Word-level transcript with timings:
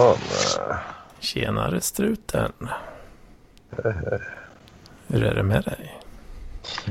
Hedman. 0.00 0.78
Tjenare 1.18 1.80
struten. 1.80 2.52
Hur 5.06 5.24
är 5.24 5.34
det 5.34 5.42
med 5.42 5.64
dig? 5.64 6.00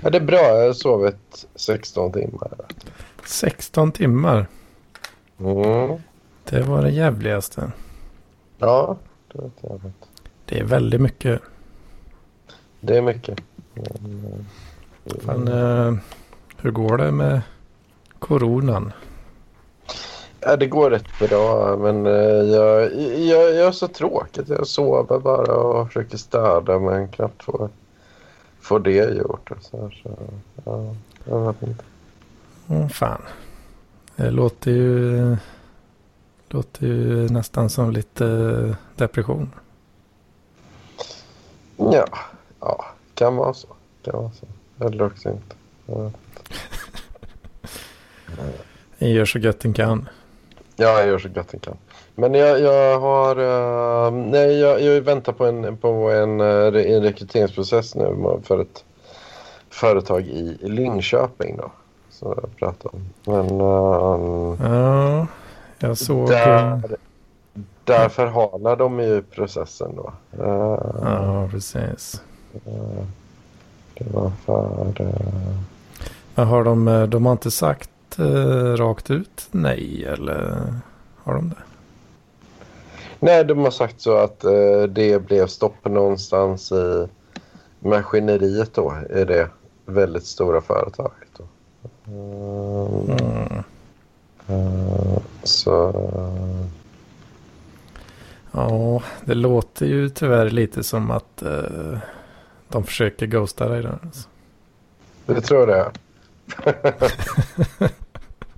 Ja, 0.04 0.10
det 0.10 0.18
är 0.18 0.22
bra. 0.26 0.38
Jag 0.38 0.66
har 0.66 0.74
sovit 0.74 1.46
16 1.56 2.12
timmar. 2.12 2.52
16 3.26 3.92
timmar. 3.92 4.48
Mm. 5.40 5.98
Det 6.44 6.62
var 6.62 6.82
det 6.82 6.90
jävligaste. 6.90 7.72
Ja, 8.58 8.98
det 9.32 9.42
var 9.42 9.50
trevligt. 9.62 10.06
Det 10.46 10.60
är 10.60 10.64
väldigt 10.64 11.02
mycket. 11.02 11.42
Det 12.80 12.98
är 12.98 13.02
mycket. 13.02 13.40
Mm. 13.76 14.46
Fan, 15.26 15.48
eh, 15.48 15.94
hur 16.58 16.72
går 16.72 16.98
det 16.98 17.12
med 17.12 17.42
coronan? 18.20 18.92
Ja, 20.42 20.56
det 20.56 20.68
går 20.68 20.90
rätt 20.90 21.20
bra, 21.20 21.78
men 21.78 22.06
eh, 22.06 22.14
jag, 22.56 22.96
jag, 23.20 23.56
jag 23.56 23.66
har 23.66 23.72
så 23.72 23.88
tråkigt. 23.88 24.50
Jag 24.50 24.68
sover 24.68 25.20
bara 25.20 25.56
och 25.56 25.88
försöker 25.88 26.18
städa, 26.18 26.80
men 26.80 27.08
knappt 27.08 27.44
får, 27.44 27.70
får 28.62 28.80
det 28.80 29.16
gjort. 29.16 29.52
och 29.52 29.58
Så, 29.62 29.82
här, 29.82 30.02
så, 30.04 30.10
ja, 30.66 30.96
jag 31.26 31.48
vet 31.48 31.64
inte. 31.64 31.84
Mm, 32.70 32.90
fan. 32.90 33.22
Det 34.16 34.32
låter 34.32 34.72
ju, 34.72 35.38
låter 36.50 36.88
ju 36.88 37.30
nästan 37.30 37.70
som 37.70 37.92
lite 37.92 38.26
depression. 38.96 39.52
Ja, 41.78 42.08
ja, 42.60 42.86
kan 43.14 43.36
vara 43.36 43.54
så. 43.54 43.68
Kan 44.04 44.16
vara 44.16 44.32
så. 44.32 44.48
Eller 44.86 45.04
också 45.06 45.30
inte. 45.30 45.56
Ja. 45.86 46.12
Gör 49.08 49.26
så 49.26 49.40
gött 49.40 49.66
en 49.66 49.74
kan. 49.74 50.10
Ja, 50.82 51.00
jag 51.00 51.08
gör 51.08 51.20
så 51.20 51.30
gott 51.30 51.48
jag 51.52 51.62
kan. 51.62 51.78
Men 52.16 52.34
jag, 52.34 52.60
jag 52.62 53.00
har... 53.00 53.36
eh, 54.08 54.12
nej, 54.12 54.60
jag, 54.60 54.82
jag 54.82 55.02
väntar 55.02 55.34
på 55.34 55.46
en, 55.46 55.78
på 55.78 55.88
en, 56.12 56.40
eh, 56.42 56.44
re- 56.44 56.96
en 56.96 57.04
rekryteringsprocess 57.04 57.96
nu 57.96 58.40
för 58.44 58.62
ett 58.62 58.84
företag 59.70 60.22
i 60.22 60.58
Linköping 60.62 61.58
då. 61.58 61.72
Som 62.10 62.28
jag 62.42 62.56
pratade 62.56 62.90
om. 62.98 63.10
Men 63.34 63.62
uh, 63.62 64.72
Ja, 64.74 65.28
jag 65.80 65.98
såg... 65.98 66.28
där, 66.30 66.82
där 67.84 68.10
förhalar 68.10 68.76
de 68.76 69.00
ju 69.00 69.22
processen 69.22 69.96
då. 69.96 70.14
Eh, 70.44 70.78
Ja, 71.04 71.48
precis. 71.52 72.22
eh, 72.66 73.04
det 73.98 74.06
var 74.14 74.32
för... 74.46 74.94
eh, 75.02 75.56
Men 76.36 76.48
har 76.48 76.64
de, 76.64 76.88
eh, 76.88 77.04
de 77.04 77.26
har 77.26 77.32
inte 77.32 77.52
sagt 77.52 77.90
eh, 78.20 78.76
rakt 78.76 79.12
ut 79.12 79.48
nej 79.52 80.06
eller 80.06 80.74
har 81.24 81.34
de 81.34 81.50
det? 81.50 81.56
Nej, 83.20 83.46
de 83.46 83.60
har 83.60 83.72
sagt 83.72 84.02
så 84.02 84.18
att 84.18 84.44
eh, 84.44 84.84
det 84.90 85.26
blev 85.26 85.48
stopp 85.48 85.86
någonstans 85.86 86.72
i 86.72 87.08
maskineriet 87.80 88.74
då. 88.74 88.98
I 89.16 89.24
det 89.26 89.50
väldigt 89.86 90.26
stora 90.26 90.62
företaget. 90.62 91.28
Då. 91.38 91.44
Mm, 92.08 93.64
Mm. 94.48 95.20
så... 95.44 95.94
Ja, 98.52 99.02
det 99.26 99.34
låter 99.34 99.86
ju 99.86 100.10
tyvärr 100.10 100.50
lite 100.50 100.84
som 100.84 101.12
att 101.12 101.42
eh, 101.42 101.98
de 102.68 102.84
försöker 102.84 103.26
ghosta 103.28 103.68
dig 103.68 103.82
där. 103.84 104.00
Alltså. 104.04 104.30
Det 105.26 105.42
tror 105.42 105.70
jag. 105.78 105.92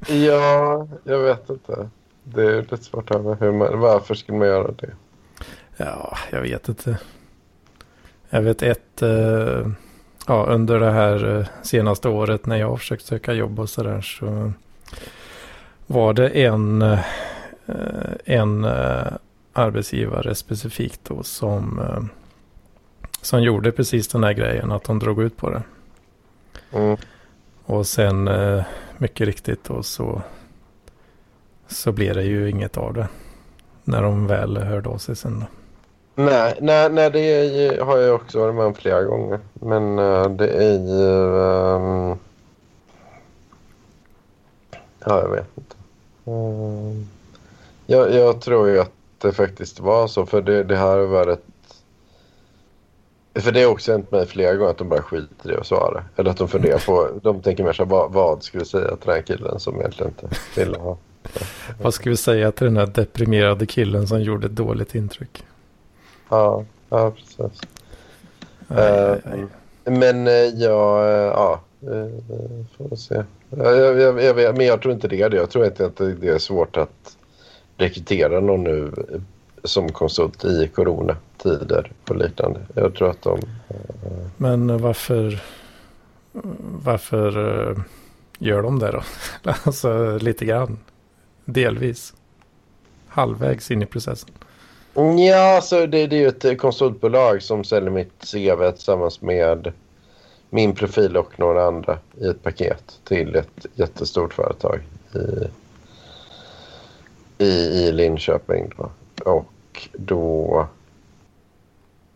ja, 0.07 0.87
jag 1.03 1.19
vet 1.19 1.49
inte. 1.49 1.89
Det 2.23 2.43
är 2.43 2.61
lite 2.61 2.77
svårt 2.77 3.11
att 3.11 3.23
höra 3.23 3.35
hur 3.35 3.51
man, 3.51 3.79
varför 3.79 4.15
skulle 4.15 4.37
man 4.37 4.47
göra 4.47 4.71
det. 4.71 4.89
Ja, 5.77 6.17
jag 6.31 6.41
vet 6.41 6.69
inte. 6.69 6.97
Jag 8.29 8.41
vet 8.41 8.61
ett, 8.61 9.01
eh, 9.01 9.67
ja 10.27 10.45
under 10.47 10.79
det 10.79 10.91
här 10.91 11.37
eh, 11.37 11.45
senaste 11.61 12.09
året 12.09 12.45
när 12.45 12.55
jag 12.55 12.69
har 12.69 12.77
försökt 12.77 13.05
söka 13.05 13.33
jobb 13.33 13.59
och 13.59 13.69
sådär 13.69 14.01
så 14.01 14.53
var 15.87 16.13
det 16.13 16.29
en, 16.29 16.81
eh, 16.81 16.99
en 18.25 18.65
arbetsgivare 19.53 20.35
specifikt 20.35 21.01
då 21.03 21.23
som, 21.23 21.81
som 23.21 23.43
gjorde 23.43 23.71
precis 23.71 24.07
den 24.07 24.23
här 24.23 24.33
grejen 24.33 24.71
att 24.71 24.83
de 24.83 24.99
drog 24.99 25.21
ut 25.21 25.37
på 25.37 25.49
det. 25.49 25.63
Mm. 26.71 26.97
Och 27.65 27.87
sen 27.87 28.29
mycket 29.01 29.27
riktigt 29.27 29.63
då 29.63 29.83
så, 29.83 30.21
så 31.67 31.91
blev 31.91 32.15
det 32.15 32.23
ju 32.23 32.49
inget 32.49 32.77
av 32.77 32.93
det. 32.93 33.07
När 33.83 34.03
de 34.03 34.27
väl 34.27 34.57
hörde 34.57 34.89
av 34.89 34.97
sig 34.97 35.15
sen 35.15 35.39
då. 35.39 35.45
Nej, 36.23 36.57
nej, 36.61 36.89
nej, 36.89 37.11
det 37.11 37.19
är 37.19 37.43
ju, 37.43 37.81
har 37.81 37.97
jag 37.97 38.15
också 38.15 38.39
varit 38.39 38.55
med 38.55 38.65
om 38.65 38.73
flera 38.73 39.03
gånger. 39.03 39.39
Men 39.53 39.99
eh, 39.99 40.29
det 40.29 40.47
är 40.47 40.79
ju... 40.79 41.05
Um... 41.75 42.17
ja, 45.05 45.21
jag 45.21 45.29
vet 45.29 45.57
inte. 45.57 45.75
Um... 46.25 47.09
jag, 47.85 48.13
jag 48.13 48.41
tror 48.41 48.69
ju 48.69 48.79
att 48.79 48.91
det 49.17 49.31
faktiskt 49.31 49.79
var 49.79 50.07
så. 50.07 50.25
För 50.25 50.41
det, 50.41 50.63
det 50.63 50.77
här 50.77 50.97
har 50.97 51.05
varit... 51.05 51.45
För 53.35 53.51
det 53.51 53.63
har 53.63 53.71
också 53.71 53.91
hänt 53.91 54.11
mig 54.11 54.25
flera 54.25 54.55
gånger 54.55 54.71
att 54.71 54.77
de 54.77 54.89
bara 54.89 55.01
skiter 55.01 55.51
i 55.51 55.55
att 55.55 55.67
svara. 55.67 56.03
Eller 56.15 56.31
att 56.31 56.37
de 56.37 56.47
funderar 56.47 56.79
på... 56.85 57.09
De 57.23 57.41
tänker 57.41 57.63
mer 57.63 57.73
så 57.73 57.83
här, 57.83 57.89
vad, 57.89 58.11
vad 58.11 58.43
ska 58.43 58.59
vi 58.59 58.65
säga 58.65 58.87
till 58.87 59.05
den 59.05 59.15
här 59.15 59.21
killen 59.21 59.59
som 59.59 59.79
egentligen 59.79 60.11
inte 60.11 60.35
vill 60.55 60.75
ha. 60.75 60.97
Vad 61.81 61.93
ska 61.93 62.09
vi 62.09 62.17
säga 62.17 62.51
till 62.51 62.65
den 62.65 62.77
här 62.77 62.85
deprimerade 62.85 63.65
killen 63.65 64.07
som 64.07 64.21
gjorde 64.21 64.45
ett 64.47 64.55
dåligt 64.55 64.95
intryck? 64.95 65.43
Ja, 66.29 66.65
ja 66.89 67.11
precis. 67.11 67.61
Aj, 68.67 68.77
Eh, 68.77 69.11
aj, 69.11 69.21
aj. 69.25 69.45
Men 69.93 70.27
eh, 70.27 70.33
ja, 70.33 71.05
eh, 71.07 71.11
ja, 71.11 71.61
eh, 71.81 72.87
får 72.89 72.95
se. 72.95 73.23
Ja, 73.49 73.71
Jag, 73.75 73.99
jag, 73.99 74.39
jag, 74.41 74.57
men 74.57 74.65
jag 74.65 74.81
tror 74.81 74.93
inte 74.93 75.07
det 75.07 75.21
är 75.21 75.29
det. 75.29 75.37
Jag 75.37 75.49
tror 75.49 75.65
inte 75.65 75.85
att 75.85 75.95
det 75.97 76.27
är 76.27 76.37
svårt 76.37 76.77
att 76.77 77.17
rekrytera 77.77 78.39
någon 78.39 78.63
nu 78.63 78.91
som 79.63 79.91
konsult 79.91 80.45
i 80.45 80.67
coronatider 80.67 81.91
och 82.07 82.15
liknande. 82.15 82.59
Jag 82.75 82.95
tror 82.95 83.09
att 83.09 83.21
de... 83.21 83.39
Men 84.37 84.81
varför, 84.81 85.43
varför 86.83 87.59
eh, 87.69 87.77
gör 88.39 88.61
de 88.61 88.79
det 88.79 88.91
då? 88.91 89.03
alltså 89.63 90.17
lite 90.17 90.45
grann. 90.45 90.79
Delvis. 91.45 92.13
Halvvägs 93.07 93.71
in 93.71 93.81
i 93.81 93.85
processen. 93.85 94.29
Ja, 95.27 95.55
alltså 95.55 95.87
det, 95.87 96.07
det 96.07 96.15
är 96.15 96.19
ju 96.19 96.27
ett 96.27 96.59
konsultbolag 96.59 97.41
som 97.43 97.63
säljer 97.63 97.89
mitt 97.89 98.31
CV 98.31 98.71
tillsammans 98.71 99.21
med 99.21 99.73
min 100.49 100.75
profil 100.75 101.17
och 101.17 101.39
några 101.39 101.63
andra 101.63 101.97
i 102.17 102.27
ett 102.27 102.43
paket 102.43 102.99
till 103.03 103.35
ett 103.35 103.65
jättestort 103.75 104.33
företag 104.33 104.79
i, 105.15 105.47
i, 107.43 107.49
i 107.49 107.91
Linköping. 107.91 108.71
Då. 108.77 108.91
Och 109.25 109.89
då 109.93 110.67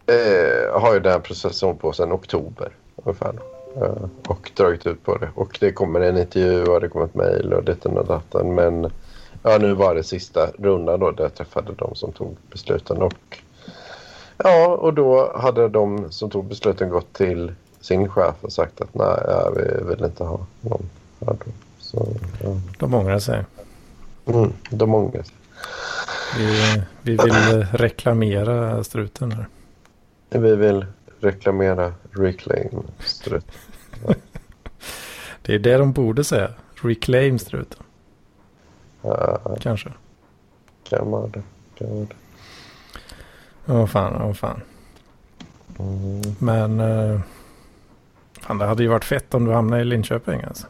eh, 0.06 0.82
har 0.82 0.94
ju 0.94 1.00
den 1.00 1.12
här 1.12 1.20
processen 1.20 1.78
på 1.78 1.94
sedan 1.94 2.12
oktober 2.12 2.72
ungefär. 2.96 3.34
Eh, 3.76 4.10
och 4.28 4.52
dragit 4.56 4.88
ut 4.88 5.04
på 5.04 5.18
det. 5.18 5.30
Och 5.36 5.58
det 5.60 5.72
kommer 5.72 6.02
en 6.02 6.18
intervju 6.18 6.64
och 6.64 6.82
det 6.82 6.90
kommer 6.90 7.06
ett 7.06 7.16
mejl 7.16 7.54
och 7.54 7.64
ditten 7.64 7.98
och 7.98 8.06
datten. 8.06 8.56
Men 8.56 8.92
ja, 9.44 9.58
nu 9.58 9.74
var 9.74 9.96
det 9.96 10.04
sista 10.04 10.50
rundan 10.58 11.00
då 11.00 11.12
där 11.12 11.24
jag 11.24 11.36
träffade 11.36 11.74
de 11.74 11.96
som 11.96 12.12
tog 12.12 12.38
besluten. 12.52 13.02
Och, 13.02 13.38
ja, 14.38 14.68
och 14.68 14.94
då 14.94 15.32
hade 15.36 15.70
de 15.70 16.12
som 16.12 16.30
tog 16.30 16.46
besluten 16.46 16.90
gått 16.90 17.14
till 17.14 17.54
sin 17.82 18.10
chef 18.10 18.36
och 18.42 18.52
sagt 18.52 18.82
att 18.82 18.94
nej, 18.96 19.18
ja, 19.28 19.52
vi 19.56 19.84
vill 19.90 20.06
inte 20.06 20.24
ha 20.24 20.40
någon 20.62 20.90
här 21.20 21.36
då. 21.46 21.52
Så, 21.80 22.08
ja. 22.44 22.50
De 22.80 22.94
ångrar 22.94 23.20
sig. 23.20 23.46
mm, 24.26 24.54
de 24.70 24.96
ångrar 24.96 25.24
sig. 25.24 25.36
Vi, 26.38 26.82
vi 27.02 27.12
vill 27.18 27.66
reklamera 27.72 28.84
struten 28.84 29.32
här. 29.32 29.48
Vi 30.30 30.56
vill 30.56 30.86
reklamera 31.20 31.94
reclaim 32.12 32.84
strut. 33.00 33.46
Det 35.42 35.56
är 35.56 35.60
det 35.60 35.78
de 35.78 35.92
borde 35.92 36.24
säga. 36.24 36.50
Reclaim 36.76 37.40
struten. 37.40 37.84
Ja, 39.02 39.56
Kanske. 39.60 39.90
kan 40.84 41.12
vara 41.12 41.28
det. 41.28 41.44
Kan 41.78 41.90
vara 41.90 42.00
det. 42.06 42.16
Åh 43.74 43.86
fan, 43.86 44.22
åh 44.22 44.34
fan. 44.34 44.62
Mm. 45.80 46.22
Men 46.40 46.80
eh, 46.80 47.20
fan, 48.42 48.58
det 48.58 48.66
hade 48.66 48.84
ju 48.84 48.90
varit 48.90 49.06
fett 49.06 49.34
om 49.34 49.46
du 49.46 49.52
hamnade 49.52 49.82
i 49.82 49.86
Linköping 49.86 50.42
alltså. 50.44 50.68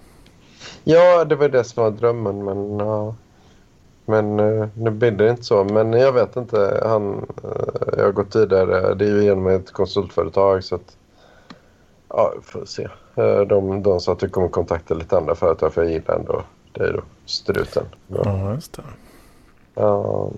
Ja, 0.84 1.26
det 1.26 1.36
var 1.36 1.50
det 1.50 1.64
som 1.64 1.84
var 1.84 1.92
drömmen, 1.92 2.44
men 2.46 2.80
ja. 2.80 3.16
Men 4.06 4.40
eh, 4.40 4.68
nu 4.74 4.90
blir 4.90 5.12
det 5.12 5.30
inte 5.30 5.44
så. 5.44 5.64
Men 5.64 5.94
jag 5.94 6.12
vet 6.12 6.36
inte. 6.36 6.82
Han, 6.86 7.26
eh, 7.44 7.94
jag 7.98 8.04
har 8.04 8.12
gått 8.12 8.36
vidare. 8.36 8.94
Det 8.94 9.06
är 9.06 9.10
ju 9.10 9.24
genom 9.24 9.48
ett 9.48 9.72
konsultföretag 9.72 10.64
så 10.64 10.76
att... 10.76 10.98
Ja, 12.10 12.34
får 12.44 12.66
se. 12.66 12.88
Eh, 13.16 13.40
de, 13.42 13.84
de 13.84 14.00
sa 14.00 14.12
att 14.12 14.24
vi 14.24 14.30
kommer 14.30 14.48
kontakta 14.48 14.94
lite 14.94 15.18
andra 15.18 15.36
företag 15.36 15.74
för 15.74 15.84
jag 15.84 15.92
gillar 15.92 16.16
ändå 16.16 16.42
det 16.72 16.84
är 16.84 16.94
då 16.94 17.02
struten. 17.26 17.84
Ja. 18.08 18.22
Ja, 18.26 18.54
just 18.54 18.74
det. 18.74 18.82
Ja, 19.76 20.30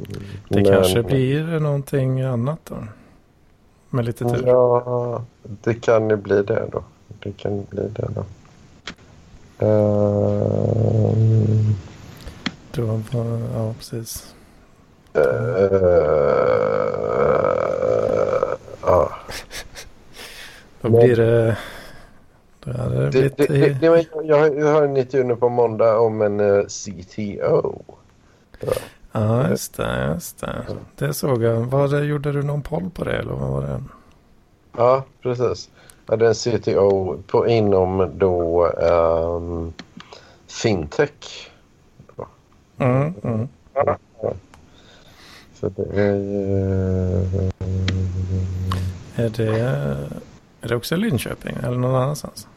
Det 0.49 0.55
men- 0.55 0.65
kanske 0.65 1.03
blir 1.03 1.59
någonting 1.59 2.21
annat 2.21 2.59
då. 2.63 2.75
Med 3.89 4.05
lite 4.05 4.25
tur. 4.29 4.47
Ja, 4.47 5.23
det 5.43 5.73
kan 5.73 6.09
ju 6.09 6.15
bli 6.15 6.43
det 6.43 6.67
då. 6.71 6.83
Det 7.19 7.31
kan 7.37 7.65
bli 7.69 7.83
det 7.95 8.07
då. 8.15 8.23
Då 12.77 12.85
var, 12.85 13.01
ja, 13.53 13.73
precis. 13.77 14.35
eh, 15.13 15.21
ja. 18.81 19.09
Då 20.81 20.89
blir 20.89 21.15
det... 21.15 21.57
Då 22.63 22.71
det 22.71 23.09
blivit... 23.11 23.37
det, 23.37 23.45
det, 23.47 23.73
det, 23.79 24.05
jag, 24.23 24.37
har- 24.39 24.55
jag 24.59 24.73
har 24.73 24.83
en 24.83 24.97
intervju 24.97 25.27
nu 25.27 25.35
på 25.35 25.49
måndag 25.49 25.99
om 25.99 26.21
en 26.21 26.39
eh, 26.39 26.63
CTO. 26.65 27.81
Ja, 29.11 29.49
just 29.49 29.77
det, 29.77 30.09
just 30.13 30.39
det. 30.39 30.65
Det 30.95 31.13
såg 31.13 31.43
jag. 31.43 31.55
Var 31.61 32.01
gjorde 32.01 32.31
du 32.31 32.43
någon 32.43 32.61
poll 32.61 32.89
på 32.89 33.03
det 33.03 33.13
eller 33.17 33.33
vad 33.33 33.49
var 33.49 33.61
det? 33.61 33.83
Ja, 34.77 35.03
precis. 35.21 35.69
Det 36.05 36.13
är 36.13 36.23
en 36.23 36.35
CTO 36.35 37.17
på, 37.27 37.47
inom 37.47 38.11
då 38.17 38.65
ehm, 38.81 39.73
fintech. 40.47 41.51
Mm, 42.77 43.13
mm. 43.23 43.47
Så 45.53 45.69
det 45.69 46.01
är 46.01 46.15
ju... 46.15 47.51
Är 49.15 49.29
det, 49.29 49.59
är 50.61 50.67
det 50.67 50.75
också 50.75 50.95
Linköping 50.95 51.55
eller 51.63 51.77
någon 51.77 51.95
annanstans? 51.95 52.47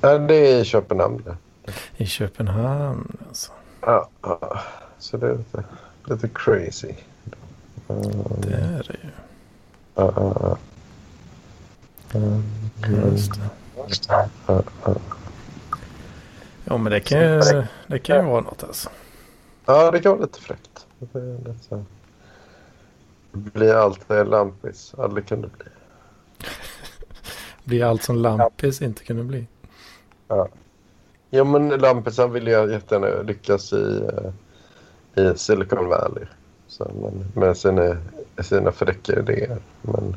Ja, 0.00 0.18
det 0.18 0.34
är 0.34 0.60
i 0.60 0.64
Köpenhamn. 0.64 1.36
I 1.96 2.06
Köpenhamn 2.06 3.16
alltså. 3.28 3.52
Ja, 3.80 4.08
ja. 4.22 4.60
så 4.98 5.16
det 5.16 5.26
är 5.26 5.36
lite, 5.36 5.64
lite 6.04 6.28
crazy. 6.28 6.92
Det 8.38 8.54
är 8.54 8.82
det 8.88 8.96
ju. 9.02 9.10
ja, 9.94 10.12
ja, 10.16 10.34
ja. 10.46 10.58
Just 13.88 14.08
det. 14.08 14.28
ja, 14.46 14.62
ja. 14.84 14.94
Ja 16.64 16.76
men 16.76 16.92
det 16.92 17.00
kan 17.00 17.20
ju, 17.20 17.42
det 17.86 17.98
kan 17.98 18.16
ju 18.16 18.22
vara 18.22 18.40
något 18.40 18.64
alltså. 18.64 18.90
Ja, 19.66 19.90
det 19.90 20.00
kan 20.00 20.12
vara 20.12 20.22
lite 20.22 20.40
fräckt. 20.40 20.86
Det. 20.98 21.84
Blir 23.32 23.74
allt 23.74 24.08
det 24.08 24.24
lampis? 24.24 24.94
Aldrig 24.98 25.26
kan 25.26 25.40
det 25.40 25.48
bli. 25.48 25.66
Blir 27.64 27.84
allt 27.84 28.02
som 28.02 28.16
Lampis 28.16 28.82
inte 28.82 29.04
kunde 29.04 29.24
bli. 29.24 29.46
Ja, 31.30 31.44
men 31.44 31.68
Lampis 31.68 32.18
han 32.18 32.32
vill 32.32 32.46
ju 32.46 32.72
jättegärna 32.72 33.22
lyckas 33.22 33.72
i, 33.72 34.02
eh, 35.14 35.24
i 35.24 35.38
Silicon 35.38 35.88
Valley. 35.88 36.24
Så, 36.66 36.90
men, 37.02 37.24
med 37.34 37.56
sina, 37.56 37.96
sina 38.38 38.72
fräcka 38.72 39.18
idéer. 39.18 39.58
Men 39.82 40.16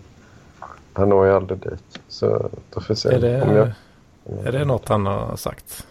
han 0.94 1.10
når 1.10 1.26
ju 1.26 1.32
aldrig 1.34 1.60
dit. 1.60 2.00
Så 2.08 2.50
då 2.74 2.82
får 2.82 2.88
vi 2.90 2.96
se. 2.96 3.10
Är 3.10 3.20
det, 3.20 3.30
jag, 3.38 3.72
är 4.48 4.52
det 4.52 4.66
något 4.66 4.90
han 4.90 5.06
har 5.06 5.36
sagt? 5.36 5.88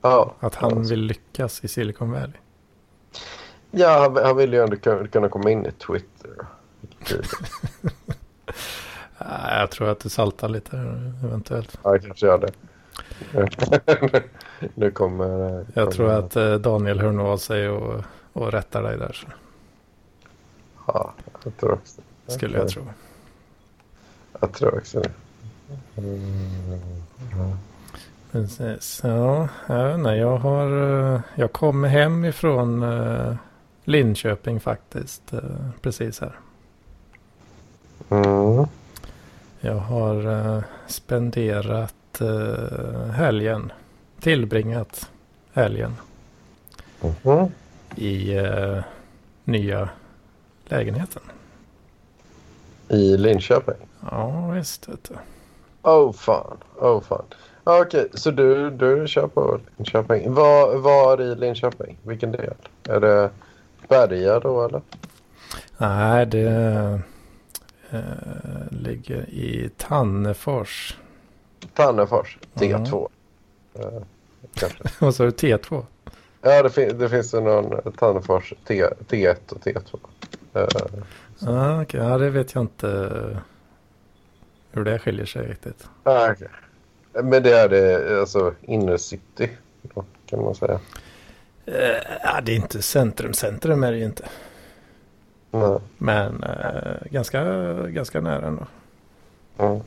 Ja. 0.00 0.34
Att 0.40 0.54
han 0.54 0.70
ja, 0.70 0.88
vill 0.88 1.00
lyckas 1.00 1.64
i 1.64 1.68
Silicon 1.68 2.10
Valley? 2.10 2.36
Ja, 3.70 3.98
han, 3.98 4.16
han 4.24 4.36
vill 4.36 4.52
ju 4.52 4.62
ändå 4.62 4.76
kunna, 5.06 5.28
komma 5.28 5.50
in 5.50 5.66
i 5.66 5.72
Twitter. 5.72 6.46
Jag 9.48 9.70
tror 9.70 9.88
att 9.88 10.00
det 10.00 10.10
saltar 10.10 10.48
lite 10.48 10.76
eventuellt. 11.24 11.78
Ja, 11.82 11.98
kanske 11.98 12.26
gör 12.26 12.38
det. 12.38 12.52
nu 14.74 14.90
kommer... 14.90 15.26
Jag 15.28 15.66
kommer- 15.74 15.90
tror 15.90 16.10
att 16.10 16.36
eh, 16.36 16.54
Daniel 16.54 17.00
hör 17.00 17.12
nog 17.12 17.26
av 17.26 17.36
sig 17.36 17.68
och, 17.68 18.04
och 18.32 18.52
rättar 18.52 18.82
dig 18.82 18.98
där. 18.98 19.12
Så 19.12 19.26
Ja, 20.86 21.12
jag 21.44 21.56
tror 21.56 21.72
också 21.72 22.02
skulle 22.26 22.58
jag 22.58 22.68
tro. 22.68 22.82
Jag 24.40 24.52
tror 24.52 24.78
också 24.78 25.00
det. 25.00 25.10
Mm, 25.96 26.22
ja. 27.36 27.56
Precis. 28.40 29.00
Ja, 29.04 29.48
jag, 29.68 29.86
vet 29.88 29.94
inte, 29.98 30.10
jag 30.10 30.36
har... 30.36 30.66
eh, 31.14 31.20
Jag 31.34 31.52
kom 31.52 31.84
hem 31.84 32.24
ifrån 32.24 32.82
eh, 32.82 33.34
Linköping 33.84 34.60
faktiskt. 34.60 35.32
eh, 35.32 35.40
Precis 35.80 36.20
här. 36.20 36.32
Mm. 38.10 38.66
Jag 39.60 39.74
har 39.74 40.62
spenderat 40.86 41.94
helgen. 43.12 43.72
Tillbringat 44.20 45.10
helgen 45.52 45.92
Mhm. 47.00 47.46
i 47.96 48.34
nya 49.44 49.88
lägenheten. 50.64 51.22
I 52.88 53.16
Linköping? 53.16 53.88
Ja, 54.10 54.48
visst. 54.50 54.86
Du. 54.86 55.14
Oh 55.82 56.12
fan, 56.12 56.56
oh 56.80 57.00
fan. 57.02 57.24
Okej, 57.68 58.08
så 58.14 58.30
du, 58.30 58.70
du 58.70 59.06
kör 59.08 59.26
på 59.26 59.60
Linköping. 59.76 60.32
Var, 60.34 60.76
var 60.78 61.20
i 61.20 61.34
Linköping? 61.34 61.98
Vilken 62.02 62.32
del? 62.32 62.54
Är 62.88 63.00
det 63.00 63.30
Berga 63.88 64.40
då 64.40 64.64
eller? 64.64 64.82
Nej, 65.78 66.26
det 66.26 67.00
eh, 67.90 68.00
ligger 68.70 69.30
i 69.30 69.70
Tannefors. 69.76 70.96
Tannefors, 71.74 72.38
Mm. 72.60 72.84
T2. 72.84 73.08
Eh, 73.74 74.02
kanske. 74.54 74.82
Vad 75.04 75.14
sa 75.14 75.24
du? 75.24 75.30
T2? 75.30 75.82
Ja, 76.42 76.62
det, 76.62 76.70
fin- 76.70 76.98
det 76.98 77.08
finns 77.08 77.34
ju 77.34 77.40
någon 77.40 77.92
Tannefors 77.92 78.52
T, 78.68 78.84
T1 79.08 79.52
och 79.52 79.58
T2. 79.60 79.98
Eh, 80.54 80.66
Ah, 81.48 81.82
okej. 81.82 82.00
Ja, 82.00 82.18
det 82.18 82.30
vet 82.30 82.54
jag 82.54 82.62
inte 82.62 83.40
hur 84.72 84.84
det 84.84 84.98
skiljer 84.98 85.26
sig 85.26 85.46
riktigt. 85.46 85.88
ah, 86.02 86.30
okej. 86.32 86.48
Men 87.22 87.42
det 87.42 87.58
är 87.58 87.68
det, 87.68 88.20
alltså 88.20 88.54
inner 88.62 88.96
city 88.96 89.50
då, 89.82 90.04
kan 90.26 90.44
man 90.44 90.54
säga. 90.54 90.80
Eh, 91.66 92.42
det 92.42 92.52
är 92.52 92.56
inte 92.56 92.82
centrum. 92.82 93.32
Centrum 93.32 93.84
är 93.84 93.92
det 93.92 93.98
ju 93.98 94.04
inte. 94.04 94.24
Nej. 95.50 95.78
Men 95.98 96.42
eh, 96.42 97.10
ganska, 97.10 97.44
ganska 97.88 98.20
nära 98.20 98.46
ändå. 98.46 98.66
Mm. 99.58 99.80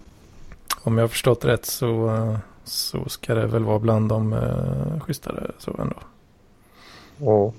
Om 0.81 0.97
jag 0.97 1.03
har 1.03 1.07
förstått 1.07 1.45
rätt 1.45 1.65
så, 1.65 2.37
så 2.63 3.09
ska 3.09 3.33
det 3.33 3.47
väl 3.47 3.63
vara 3.63 3.79
bland 3.79 4.09
de 4.09 4.33
eh, 4.33 4.99
schysstare 4.99 5.51
så 5.57 5.71
ändå. 5.71 5.95
Mm. 7.21 7.51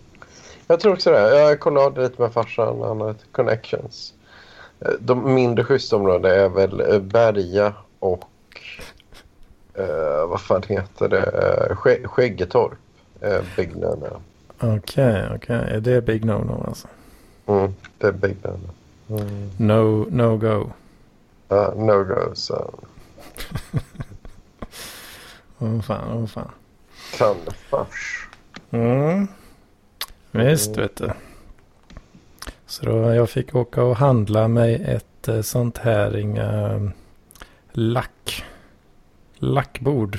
Jag 0.67 0.81
tror 0.81 0.93
också 0.93 1.11
det. 1.11 1.39
Jag 1.39 1.61
kollade 1.61 2.03
lite 2.03 2.23
med 2.23 2.33
farsan. 2.33 2.81
Han 2.83 3.00
har 3.00 3.12
lite 3.12 3.25
connections. 3.33 4.15
Eh, 4.81 4.93
De 5.00 5.35
mindre 5.35 5.65
schyssta 5.65 5.97
områdena 5.97 6.35
är 6.35 6.49
väl 6.49 6.81
eh, 6.81 6.99
Berga 7.00 7.73
och 7.99 8.25
eh, 9.75 10.27
vad 10.29 10.41
fan 10.41 10.62
heter 10.69 11.09
det? 11.09 11.23
Eh, 11.71 11.77
Ske- 11.77 12.07
Skäggetorp. 12.09 12.73
Eh, 13.21 13.41
Big 13.57 13.77
no 13.77 13.87
no. 13.97 14.23
Okej, 14.77 15.29
okej. 15.35 15.57
Är 15.71 15.81
det 15.81 16.00
big 16.03 16.25
no-no 16.25 16.67
alltså? 16.69 16.89
Mm, 17.47 17.75
det 17.99 18.07
är 18.07 18.12
Big 18.12 18.37
no 18.45 18.49
no. 18.49 19.17
Mm. 19.21 19.50
No, 19.57 20.07
no 20.11 20.37
go. 20.37 20.71
Ja, 21.49 21.73
no 21.77 22.05
go 22.05 22.35
så. 22.35 22.75
Åh 25.59 25.81
fan, 25.81 26.12
åh 26.19 26.27
fan. 26.27 26.50
Tannefors. 27.19 28.29
Mm. 28.71 29.29
Visst 30.31 30.77
vet 30.77 30.97
du. 30.97 31.11
Så 32.67 32.85
då 32.87 33.15
jag 33.15 33.31
fick 33.31 33.55
åka 33.55 33.83
och 33.83 33.97
handla 33.97 34.49
mig 34.49 34.75
ett 34.85 35.29
sånt 35.47 35.79
här 35.79 36.17
inga 36.17 36.81
lack. 37.73 38.45
Lackbord 39.42 40.18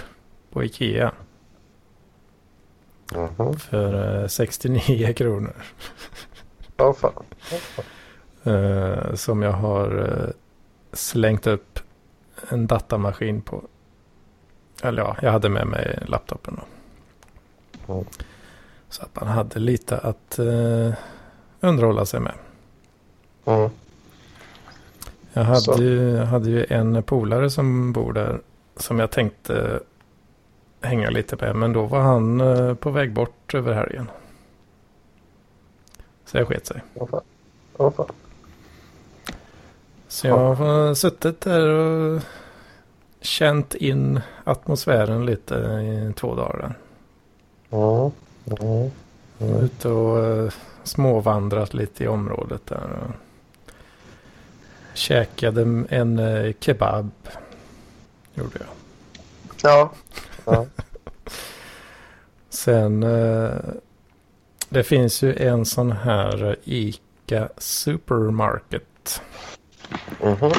på 0.52 0.64
Ikea. 0.64 1.12
Mhm. 3.16 3.60
För 3.60 4.22
eh, 4.22 4.28
69 4.28 5.14
kronor. 5.14 5.54
Ja, 6.78 6.94
fan. 6.94 7.24
Ja, 7.52 7.58
fan. 7.58 7.86
Eh, 8.54 9.14
som 9.16 9.42
jag 9.42 9.52
har 9.52 9.98
eh, 10.00 10.30
slängt 10.94 11.48
upp 11.48 11.80
en 12.50 12.68
datamaskin 12.68 13.42
på. 13.42 13.64
Eller 14.84 15.02
ja, 15.02 15.18
jag 15.22 15.32
hade 15.32 15.50
med 15.50 15.68
mig 15.68 16.04
laptopen 16.08 16.60
då. 17.88 17.94
Mm. 17.94 18.06
Så 18.90 19.02
att 19.04 19.16
man 19.22 19.28
hade 19.30 19.60
lite 19.60 19.98
att 19.98 20.40
eh, 20.40 20.94
underhålla 21.60 22.06
sig 22.06 22.20
med. 22.20 22.34
Mm. 23.46 23.70
Jag 25.34 25.62
Så. 25.62 25.72
hade, 25.72 25.84
ju, 25.84 26.12
jag 26.12 26.26
hade 26.26 26.50
ju 26.50 26.66
en 26.70 27.04
polare 27.04 27.50
som 27.50 27.94
bor 27.94 28.14
där 28.14 28.42
som 28.82 29.00
jag 29.00 29.12
tänkte 29.12 29.80
hänga 30.82 31.10
lite 31.10 31.36
med. 31.46 31.56
Men 31.56 31.74
då 31.74 31.86
var 31.86 32.00
han 32.00 32.42
eh, 32.42 32.74
på 32.74 32.90
väg 32.90 33.14
bort 33.14 33.56
över 33.56 33.74
helgen. 33.74 34.10
Så 36.26 36.38
jag 36.38 36.48
sket 36.48 36.68
sig. 36.68 36.82
Fan. 36.98 37.22
Fan. 37.92 38.06
Så 40.08 40.28
jag 40.28 40.56
har 40.56 40.94
suttit 40.94 41.42
där 41.42 41.68
och 41.68 42.22
känt 43.22 43.76
in 43.76 44.20
atmosfären 44.44 45.26
lite 45.26 45.56
i 45.56 46.14
två 46.16 46.36
dagar. 46.36 46.74
Mm. 47.70 48.12
Mm. 48.46 48.92
Mm. 49.40 49.64
Ute 49.64 49.90
och 49.90 50.18
uh, 50.18 50.52
småvandrat 50.84 51.74
lite 51.74 52.04
i 52.04 52.08
området 52.08 52.66
där. 52.66 52.80
Käkade 54.94 55.62
en 55.90 56.20
uh, 56.20 56.54
kebab. 56.60 57.12
Gjorde 58.34 58.60
jag. 58.60 58.68
Ja. 59.64 59.92
ja. 60.46 60.66
Sen 62.50 63.04
uh, 63.04 63.60
det 64.70 64.84
finns 64.84 65.22
ju 65.22 65.36
en 65.36 65.66
sån 65.66 65.92
här 65.92 66.56
ICA 66.64 67.50
Supermarket. 67.58 69.22
Mhm. 70.24 70.52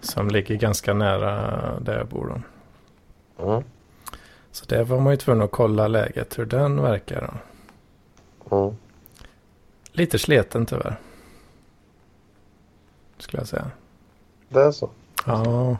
Som 0.00 0.28
ligger 0.28 0.54
ganska 0.56 0.94
nära 0.94 1.80
där 1.80 1.98
jag 1.98 2.06
bor. 2.06 2.42
Mm. 3.38 3.62
Så 4.52 4.64
där 4.64 4.84
var 4.84 5.00
man 5.00 5.12
ju 5.12 5.16
tvungen 5.16 5.42
att 5.42 5.50
kolla 5.50 5.88
läget 5.88 6.38
hur 6.38 6.46
den 6.46 6.82
verkar. 6.82 7.40
Mm. 8.50 8.76
Lite 9.92 10.18
sleten 10.18 10.66
tyvärr. 10.66 10.96
Skulle 13.18 13.40
jag 13.40 13.48
säga. 13.48 13.70
Det 14.48 14.60
är 14.60 14.70
så. 14.72 14.90
Ja. 15.26 15.76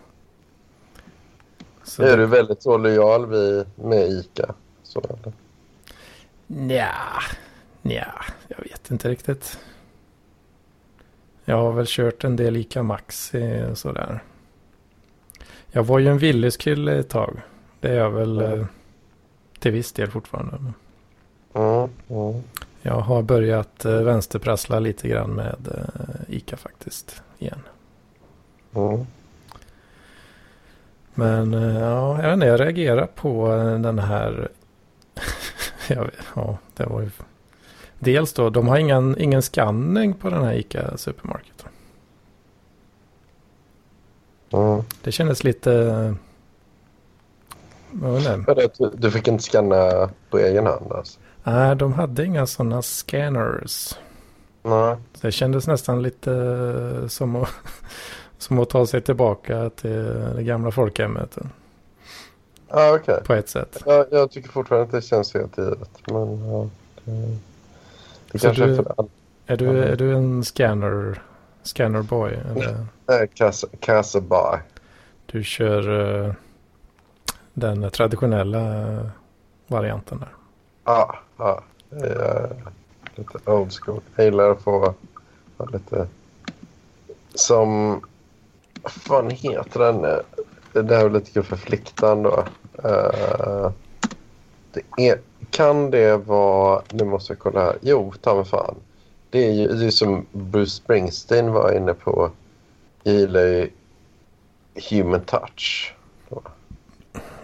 Så 1.90 2.02
är 2.02 2.16
du 2.16 2.26
väldigt 2.26 2.62
så 2.62 2.78
lojal 2.78 3.26
vid, 3.26 3.66
med 3.75 4.09
ICA? 4.09 4.54
Så, 4.82 5.00
eller? 5.00 5.32
Nja, 6.47 6.94
nja, 7.82 8.25
jag 8.49 8.59
vet 8.59 8.90
inte 8.90 9.09
riktigt. 9.09 9.59
Jag 11.44 11.56
har 11.56 11.73
väl 11.73 11.87
kört 11.88 12.25
en 12.25 12.37
del 12.37 12.56
ICA 12.56 12.82
Maxi 12.82 13.64
och 13.70 13.78
sådär. 13.78 14.23
Jag 15.70 15.85
var 15.85 15.99
ju 15.99 16.09
en 16.09 16.18
Willys-kille 16.18 16.99
ett 16.99 17.09
tag. 17.09 17.40
Det 17.80 17.88
är 17.88 17.97
jag 17.97 18.11
väl 18.11 18.40
eh, 18.40 18.66
till 19.59 19.73
viss 19.73 19.92
del 19.92 20.11
fortfarande. 20.11 20.56
Mm. 21.54 21.88
Mm. 22.09 22.42
Jag 22.82 23.00
har 23.00 23.23
börjat 23.23 23.85
eh, 23.85 24.02
vänsterprassla 24.02 24.78
lite 24.78 25.09
grann 25.09 25.30
med 25.30 25.68
eh, 25.75 26.37
ICA 26.37 26.56
faktiskt 26.56 27.23
igen. 27.38 27.61
Men 31.14 31.55
eh, 31.55 31.81
ja, 31.81 32.17
jag 32.17 32.23
vet 32.23 32.35
inte, 32.35 32.47
jag 32.47 32.61
reagerar 32.61 33.07
på 33.07 33.52
eh, 33.52 33.79
den 33.79 33.99
här. 33.99 34.49
jag 35.88 36.05
vet, 36.05 36.14
ja, 36.35 36.59
det 36.76 36.87
var 36.87 37.00
ju. 37.00 37.11
Dels 37.99 38.33
då, 38.33 38.50
de 38.50 38.69
har 38.69 38.79
ingen, 38.79 39.19
ingen 39.19 39.43
scanning 39.43 40.14
på 40.14 40.31
den 40.31 40.45
här 40.45 40.55
ICA 40.55 40.97
Supermarket. 40.97 41.67
Mm. 44.52 44.83
Det 45.02 45.12
kändes 45.12 45.45
lite... 45.45 45.71
Jag 48.02 48.11
vet 48.12 48.38
inte. 48.38 48.45
Vadå, 48.47 48.90
Du, 48.97 49.11
fick 49.11 49.29
inte 49.29 49.43
scanna 49.45 50.11
på 50.31 50.38
egen 50.38 50.67
hand 50.67 50.93
alltså? 50.93 51.21
Nej, 51.45 51.76
de 51.76 51.93
hade 51.93 52.25
inga 52.25 52.47
sådana 52.47 52.83
scanners. 52.83 53.99
Nej. 54.62 54.97
Så 55.14 55.26
det 55.26 55.33
kändes 55.33 55.67
nästan 55.67 56.02
lite 56.02 56.33
eh, 56.33 57.09
som 57.09 57.37
att, 57.37 57.49
som 58.40 58.59
att 58.59 58.70
ta 58.70 58.87
sig 58.87 59.00
tillbaka 59.00 59.70
till 59.70 60.04
det 60.37 60.42
gamla 60.42 60.70
folkhemmet 60.70 61.38
Ja, 62.68 62.94
okej. 63.00 63.20
på 63.25 63.35
ett 63.35 63.49
sätt. 63.49 63.82
Ja, 63.87 64.06
jag 64.11 64.30
tycker 64.30 64.49
fortfarande 64.49 64.87
att 64.87 64.92
det 64.92 65.02
känns 65.02 65.35
helt 65.35 65.59
givet. 65.59 65.90
Men 66.06 66.49
ja, 66.50 66.68
det, 67.04 67.37
det 68.32 68.38
kanske 68.38 68.64
du- 68.66 68.73
är 68.73 68.76
för 68.76 68.94
alla. 68.97 69.09
Är 69.47 69.56
du, 69.56 69.82
är 69.85 69.97
du 69.97 70.12
en 70.14 70.44
scanner, 70.44 71.23
scanner 71.62 72.02
boy? 72.02 72.38
Eller? 73.06 73.26
Casa, 73.26 73.66
casa 73.80 74.20
by. 74.20 74.59
Du 75.26 75.44
kör 75.44 76.25
eh, 76.26 76.32
den 77.54 77.90
traditionella 77.90 78.92
eh, 78.92 79.06
varianten 79.66 80.18
där. 80.18 80.28
Ja, 80.85 81.18
ja. 81.37 81.62
Lite 83.14 83.50
old 83.50 83.73
school. 83.73 84.00
Jag 84.16 84.25
gillar 84.25 84.50
att 84.50 84.61
få 84.62 84.94
lite... 85.73 86.06
Som... 87.35 88.00
Vad 88.83 88.93
fan 88.93 89.31
heter 89.31 89.81
den? 89.81 90.03
Det 90.73 90.83
där 90.83 91.05
är 91.05 91.11
lite 91.11 91.31
kul 91.31 91.43
för 91.43 91.57
fliktan 91.57 92.23
då. 92.23 92.45
Eh, 92.85 93.71
det 94.73 95.09
är, 95.09 95.21
kan 95.51 95.91
det 95.91 96.17
vara... 96.17 96.83
Nu 96.93 97.05
måste 97.05 97.33
jag 97.33 97.39
kolla 97.39 97.61
här. 97.61 97.77
Jo, 97.81 98.13
ta 98.21 98.35
mig 98.35 98.45
fan. 98.45 98.75
Det 99.31 99.47
är 99.47 99.53
ju 99.53 99.69
det 99.69 99.87
är 99.87 99.91
som 99.91 100.27
Bruce 100.33 100.71
Springsteen 100.71 101.53
var 101.53 101.73
inne 101.77 101.95
på. 101.95 102.31
Jag 103.03 103.15
gillar 103.15 103.41
ju 103.43 103.71
Human 104.91 105.21
Touch. 105.21 105.95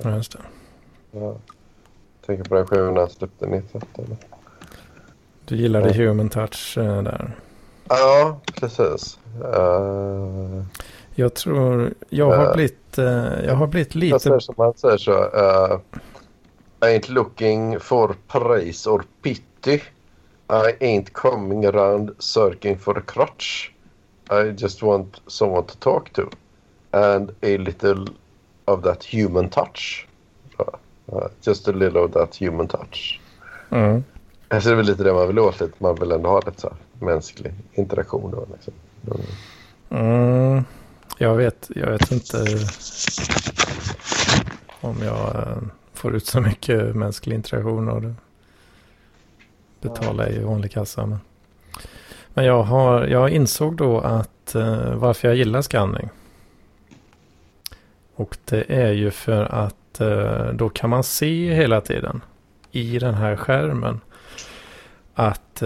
Ja, 0.02 0.16
just 0.16 0.32
det. 0.32 0.38
Ja. 1.10 1.36
Tänker 2.26 2.44
på 2.44 2.54
den 2.54 2.66
skivan 2.66 2.96
han 2.96 3.10
släppte 3.10 3.46
91. 3.46 3.84
Eller? 3.98 4.16
Du 5.44 5.56
gillade 5.56 5.88
Ja. 5.88 5.94
human 6.08 6.28
touch 6.28 6.78
eh, 6.78 7.02
där. 7.02 7.36
Ja, 7.88 8.40
precis. 8.54 9.18
Uh, 9.44 10.62
Jag 11.18 11.34
tror, 11.34 11.94
jag 12.08 12.30
har 12.36 12.46
Eh. 12.46 12.54
blivit, 12.54 12.98
eh, 12.98 13.44
jag 13.46 13.54
har 13.54 13.66
blivit 13.66 13.94
jag 13.94 14.00
lite, 14.00 14.18
säger 14.18 14.38
som 14.38 14.54
han 14.58 14.74
säger 14.74 14.96
så. 14.96 15.12
Uh, 15.12 15.78
I 16.80 16.84
ain't 16.98 17.10
looking 17.10 17.80
for 17.80 18.14
praise 18.28 18.90
or 18.90 19.04
pity. 19.22 19.82
I 20.48 20.72
ain't 20.80 21.12
coming 21.12 21.66
around 21.66 22.10
searching 22.18 22.78
for 22.78 22.98
a 22.98 23.02
crutch. 23.06 23.70
I 24.30 24.54
just 24.62 24.82
want 24.82 25.20
someone 25.26 25.62
to 25.66 25.74
talk 25.78 26.12
to. 26.12 26.22
And 26.90 27.30
a 27.30 27.56
little 27.58 28.06
of 28.64 28.82
that 28.82 29.04
human 29.04 29.48
touch. 29.48 30.06
Uh, 30.58 31.28
just 31.46 31.68
a 31.68 31.72
little 31.72 32.00
of 32.04 32.12
that 32.12 32.36
human 32.42 32.68
touch. 32.68 33.20
mm, 33.70 34.04
Alltså 34.48 34.68
det 34.68 34.74
är 34.74 34.76
väl 34.76 34.86
lite 34.86 35.04
det 35.04 35.12
man 35.12 35.26
vill 35.26 35.38
åt. 35.38 35.60
Lite. 35.60 35.72
Man 35.78 35.94
vill 35.94 36.12
ändå 36.12 36.28
ha 36.28 36.40
lite 36.46 36.60
så 36.60 36.68
här 36.68 37.06
mänsklig 37.06 37.52
interaktion. 37.74 38.30
Då, 38.30 38.46
liksom. 38.52 38.74
Mm 39.90 40.64
jag 41.18 41.34
vet, 41.34 41.70
jag 41.74 41.90
vet 41.90 42.12
inte 42.12 42.44
om 44.80 44.96
jag 45.02 45.36
eh, 45.36 45.56
får 45.92 46.14
ut 46.14 46.26
så 46.26 46.40
mycket 46.40 46.96
mänsklig 46.96 47.34
interaktion 47.34 47.88
av 47.88 48.02
det. 48.02 48.14
Betala 49.80 50.28
i 50.28 50.38
vanlig 50.38 50.72
kassa. 50.72 51.06
Men, 51.06 51.18
men 52.34 52.44
jag, 52.44 52.62
har, 52.62 53.06
jag 53.06 53.30
insåg 53.30 53.76
då 53.76 54.00
att 54.00 54.54
eh, 54.54 54.94
varför 54.94 55.28
jag 55.28 55.36
gillar 55.36 55.62
scanning. 55.62 56.08
Och 58.14 58.36
det 58.44 58.64
är 58.68 58.92
ju 58.92 59.10
för 59.10 59.44
att 59.44 60.00
eh, 60.00 60.52
då 60.52 60.68
kan 60.68 60.90
man 60.90 61.04
se 61.04 61.54
hela 61.54 61.80
tiden 61.80 62.20
i 62.70 62.98
den 62.98 63.14
här 63.14 63.36
skärmen 63.36 64.00
att 65.14 65.62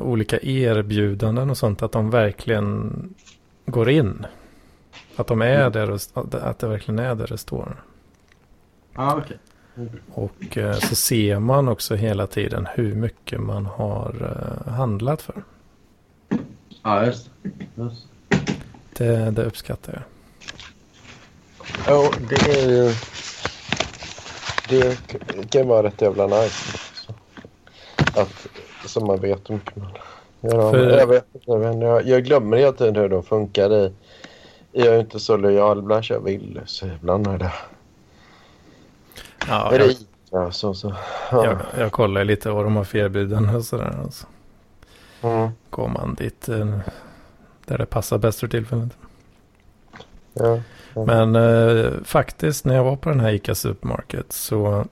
olika 0.00 0.38
erbjudanden 0.42 1.50
och 1.50 1.58
sånt 1.58 1.82
att 1.82 1.92
de 1.92 2.10
verkligen 2.10 3.14
går 3.66 3.90
in. 3.90 4.26
Att 5.20 5.26
de 5.26 5.42
är 5.42 5.60
Mm. 5.60 5.72
där 5.72 5.90
och, 5.90 6.00
att 6.34 6.58
det 6.58 6.66
verkligen 6.68 6.98
är 6.98 7.14
där 7.14 7.26
det 7.26 7.38
står. 7.38 7.82
Ja, 8.94 9.16
okej. 9.24 9.38
Och 10.14 10.58
eh, 10.58 10.72
så 10.78 10.94
ser 10.94 11.38
man 11.38 11.68
också 11.68 11.94
hela 11.94 12.26
tiden 12.26 12.68
hur 12.74 12.94
mycket 12.94 13.40
man 13.40 13.66
har 13.66 14.14
eh, 14.66 14.72
handlat 14.72 15.22
för. 15.22 15.42
Ja, 16.82 17.06
just 17.06 17.30
det. 17.42 17.50
Just. 17.82 18.06
Det, 18.96 19.30
det 19.30 19.44
uppskattar 19.44 19.92
jag. 19.92 20.02
Ja, 21.86 22.10
det 22.28 22.60
är 22.60 22.68
ju... 22.68 22.92
Det 24.68 24.98
kan 25.50 25.68
vara 25.68 25.82
rätt 25.82 26.00
jävla 26.02 26.26
nice. 26.26 26.78
Att, 27.96 28.46
så 28.86 29.00
man 29.04 29.20
vet 29.20 29.50
hur 29.50 29.54
mycket 29.54 29.76
man... 29.76 29.88
Ja, 30.40 30.70
För- 30.70 30.98
jag, 30.98 31.06
vet, 31.06 31.24
inte, 31.34 31.56
men 31.58 31.80
jag, 31.80 32.06
jag 32.06 32.24
glömmer 32.24 32.56
hela 32.56 32.72
tiden 32.72 32.96
hur 32.96 33.08
de 33.08 33.22
funkar. 33.22 33.72
I, 33.72 33.92
jag 34.72 34.94
är 34.94 35.00
inte 35.00 35.20
så 35.20 35.36
lojal. 35.36 35.78
Ibland 35.78 36.04
kör 36.04 36.14
jag 36.14 36.22
vill. 36.22 36.60
Så 36.66 36.86
ibland 36.86 37.26
är 37.26 37.38
det... 37.38 37.52
Ja, 39.48 39.72
är 39.74 39.78
det 39.78 39.96
jag, 40.30 40.54
så, 40.54 40.74
så. 40.74 40.94
Ja. 41.30 41.44
jag, 41.44 41.58
jag 41.78 41.92
kollar 41.92 42.24
lite 42.24 42.50
vad 42.50 42.64
de 42.64 42.76
har 42.76 42.84
för 42.84 42.98
erbjudanden 42.98 43.54
och 43.56 43.64
sådär. 43.64 44.00
Och 44.06 44.14
så 44.14 44.26
Mm, 45.22 45.50
går 45.70 45.88
man 45.88 46.14
dit 46.14 46.48
eh, 46.48 46.78
där 47.66 47.78
det 47.78 47.86
passar 47.86 48.18
bäst 48.18 48.40
för 48.40 48.48
tillfället. 48.48 48.96
ja. 50.32 50.58
Men 50.94 51.36
eh, 51.36 51.92
faktiskt 52.04 52.64
när 52.64 52.74
jag 52.74 52.84
var 52.84 52.96
på 52.96 53.08
den 53.08 53.20
här 53.20 53.32
ICA 53.32 53.54
Supermarket 53.54 54.32
så 54.32 54.84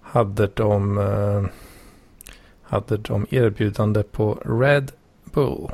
hade 0.00 0.46
de, 0.46 0.98
eh, 0.98 1.44
hade 2.62 2.96
de 2.96 3.26
erbjudande 3.30 4.02
på 4.02 4.38
Red 4.44 4.92
Bull. 5.24 5.70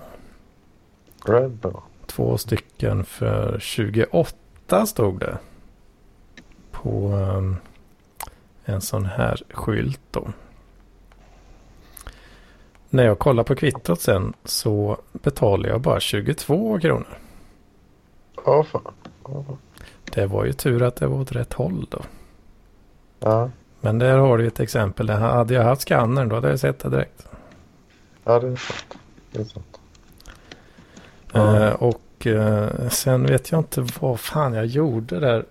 Red 1.25 1.51
Bull. 1.51 1.81
Två 2.17 2.39
stycken 2.39 3.05
för 3.05 3.59
28 3.61 4.87
stod 4.87 5.21
det. 5.21 5.39
På 6.71 7.13
eh, 7.13 8.73
en 8.75 8.81
sån 8.81 9.07
här 9.07 9.43
skylt 9.51 10.01
då. 10.11 10.29
När 12.91 13.05
jag 13.05 13.19
kollar 13.19 13.45
på 13.45 13.55
kvittot 13.55 14.01
sen 14.01 14.33
så 14.45 14.99
betalar 15.13 15.69
jag 15.69 15.81
bara 15.81 16.01
22 16.01 16.81
kronor. 16.81 17.19
Ja, 18.45 18.65
fan. 18.65 18.95
Ja. 19.25 19.45
Det 20.13 20.27
var 20.27 20.45
ju 20.45 20.53
tur 20.53 20.83
att 20.83 20.97
det 20.97 21.07
var 21.07 21.21
åt 21.21 21.33
rätt 21.33 21.53
håll 21.53 21.87
då. 21.91 22.03
Ja. 23.21 23.51
Men 23.81 23.99
där 23.99 24.19
har 24.19 24.39
du 24.39 24.47
ett 24.47 24.61
exempel. 24.61 25.11
Hade 25.11 25.55
jag 25.55 25.65
haft 25.65 25.83
skannern 25.83 26.29
då 26.29 26.35
hade 26.35 26.49
jag 26.51 26.61
sett 26.61 26.79
det 26.79 26.91
direkt. 26.91 27.29
Ja, 28.25 28.41
det 28.41 28.47
är 28.49 28.57
sant. 28.57 28.99
Det 29.33 29.41
är 29.41 29.45
sant. 29.45 29.81
Eh, 31.35 31.75
Ja. 31.81 31.93
Och 32.27 32.33
eh, 32.33 32.89
sen 32.89 33.27
vet 33.27 33.51
jag 33.51 33.61
inte 33.61 33.87
vad 34.01 34.21
fan 34.21 34.55
jag 34.55 34.67
gjorde 34.67 35.21
där. 35.21 35.45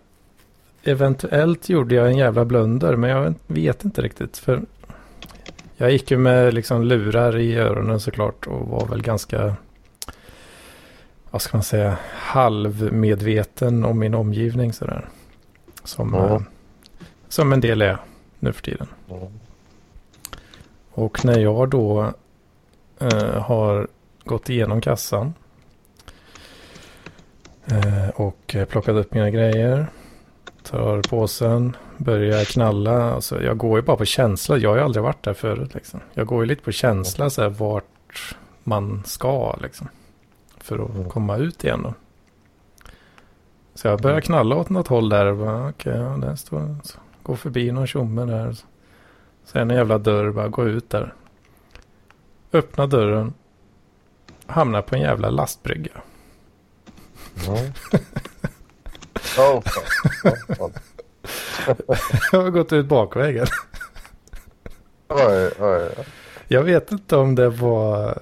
Eventuellt 0.84 1.70
gjorde 1.70 1.96
jag 1.96 2.08
en 2.08 2.18
jävla 2.18 2.46
blunder 2.46 2.96
men 2.96 3.10
jag 3.10 3.34
vet 3.48 3.86
inte 3.86 4.02
riktigt. 4.02 4.38
För 4.38 4.62
jag 5.78 5.92
gick 5.92 6.12
ju 6.12 6.18
med 6.18 6.54
liksom 6.54 6.84
lurar 6.84 7.38
i 7.38 7.56
öronen 7.56 8.00
såklart 8.00 8.48
och 8.48 8.68
var 8.68 8.86
väl 8.86 9.02
ganska, 9.02 9.56
vad 11.32 11.42
ska 11.42 11.58
man 11.58 11.64
säga, 11.64 11.98
halvmedveten 12.12 13.86
om 13.86 14.00
min 14.00 14.14
omgivning 14.14 14.74
sådär. 14.74 15.06
Som, 15.84 16.16
eh, 16.16 16.42
som 17.30 17.54
en 17.54 17.62
del 17.62 17.82
är 17.82 17.98
nu 18.40 18.54
för 18.54 18.62
tiden. 18.62 18.88
Mm. 19.10 19.40
Och 20.92 21.26
när 21.26 21.40
jag 21.40 21.70
då 21.70 22.14
eh, 23.00 23.42
har 23.42 23.88
gått 24.24 24.50
igenom 24.50 24.82
kassan 24.82 25.34
och 28.16 28.56
eh, 28.56 28.66
plockat 28.66 28.96
upp 28.96 29.14
mina 29.14 29.30
grejer, 29.30 29.88
tar 30.64 31.02
påsen, 31.02 31.76
börjar 31.98 32.46
knalla. 32.46 33.14
Alltså, 33.14 33.44
jag 33.44 33.58
går 33.58 33.80
ju 33.80 33.86
bara 33.86 33.98
på 33.98 34.06
känsla. 34.06 34.58
Jag 34.58 34.70
har 34.70 34.78
ju 34.78 34.84
aldrig 34.84 35.04
varit 35.04 35.24
där 35.24 35.34
förut. 35.34 35.74
Liksom. 35.74 36.00
Jag 36.14 36.28
går 36.28 36.44
ju 36.44 36.48
lite 36.48 36.64
på 36.64 36.72
känsla 36.72 37.30
så 37.30 37.42
här, 37.42 37.50
vart 37.50 38.36
man 38.64 39.04
ska 39.06 39.56
liksom, 39.62 39.88
för 40.58 40.80
att 40.80 40.90
Mm. 40.96 41.10
komma 41.10 41.38
ut 41.38 41.64
igen. 41.64 41.82
Då. 41.84 41.94
Så 43.76 43.88
jag 43.88 44.02
börjar 44.02 44.22
knalla 44.22 44.56
åt 44.56 44.70
något 44.70 44.88
håll 44.88 45.10
där. 45.10 45.26
och 45.26 45.70
Okej, 45.70 45.98
ja, 45.98 46.18
där 46.18 46.36
står 46.36 46.78
så 46.84 47.00
Går 47.24 47.36
förbi 47.36 47.72
någon 47.72 47.88
tjomme 47.88 48.26
där. 48.26 48.58
Är 49.54 49.60
en 49.62 49.70
jävla 49.70 49.98
dörr, 49.98 50.32
bara 50.32 50.48
gå 50.48 50.68
ut 50.68 50.90
där. 50.90 51.14
Öppna 52.54 52.88
dörren. 52.88 53.34
Hamnar 54.46 54.82
på 54.82 54.96
en 54.96 55.02
jävla 55.02 55.30
lastbrygga. 55.30 55.92
Mm. 57.48 57.72
oh, 59.38 59.64
oh, 60.60 60.72
Jag 62.32 62.42
har 62.42 62.50
gått 62.50 62.74
ut 62.74 62.86
bakvägen. 62.86 63.48
Oj, 65.08 65.52
oj, 65.60 65.90
oj. 65.98 66.06
Jag 66.48 66.64
vet 66.64 66.92
inte 66.92 67.16
om 67.16 67.36
det 67.36 67.50
var 67.50 68.20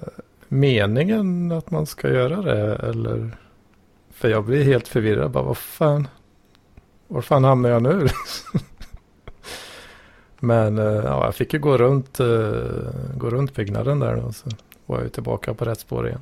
meningen 0.48 1.52
att 1.52 1.70
man 1.70 1.86
ska 1.86 2.08
göra 2.08 2.42
det 2.42 2.76
eller. 2.76 3.30
För 4.10 4.28
jag 4.28 4.44
blir 4.44 4.64
helt 4.64 4.88
förvirrad. 4.88 5.30
Bara 5.30 5.44
vad 5.44 5.58
fan. 5.58 6.08
Var 7.08 7.22
fan 7.22 7.44
hamnar 7.44 7.70
jag 7.70 7.82
nu? 7.82 8.08
Men 10.40 10.78
eh, 10.78 10.84
ja, 10.84 11.24
jag 11.24 11.34
fick 11.34 11.52
ju 11.52 11.58
gå 11.58 11.76
runt, 11.76 12.20
eh, 12.20 12.26
gå 13.16 13.30
runt 13.30 13.54
byggnaden 13.54 14.00
där 14.00 14.24
och 14.24 14.34
så 14.34 14.48
var 14.86 14.96
jag 14.96 15.04
ju 15.04 15.10
tillbaka 15.10 15.54
på 15.54 15.64
rätt 15.64 15.80
spår 15.80 16.06
igen. 16.08 16.20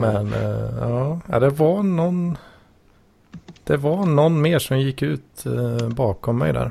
Men 0.00 0.32
eh, 0.32 0.70
ja, 0.80 1.20
ja, 1.28 1.38
det 1.40 1.50
var 1.50 1.82
någon. 1.82 2.38
Det 3.64 3.76
var 3.76 4.06
någon 4.06 4.40
mer 4.42 4.58
som 4.58 4.78
gick 4.80 5.02
ut 5.02 5.46
eh, 5.46 5.88
bakom 5.88 6.38
mig 6.38 6.52
där. 6.52 6.70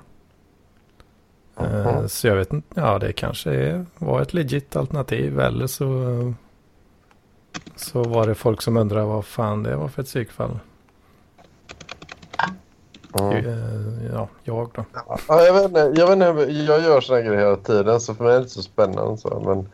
Eh, 1.59 1.95
Mhm. 1.97 2.09
så 2.09 2.27
jag 2.27 2.35
vet 2.35 2.53
inte, 2.53 2.81
ja 2.81 2.99
det 2.99 3.13
kanske 3.13 3.51
är, 3.53 3.85
var 3.97 4.21
ett 4.21 4.33
legit 4.33 4.75
alternativ 4.75 5.39
eller 5.39 5.67
så, 5.67 6.09
eh, 6.09 6.31
så 7.75 8.03
var 8.03 8.27
det 8.27 8.35
folk 8.35 8.61
som 8.61 8.77
undrade 8.77 9.05
vad 9.05 9.25
fan 9.25 9.63
det 9.63 9.75
var 9.75 9.87
för 9.87 10.01
ett 10.01 10.07
psykfall. 10.07 10.59
Eh, 13.19 14.11
ja, 14.13 14.27
jag 14.43 14.69
då. 14.73 14.85
Ja, 15.27 15.43
jag, 15.45 15.53
vet 15.53 15.63
inte, 15.63 15.93
jag 15.95 16.07
vet 16.07 16.13
inte, 16.13 16.51
jag 16.51 16.81
gör 16.81 17.01
såna 17.01 17.21
grejer 17.21 17.39
hela 17.39 17.55
tiden 17.55 18.01
så 18.01 18.15
för 18.15 18.23
mig 18.23 18.33
är 18.33 18.37
det 18.37 18.41
inte 18.41 18.53
så 18.53 18.61
spännande. 18.61 19.17
Så, 19.17 19.41
men 19.45 19.69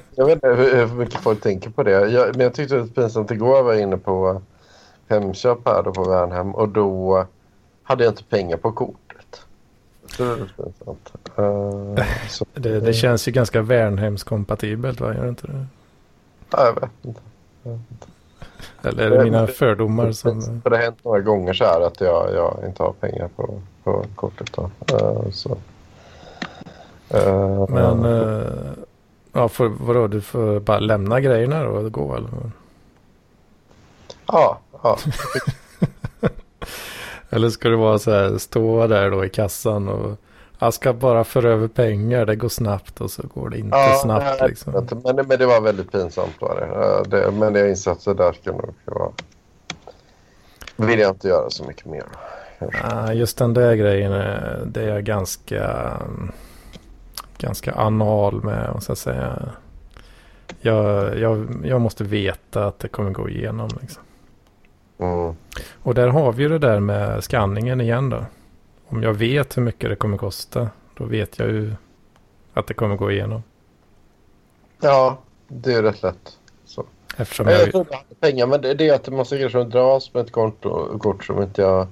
jag 0.14 0.26
vet 0.26 0.34
inte 0.34 0.48
hur, 0.48 0.86
hur 0.86 0.94
mycket 0.94 1.20
folk 1.20 1.40
tänker 1.40 1.70
på 1.70 1.82
det. 1.82 2.10
Jag, 2.10 2.36
men 2.36 2.40
jag 2.40 2.54
tyckte 2.54 2.74
det 2.74 2.80
var 2.80 2.88
pinsamt 2.88 3.30
igår. 3.30 3.56
Jag 3.56 3.64
var 3.64 3.74
inne 3.74 3.96
på 3.96 4.42
Hemköp 5.08 5.58
här 5.64 5.82
då 5.82 5.92
på 5.92 6.04
Värnhem 6.04 6.54
och 6.54 6.68
då 6.68 7.26
hade 7.82 8.04
jag 8.04 8.10
inte 8.10 8.24
pengar 8.24 8.56
på 8.56 8.72
kortet. 8.72 9.40
Det 10.16 10.24
var 10.24 10.36
lite 10.36 10.52
pinsamt. 10.62 11.12
Uh, 11.38 12.04
så, 12.28 12.44
Det, 12.54 12.80
det 12.80 12.92
känns 12.92 13.28
ju 13.28 13.32
ganska 13.32 13.62
Värnhemskompatibelt 13.62 15.00
va? 15.00 15.14
Gör 15.14 15.22
det 15.22 15.28
inte 15.28 15.46
det? 15.46 15.66
ja, 16.50 16.64
jag 16.64 16.80
vet 16.80 16.90
inte. 17.02 17.20
Eller 18.86 19.10
är 19.10 19.18
det 19.18 19.24
mina 19.24 19.46
fördomar 19.46 20.12
som... 20.12 20.60
För 20.62 20.70
det 20.70 20.76
har 20.76 20.82
hänt 20.82 21.04
några 21.04 21.20
gånger 21.20 21.52
så 21.52 21.64
här 21.64 21.80
att 21.80 22.00
jag, 22.00 22.34
jag 22.34 22.58
inte 22.66 22.82
har 22.82 22.92
pengar 22.92 23.28
på, 23.36 23.60
på 23.84 24.04
kortet. 24.14 24.52
Då. 24.52 24.70
Eh, 24.94 25.30
så. 25.30 25.56
Eh, 27.08 27.68
Men, 27.68 28.04
eh, 28.04 28.46
ja, 29.32 29.48
för, 29.48 29.68
vadå, 29.68 30.06
du 30.06 30.20
får 30.20 30.60
bara 30.60 30.78
lämna 30.78 31.20
grejerna 31.20 31.64
då 31.64 31.70
och 31.70 31.92
gå 31.92 32.16
eller? 32.16 32.30
Ja, 34.26 34.58
ja. 34.82 34.98
Eller 37.30 37.50
ska 37.50 37.68
det 37.68 37.76
vara 37.76 37.98
så 37.98 38.10
här, 38.10 38.38
stå 38.38 38.86
där 38.86 39.10
då 39.10 39.24
i 39.24 39.28
kassan 39.28 39.88
och 39.88 40.18
jag 40.58 40.74
ska 40.74 40.92
bara 40.92 41.24
föra 41.24 41.50
över 41.50 41.68
pengar, 41.68 42.26
det 42.26 42.36
går 42.36 42.48
snabbt 42.48 43.00
och 43.00 43.10
så 43.10 43.22
går 43.34 43.50
det 43.50 43.58
inte 43.58 43.76
ja 43.76 43.98
snabbt 44.02 44.36
nej, 44.40 44.48
liksom. 44.48 44.72
Men, 45.04 45.26
men 45.28 45.38
det 45.38 45.46
var 45.46 45.60
väldigt 45.60 45.92
pinsamt. 45.92 46.40
Var 46.40 46.54
det. 46.60 46.66
Eh, 46.66 47.02
det 47.24 47.30
men 47.30 47.54
jag 47.54 47.68
insåg 47.68 47.92
att 47.92 48.04
det 48.04 48.14
där 48.14 48.32
ska 48.32 48.52
nog 48.52 48.74
vara... 48.84 49.10
vill 50.76 50.98
jag 50.98 51.10
inte 51.10 51.28
göra 51.28 51.50
så 51.50 51.64
mycket 51.64 51.86
mer. 51.86 52.04
Ja, 52.82 53.12
just 53.12 53.38
den 53.38 53.54
där 53.54 53.74
grejen, 53.74 54.12
är- 54.12 54.62
det 54.66 54.82
är 54.82 54.88
jag 54.88 55.04
ganska, 55.04 55.92
ganska 57.38 57.72
anal 57.72 58.42
med, 58.44 58.70
måste 58.74 58.90
jag 58.90 58.98
säga. 58.98 59.42
Jag, 60.60 61.18
jag, 61.18 61.46
jag 61.64 61.80
måste 61.80 62.04
veta 62.04 62.66
att 62.66 62.78
det 62.78 62.88
kommer 62.88 63.10
gå 63.10 63.28
igenom. 63.28 63.68
Liksom. 63.80 64.02
Mm. 64.98 65.36
Och 65.82 65.94
där 65.94 66.08
har 66.08 66.32
vi 66.32 66.42
ju 66.42 66.48
det 66.48 66.58
där 66.58 66.80
med 66.80 67.24
skanningen 67.24 67.80
igen 67.80 68.10
då. 68.10 68.24
Om 68.88 69.02
jag 69.02 69.14
vet 69.14 69.56
hur 69.56 69.62
mycket 69.62 69.90
det 69.90 69.96
kommer 69.96 70.18
kosta, 70.18 70.70
då 70.94 71.04
vet 71.04 71.38
jag 71.38 71.48
ju 71.48 71.74
att 72.52 72.66
det 72.66 72.74
kommer 72.74 72.96
gå 72.96 73.10
igenom. 73.10 73.42
Ja, 74.80 75.18
det 75.48 75.72
är 75.72 75.82
rätt 75.82 76.02
lätt. 76.02 76.38
Så. 76.64 76.86
Eftersom 77.16 77.48
Jag, 77.48 77.60
jag, 77.60 77.70
trodde 77.70 77.90
jag 77.90 77.98
hade 77.98 78.14
pengar, 78.14 78.46
men 78.46 78.60
det, 78.60 78.74
det 78.74 78.88
är 78.88 78.94
att 78.94 79.04
det 79.04 79.36
grejer 79.36 79.48
som 79.48 79.70
dras 79.70 80.14
med 80.14 80.24
ett 80.24 80.32
konto, 80.32 80.98
kort 80.98 81.24
som 81.24 81.42
inte 81.42 81.62
jag 81.62 81.86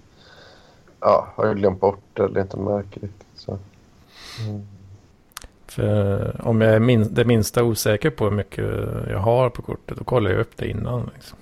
ja, 1.00 1.28
har 1.36 1.54
glömt 1.54 1.80
bort 1.80 2.18
eller 2.18 2.40
inte 2.40 2.56
märker 2.56 3.00
riktigt. 3.00 3.26
Så. 3.34 3.58
Mm. 4.40 4.66
för 5.66 6.46
om 6.46 6.60
jag 6.60 6.74
är 6.74 6.80
min, 6.80 7.14
det 7.14 7.24
minsta 7.24 7.64
osäker 7.64 8.10
på 8.10 8.24
hur 8.24 8.30
mycket 8.30 8.64
jag 9.10 9.18
har 9.18 9.50
på 9.50 9.62
kortet, 9.62 9.98
då 9.98 10.04
kollar 10.04 10.30
jag 10.30 10.40
upp 10.40 10.56
det 10.56 10.68
innan. 10.68 11.10
Liksom. 11.14 11.38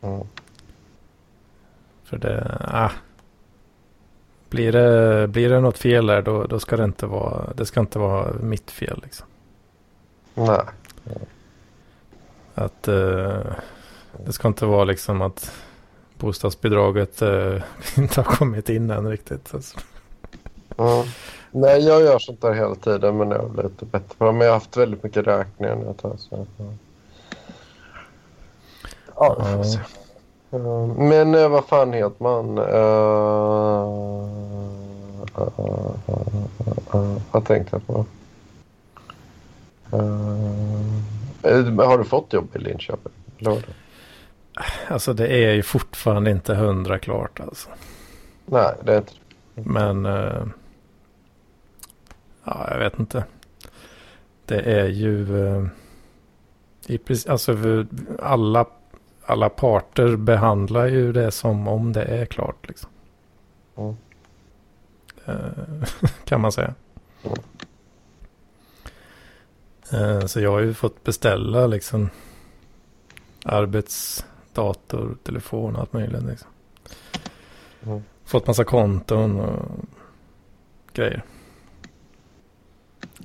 Mm. 0.00 0.26
För 2.04 2.16
det, 2.16 2.58
ah. 2.60 2.90
Blir 4.50 4.72
det, 4.72 5.28
blir 5.28 5.48
det 5.48 5.60
något 5.60 5.78
fel 5.78 6.06
där, 6.06 6.22
då, 6.22 6.44
då 6.44 6.60
ska 6.60 6.76
det 6.76 6.84
inte 6.84 7.06
vara, 7.06 7.52
det 7.54 7.66
ska 7.66 7.80
inte 7.80 7.98
vara 7.98 8.32
mitt 8.32 8.70
fel. 8.70 9.00
Liksom. 9.02 9.26
Nej. 10.34 10.60
Att 12.54 12.88
eh, 12.88 13.40
det 14.26 14.32
ska 14.32 14.48
inte 14.48 14.66
vara 14.66 14.84
liksom 14.84 15.22
att 15.22 15.52
bostadsbidraget 16.18 17.22
eh, 17.22 17.62
inte 17.96 18.20
har 18.20 18.36
kommit 18.36 18.68
in 18.68 18.90
än 18.90 19.10
riktigt. 19.10 19.54
Alltså. 19.54 19.78
Mm. 20.78 21.06
Nej, 21.50 21.80
jag 21.86 22.02
gör 22.02 22.18
sånt 22.18 22.40
där 22.40 22.52
hela 22.52 22.74
tiden 22.74 23.16
men 23.16 23.30
jag 23.30 23.58
är 23.58 23.62
lite 23.62 23.84
bättre 23.84 24.14
på 24.18 24.24
det. 24.24 24.32
Men 24.32 24.40
jag 24.40 24.48
har 24.48 24.58
haft 24.58 24.76
väldigt 24.76 25.02
mycket 25.02 25.26
räkningar 25.26 25.76
när 25.76 25.84
jag 25.84 25.96
tar 25.96 26.16
så. 26.16 26.46
Ja, 26.56 26.64
ja 29.14 29.36
vi 29.38 29.56
får 29.56 29.64
se. 29.64 29.78
Eh, 30.50 30.86
Men 30.86 31.34
eh, 31.34 31.48
vad 31.48 31.64
fan 31.64 31.92
heter 31.92 32.22
man? 32.22 32.58
Uh, 32.58 34.28
uh, 35.38 35.94
uh, 36.94 37.18
vad 37.30 37.44
tänkte 37.44 37.76
jag 37.76 37.86
på? 37.86 38.06
Eh, 39.92 41.86
har 41.86 41.98
du 41.98 42.04
fått 42.04 42.32
jobb 42.32 42.56
i 42.56 42.58
Linköping? 42.58 43.12
Det? 43.38 43.62
alltså 44.88 45.12
det 45.12 45.28
är 45.28 45.52
ju 45.52 45.62
fortfarande 45.62 46.30
inte 46.30 46.54
hundra 46.54 46.98
klart 46.98 47.40
alltså. 47.40 47.68
Nej, 48.46 48.74
det 48.84 48.92
är 48.92 48.98
inte 48.98 49.12
Men 49.54 50.06
eh, 50.06 50.46
ja, 52.44 52.66
jag 52.70 52.78
vet 52.78 52.98
inte. 52.98 53.24
Det 54.44 54.60
är 54.60 54.86
ju 54.86 55.46
eh, 55.46 55.64
i 56.86 57.00
alltså 57.28 57.56
alla, 58.22 58.66
alla 59.28 59.48
parter 59.48 60.16
behandlar 60.16 60.86
ju 60.86 61.12
det 61.12 61.30
som 61.30 61.68
om 61.68 61.92
det 61.92 62.02
är 62.02 62.26
klart 62.26 62.68
liksom. 62.68 62.90
Mm. 63.76 63.96
Eh, 65.24 65.88
kan 66.24 66.40
man 66.40 66.52
säga. 66.52 66.74
Mm. 69.90 70.28
Så 70.28 70.40
jag 70.40 70.50
har 70.50 70.60
ju 70.60 70.74
fått 70.74 71.04
beställa 71.04 71.66
liksom 71.66 72.10
arbetsdator, 73.44 75.16
telefon 75.22 75.74
och 75.74 75.80
allt 75.80 75.92
möjligt. 75.92 76.22
Liksom. 76.22 76.48
Mm. 77.82 78.02
fått 78.24 78.46
massa 78.46 78.64
konton 78.64 79.40
och 79.40 79.86
grejer. 80.92 81.22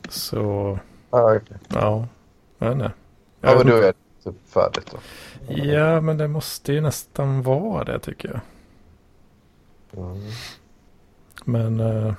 Så 0.09 0.79
Ah, 1.09 1.35
okay. 1.35 1.57
ja, 1.67 2.07
jag 2.57 2.67
vet 2.67 2.73
inte. 2.73 2.91
Ja, 3.41 3.55
men 3.57 3.67
då 3.67 3.75
är 3.75 3.81
det 3.81 3.93
typ 4.23 4.49
färdigt 4.49 4.91
då. 4.91 4.97
Ja, 5.47 6.01
men 6.01 6.17
det 6.17 6.27
måste 6.27 6.73
ju 6.73 6.82
nästan 6.82 7.41
vara 7.41 7.84
det 7.84 7.99
tycker 7.99 8.29
jag. 8.29 8.39
Mm. 10.06 10.17
Men 11.45 11.79
eh, 11.79 12.13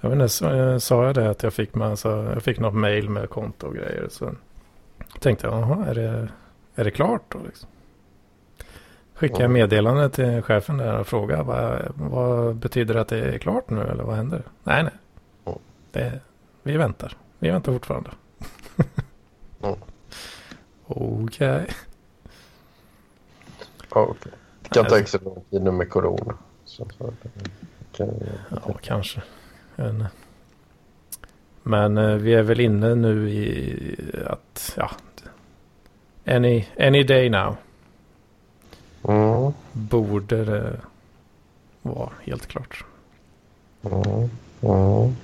jag 0.00 0.10
vet 0.10 0.16
inte, 0.16 0.28
så, 0.28 0.50
eh, 0.54 0.78
sa 0.78 1.04
jag 1.06 1.14
det 1.14 1.30
att 1.30 1.42
jag 1.42 1.52
fick, 1.52 1.74
med, 1.74 1.88
alltså, 1.88 2.08
jag 2.34 2.42
fick 2.42 2.60
något 2.60 2.74
mail 2.74 3.10
med 3.10 3.30
konto 3.30 3.66
och 3.66 3.74
grejer. 3.74 4.06
Så 4.10 4.30
tänkte 5.20 5.46
jag, 5.46 5.60
jaha, 5.60 5.86
är 5.86 5.94
det, 5.94 6.28
är 6.74 6.84
det 6.84 6.90
klart 6.90 7.22
då? 7.28 7.38
Liksom? 7.46 7.68
Skickade 9.14 9.42
jag 9.42 9.50
Ja. 9.50 9.52
meddelande 9.52 10.10
till 10.10 10.42
chefen 10.42 10.76
där 10.76 10.98
och 11.00 11.06
frågade 11.06 11.42
vad, 11.42 11.92
vad 11.94 12.56
betyder 12.56 12.94
det 12.94 13.00
att 13.00 13.08
det 13.08 13.18
är 13.34 13.38
klart 13.38 13.70
nu 13.70 13.80
eller 13.82 14.04
vad 14.04 14.16
händer? 14.16 14.42
Nej, 14.64 14.82
nej. 14.82 14.92
Det, 15.92 16.20
vi 16.62 16.76
väntar. 16.76 17.16
Vi 17.38 17.50
väntar 17.50 17.72
fortfarande. 17.72 18.10
Okej. 20.88 21.66
Ja, 23.94 24.00
okej. 24.00 24.32
Det 24.62 24.68
kan 24.68 24.84
ta 24.84 24.98
extra 24.98 25.20
lång 25.24 25.44
tid 25.50 25.62
nu 25.62 25.70
med 25.70 25.90
corona. 25.90 26.34
Så, 26.64 26.86
så 26.98 27.12
kan, 27.92 28.10
Ja, 28.50 28.74
kanske. 28.82 29.22
Men 31.62 31.98
eh, 31.98 32.14
vi 32.14 32.34
är 32.34 32.42
väl 32.42 32.60
inne 32.60 32.94
nu 32.94 33.30
i 33.30 33.96
att, 34.26 34.74
ja. 34.76 34.90
Any, 36.26 36.66
any 36.78 37.02
day 37.02 37.30
now 37.30 37.56
mm, 39.08 39.52
borde 39.72 40.44
det 40.44 40.80
vara 41.82 42.10
helt 42.22 42.46
klart. 42.46 42.84
mm, 43.82 44.30
mm. 44.60 45.16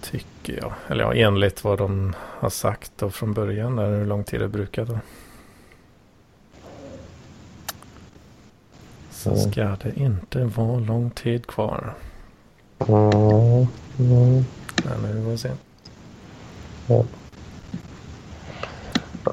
Tycker 0.00 0.35
jag. 0.52 0.72
Eller 0.88 1.04
ja, 1.04 1.14
enligt 1.14 1.64
vad 1.64 1.78
de 1.78 2.14
har 2.20 2.50
sagt 2.50 2.92
då 2.96 3.10
från 3.10 3.32
början. 3.34 3.76
Där, 3.76 3.98
hur 3.98 4.04
lång 4.06 4.24
tid 4.24 4.40
det 4.40 4.48
brukar 4.48 4.84
då. 4.84 4.98
Så 9.10 9.30
Mm. 9.30 9.52
ska 9.52 9.62
det 9.64 9.92
inte 9.96 10.44
vara 10.44 10.78
lång 10.78 11.10
tid 11.10 11.46
kvar. 11.46 11.94
Mm, 12.88 13.66
mm. 13.98 14.44
Men 15.02 15.16
vi 15.16 15.24
får 15.24 15.36
se. 15.36 15.50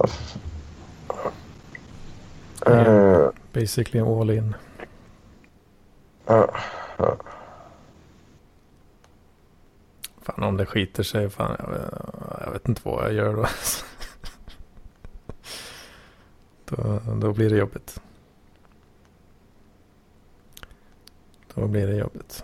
F- 0.04 0.38
Eh, 2.66 3.30
Basically 3.54 4.00
all 4.00 4.30
in. 4.30 4.56
ja, 6.26 6.50
ja. 6.98 7.16
Fan 10.24 10.44
om 10.44 10.58
det 10.58 10.66
skiter 10.66 11.04
sig. 11.04 11.30
Fan, 11.30 11.56
jag, 11.60 11.70
vet, 11.70 11.94
jag 12.46 12.52
vet 12.52 12.68
inte 12.68 12.82
vad 12.84 13.06
jag 13.06 13.14
gör 13.14 13.36
då. 13.36 13.46
då. 16.66 17.02
Då 17.22 17.34
blir 17.34 17.50
det 17.50 17.58
jobbigt. 17.58 18.02
Då 21.54 21.68
blir 21.68 21.88
det 21.88 21.96
jobbigt. 21.96 22.44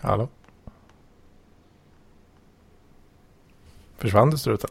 Hallå? 0.00 0.28
Försvann 3.96 4.30
du 4.30 4.38
struten? 4.38 4.70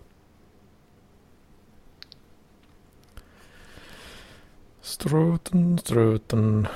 Struten, 4.82 5.78
struten. 5.78 6.68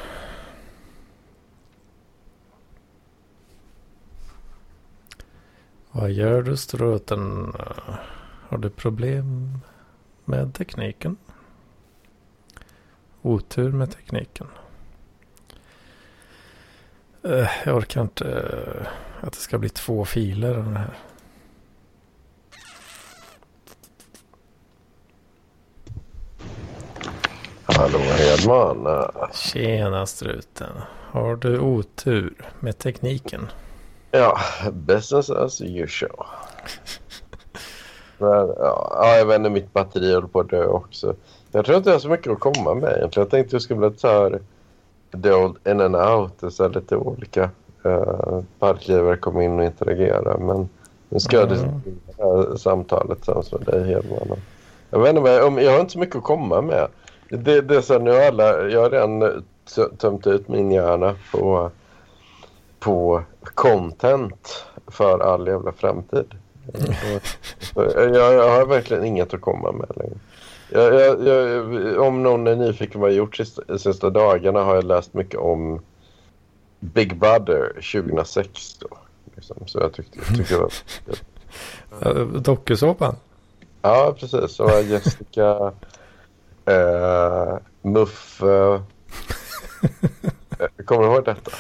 Vad 5.97 6.12
gör 6.12 6.41
du 6.41 6.58
struten? 6.58 7.53
Har 8.49 8.58
du 8.58 8.69
problem 8.69 9.58
med 10.25 10.53
tekniken? 10.53 11.17
Otur 13.21 13.71
med 13.71 13.91
tekniken. 13.91 14.47
Eh, 17.23 17.49
Jag 17.65 17.77
orkar 17.77 18.01
inte 18.01 18.25
eh, 18.31 18.88
att 19.27 19.34
det 19.34 19.39
ska 19.39 19.58
bli 19.58 19.69
två 19.69 20.05
filer 20.05 20.55
av 20.55 20.71
det 20.73 20.79
här. 20.79 20.97
Hallå 27.63 27.99
Hedman. 27.99 29.10
Tjena 29.34 30.05
struten. 30.05 30.71
Har 31.12 31.36
du 31.36 31.60
otur 31.60 32.34
med 32.60 32.77
tekniken? 32.77 33.47
Ja, 34.17 34.38
business 34.71 35.30
as 35.30 35.62
usual. 35.62 36.25
Men, 38.17 38.30
ja, 38.30 38.97
ja, 39.01 39.17
jag 39.17 39.25
vet 39.25 39.36
inte, 39.36 39.49
mitt 39.49 39.73
batteri 39.73 40.13
håller 40.13 40.28
på 40.28 40.39
att 40.39 40.49
dö 40.49 40.65
också. 40.65 41.15
Jag 41.51 41.65
tror 41.65 41.78
inte 41.78 41.89
jag 41.89 41.95
har 41.95 41.99
så 41.99 42.10
mycket 42.10 42.32
att 42.32 42.39
komma 42.39 42.73
med 42.73 42.97
egentligen. 42.97 43.23
Jag 43.25 43.30
tänkte 43.30 43.56
jag 43.56 43.62
skulle 43.62 43.89
bli 43.89 43.99
så 43.99 44.08
här 44.08 44.39
the 45.23 45.32
old 45.34 45.56
in 45.67 45.82
and 45.82 45.95
out. 45.95 46.43
och 46.43 46.54
Så 46.54 46.63
här 46.63 46.69
lite 46.69 46.97
olika 46.97 47.49
uh, 47.86 48.41
parkgivare 48.60 49.17
komma 49.17 49.43
in 49.43 49.60
och 49.60 49.65
interagera. 49.65 50.38
Men 50.38 50.69
nu 51.10 51.19
ska 51.19 51.38
jag 51.38 51.51
Mm. 51.51 51.82
det 52.17 52.23
här 52.23 52.56
samtalet 52.56 53.17
tillsammans 53.17 53.51
med 53.51 53.62
dig 53.62 53.88
Hedman. 53.88 54.38
Jag 54.89 54.99
vet 54.99 55.15
inte, 55.15 55.30
jag, 55.30 55.63
jag 55.63 55.71
har 55.71 55.80
inte 55.80 55.93
så 55.93 55.99
mycket 55.99 56.15
att 56.15 56.23
komma 56.23 56.62
med. 56.62 56.88
Det, 57.30 57.62
det 57.62 57.75
är 57.75 57.82
så 57.82 57.93
här, 57.93 57.99
nu 57.99 58.12
alla, 58.17 58.69
jag 58.69 58.82
har 58.82 58.89
redan 58.89 59.19
tö- 59.75 59.95
tömt 59.97 60.28
ut 60.28 60.47
min 60.47 60.71
hjärna 60.71 61.15
på 61.32 61.71
på 62.80 63.21
content 63.53 64.65
för 64.88 65.19
all 65.19 65.47
jävla 65.47 65.71
framtid. 65.71 66.36
jag, 67.75 68.15
jag 68.15 68.49
har 68.49 68.65
verkligen 68.65 69.05
inget 69.05 69.34
att 69.34 69.41
komma 69.41 69.71
med 69.71 69.91
längre. 69.95 70.17
Jag, 70.69 70.93
jag, 70.93 71.27
jag, 71.27 71.99
om 72.01 72.23
någon 72.23 72.47
är 72.47 72.55
nyfiken 72.55 73.01
vad 73.01 73.10
jag 73.10 73.17
gjort 73.17 73.36
sista, 73.36 73.77
sista 73.77 74.10
dagarna 74.10 74.63
har 74.63 74.75
jag 74.75 74.84
läst 74.84 75.13
mycket 75.13 75.39
om 75.39 75.81
Big 76.79 77.17
Brother 77.19 77.67
2006. 77.93 78.77
Då, 78.77 78.88
liksom. 79.36 79.58
Så 79.65 79.79
jag 79.79 79.93
tyckte, 79.93 80.19
jag 80.27 80.38
tyckte 80.38 80.55
det 80.55 80.60
var... 82.01 82.17
Uh, 82.17 82.27
Dokusåpan? 82.41 83.15
Ja, 83.81 84.15
precis. 84.19 84.51
Så 84.51 84.63
var 84.63 84.79
Jessica, 84.79 85.73
eh, 86.65 87.58
Muffe... 87.81 88.81
Eh, 90.60 90.86
Kommer 90.86 91.01
du 91.03 91.08
ihåg 91.13 91.25
detta? 91.25 91.51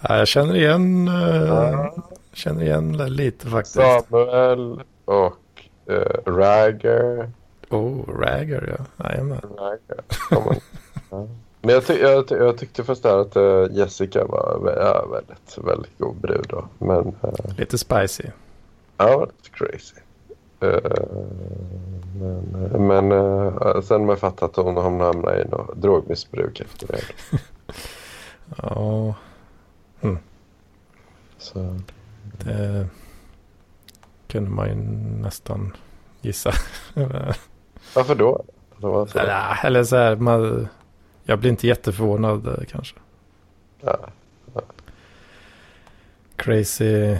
Ja, 0.00 0.18
jag 0.18 0.28
känner 0.28 0.56
igen, 0.56 1.08
uh, 1.08 1.86
känner 2.32 2.62
igen 2.62 2.96
det 2.96 3.08
lite 3.08 3.46
faktiskt. 3.46 3.74
Samuel 3.74 4.82
och 5.04 5.38
eh, 5.86 6.30
Ragger. 6.30 7.30
Oh, 7.70 8.20
Ragger 8.20 8.76
ja. 8.78 9.04
Jajamän. 9.08 9.40
Ragger. 9.58 10.00
Ja. 10.30 10.56
Men 11.62 11.74
jag, 11.74 11.86
ty 11.86 11.98
jag, 11.98 12.28
ty 12.28 12.34
jag 12.34 12.58
tyckte 12.58 12.84
först 12.84 13.02
där 13.02 13.18
att 13.20 13.36
eh, 13.36 13.66
Jessica 13.70 14.24
var 14.24 14.74
ja, 14.76 15.06
väldigt, 15.12 15.58
väldigt 15.58 15.98
god 15.98 16.16
brud. 16.16 16.46
Då. 16.48 16.64
Men 16.78 17.06
uh, 17.06 17.56
Lite 17.58 17.78
spicy. 17.78 18.24
ja, 18.96 19.20
lite 19.24 19.50
crazy. 19.50 19.96
Eh, 20.60 20.92
men 22.78 22.86
men 23.08 23.12
eh, 23.12 23.80
sen 23.80 24.00
har 24.00 24.08
jag 24.08 24.18
fattat 24.18 24.58
att 24.58 24.64
hon, 24.64 24.76
hon 24.76 25.00
hamnade 25.00 25.42
i 25.42 25.44
något 25.44 25.76
drogmissbruk 25.76 26.60
efter 26.60 26.86
det. 26.86 27.00
Ja, 28.62 29.14
Så, 31.38 31.80
det 32.32 32.88
kunde 34.28 34.50
man 34.50 34.68
ju 34.68 34.74
nästan 35.22 35.76
gissa. 36.20 36.52
varför 37.94 38.14
då? 38.14 38.44
Det 38.80 38.86
var 38.86 39.06
så, 39.06 39.18
eller, 39.18 39.64
eller 39.64 39.84
så 39.84 39.96
här, 39.96 40.16
man, 40.16 40.68
jag 41.24 41.38
blir 41.38 41.50
inte 41.50 41.66
jätteförvånad 41.66 42.46
eh, 42.46 42.64
kanske. 42.70 42.96
ja. 43.80 43.98
Crazy, 46.36 47.16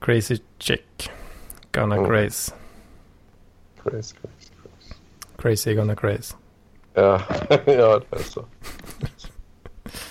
crazy 0.00 0.38
chick. 0.58 1.10
Gonna 1.72 1.96
Mm. 1.96 2.06
craze. 2.08 2.54
Crazy, 3.82 4.14
crazy, 4.22 4.52
crazy. 4.62 4.94
Crazy 5.36 5.74
gonna 5.74 5.96
craze. 5.96 6.34
Ja, 6.94 7.22
ja 7.66 8.00
det 8.10 8.16
är 8.16 8.22
så. 8.22 8.44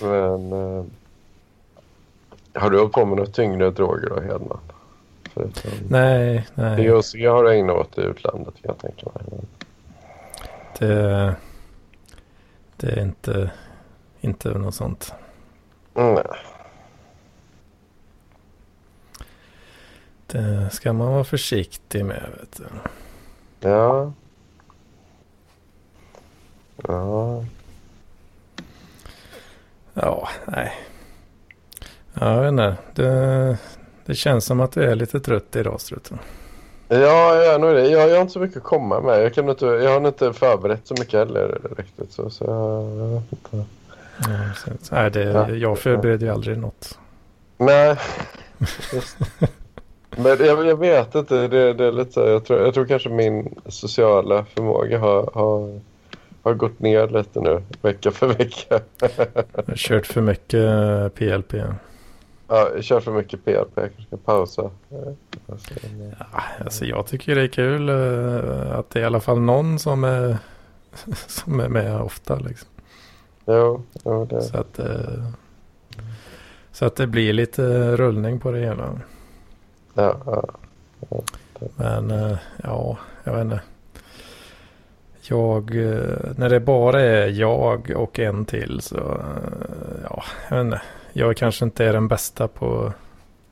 Men 0.01 0.53
eh, 0.53 0.85
har 2.55 2.69
du 2.69 2.77
hållit 2.77 2.93
på 2.93 3.05
med 3.05 3.17
några 3.17 3.31
tyngre 3.31 3.71
droger 3.71 4.09
då, 4.09 4.21
Hedman? 4.21 4.59
Förutom... 5.33 5.71
Nej, 5.89 6.47
nej. 6.53 6.87
DOC 6.87 7.13
har 7.15 7.43
du 7.43 7.53
ägnat 7.53 7.75
åt 7.75 7.97
i 7.97 8.01
utlandet 8.01 8.53
kan 8.61 8.63
jag 8.63 8.77
tänka 8.77 9.09
mig. 9.13 9.41
Det, 10.79 11.35
det 12.77 12.87
är 12.91 13.01
inte, 13.01 13.51
inte 14.21 14.49
något 14.49 14.75
sånt. 14.75 15.13
Mm, 15.95 16.17
Det 20.27 20.69
ska 20.71 20.93
man 20.93 21.11
vara 21.13 21.23
försiktig 21.23 22.05
med. 22.05 22.23
Vet 22.39 22.57
du. 22.57 22.63
Ja. 23.69 24.13
Ja. 26.87 27.45
Ja, 29.93 30.29
nej. 30.45 30.73
Jag 32.19 32.41
vet 32.41 32.49
inte. 32.49 32.75
Det, 32.93 33.57
det 34.05 34.15
känns 34.15 34.45
som 34.45 34.59
att 34.59 34.71
du 34.71 34.83
är 34.83 34.95
lite 34.95 35.19
trött 35.19 35.55
idag 35.55 35.81
Struten. 35.81 36.19
Ja, 36.87 37.35
jag 37.35 37.45
är 37.53 37.59
nog 37.59 37.73
det. 37.73 37.87
Jag, 37.89 38.09
jag 38.09 38.15
har 38.15 38.21
inte 38.21 38.33
så 38.33 38.39
mycket 38.39 38.57
att 38.57 38.63
komma 38.63 39.01
med. 39.01 39.23
Jag, 39.23 39.33
kan 39.33 39.49
inte, 39.49 39.65
jag 39.65 39.99
har 39.99 40.07
inte 40.07 40.33
förberett 40.33 40.87
så 40.87 40.93
mycket 40.99 41.13
heller 41.13 41.57
riktigt. 41.77 42.11
Så, 42.11 42.29
så 42.29 42.43
jag, 42.43 43.09
vet 43.09 43.23
inte. 43.31 43.65
Så, 44.81 44.95
nej, 44.95 45.11
det, 45.11 45.23
Ja. 45.23 45.49
jag 45.49 45.79
förbereder 45.79 46.27
ju 46.27 46.33
aldrig 46.33 46.57
något. 46.57 46.99
Nej. 47.57 47.95
Men 50.17 50.25
jag, 50.45 50.65
jag 50.65 50.79
vet 50.79 51.15
inte. 51.15 51.47
Det, 51.47 51.73
det 51.73 51.85
är 51.85 51.91
lite 51.91 52.11
så, 52.11 52.19
jag, 52.19 52.45
tror, 52.45 52.59
jag 52.59 52.73
tror 52.73 52.85
kanske 52.85 53.09
min 53.09 53.55
sociala 53.67 54.45
förmåga 54.55 54.99
har, 54.99 55.29
har, 55.33 55.79
har 56.43 56.53
gått 56.53 56.79
ner 56.79 57.07
lite 57.07 57.39
nu. 57.41 57.61
Vecka 57.81 58.11
för 58.11 58.27
vecka. 58.27 58.79
Jag 58.99 59.09
har 59.67 59.75
kört 59.75 60.05
för 60.07 60.21
mycket 60.21 61.15
PLP. 61.15 61.53
Ja, 62.47 62.69
jag 62.75 62.83
kör 62.83 62.99
för 62.99 63.11
mycket 63.11 63.45
PLP. 63.45 63.71
Jag 63.75 63.89
kanske 63.95 64.03
ska 64.03 64.17
pausa. 64.17 64.69
Ja, 64.89 66.41
alltså 66.65 66.85
jag 66.85 67.07
tycker 67.07 67.35
det 67.35 67.41
är 67.41 67.47
kul 67.47 67.89
eh, 67.89 68.79
att 68.79 68.89
det 68.89 68.99
är 68.99 69.03
i 69.03 69.05
alla 69.05 69.19
fall 69.19 69.39
någon 69.39 69.79
som 69.79 70.03
är, 70.03 70.37
som 71.27 71.59
är 71.59 71.69
med 71.69 72.01
ofta. 72.01 72.35
Liksom. 72.35 72.69
Jo, 73.45 73.83
jo, 74.05 74.25
det. 74.25 74.41
Så, 74.41 74.57
att, 74.57 74.79
eh, 74.79 75.29
så 76.71 76.85
att 76.85 76.95
det 76.95 77.07
blir 77.07 77.33
lite 77.33 77.95
rullning 77.97 78.39
på 78.39 78.51
det 78.51 78.59
hela. 78.59 78.99
Ja, 79.93 80.17
ja. 80.25 80.43
Men 81.75 82.11
eh, 82.11 82.37
ja, 82.63 82.97
jag 83.23 83.33
vet 83.33 83.41
inte. 83.41 83.61
Jag, 85.27 85.75
när 86.37 86.49
det 86.49 86.59
bara 86.59 87.01
är 87.01 87.27
jag 87.27 87.91
och 87.95 88.19
en 88.19 88.45
till 88.45 88.81
så, 88.81 89.21
ja, 90.03 90.23
jag 90.49 90.57
vet 90.57 90.65
inte. 90.65 90.81
Jag 91.17 91.37
kanske 91.37 91.65
inte 91.65 91.85
är 91.85 91.93
den 91.93 92.07
bästa 92.07 92.47
på 92.47 92.91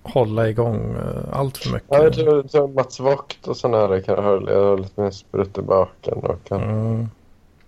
att 0.04 0.12
hålla 0.14 0.50
igång 0.50 0.96
eh, 0.96 1.40
allt 1.40 1.58
för 1.58 1.70
mycket. 1.74 1.88
Ja, 1.92 2.04
jag 2.04 2.14
tror, 2.14 2.36
jag 2.36 2.52
tror 2.52 2.68
Mats 2.68 3.00
Vogt 3.00 3.48
och 3.48 3.58
sådana 3.58 3.88
här 3.88 4.02
kan 4.02 4.24
ha, 4.24 4.52
jag 4.52 4.64
har 4.66 4.78
lite 4.78 5.02
mer 5.02 5.12
sprut 5.12 5.58
i 5.58 5.62
baken 5.62 6.14
och 6.14 6.44
kan 6.44 6.62
Mm. 6.64 7.08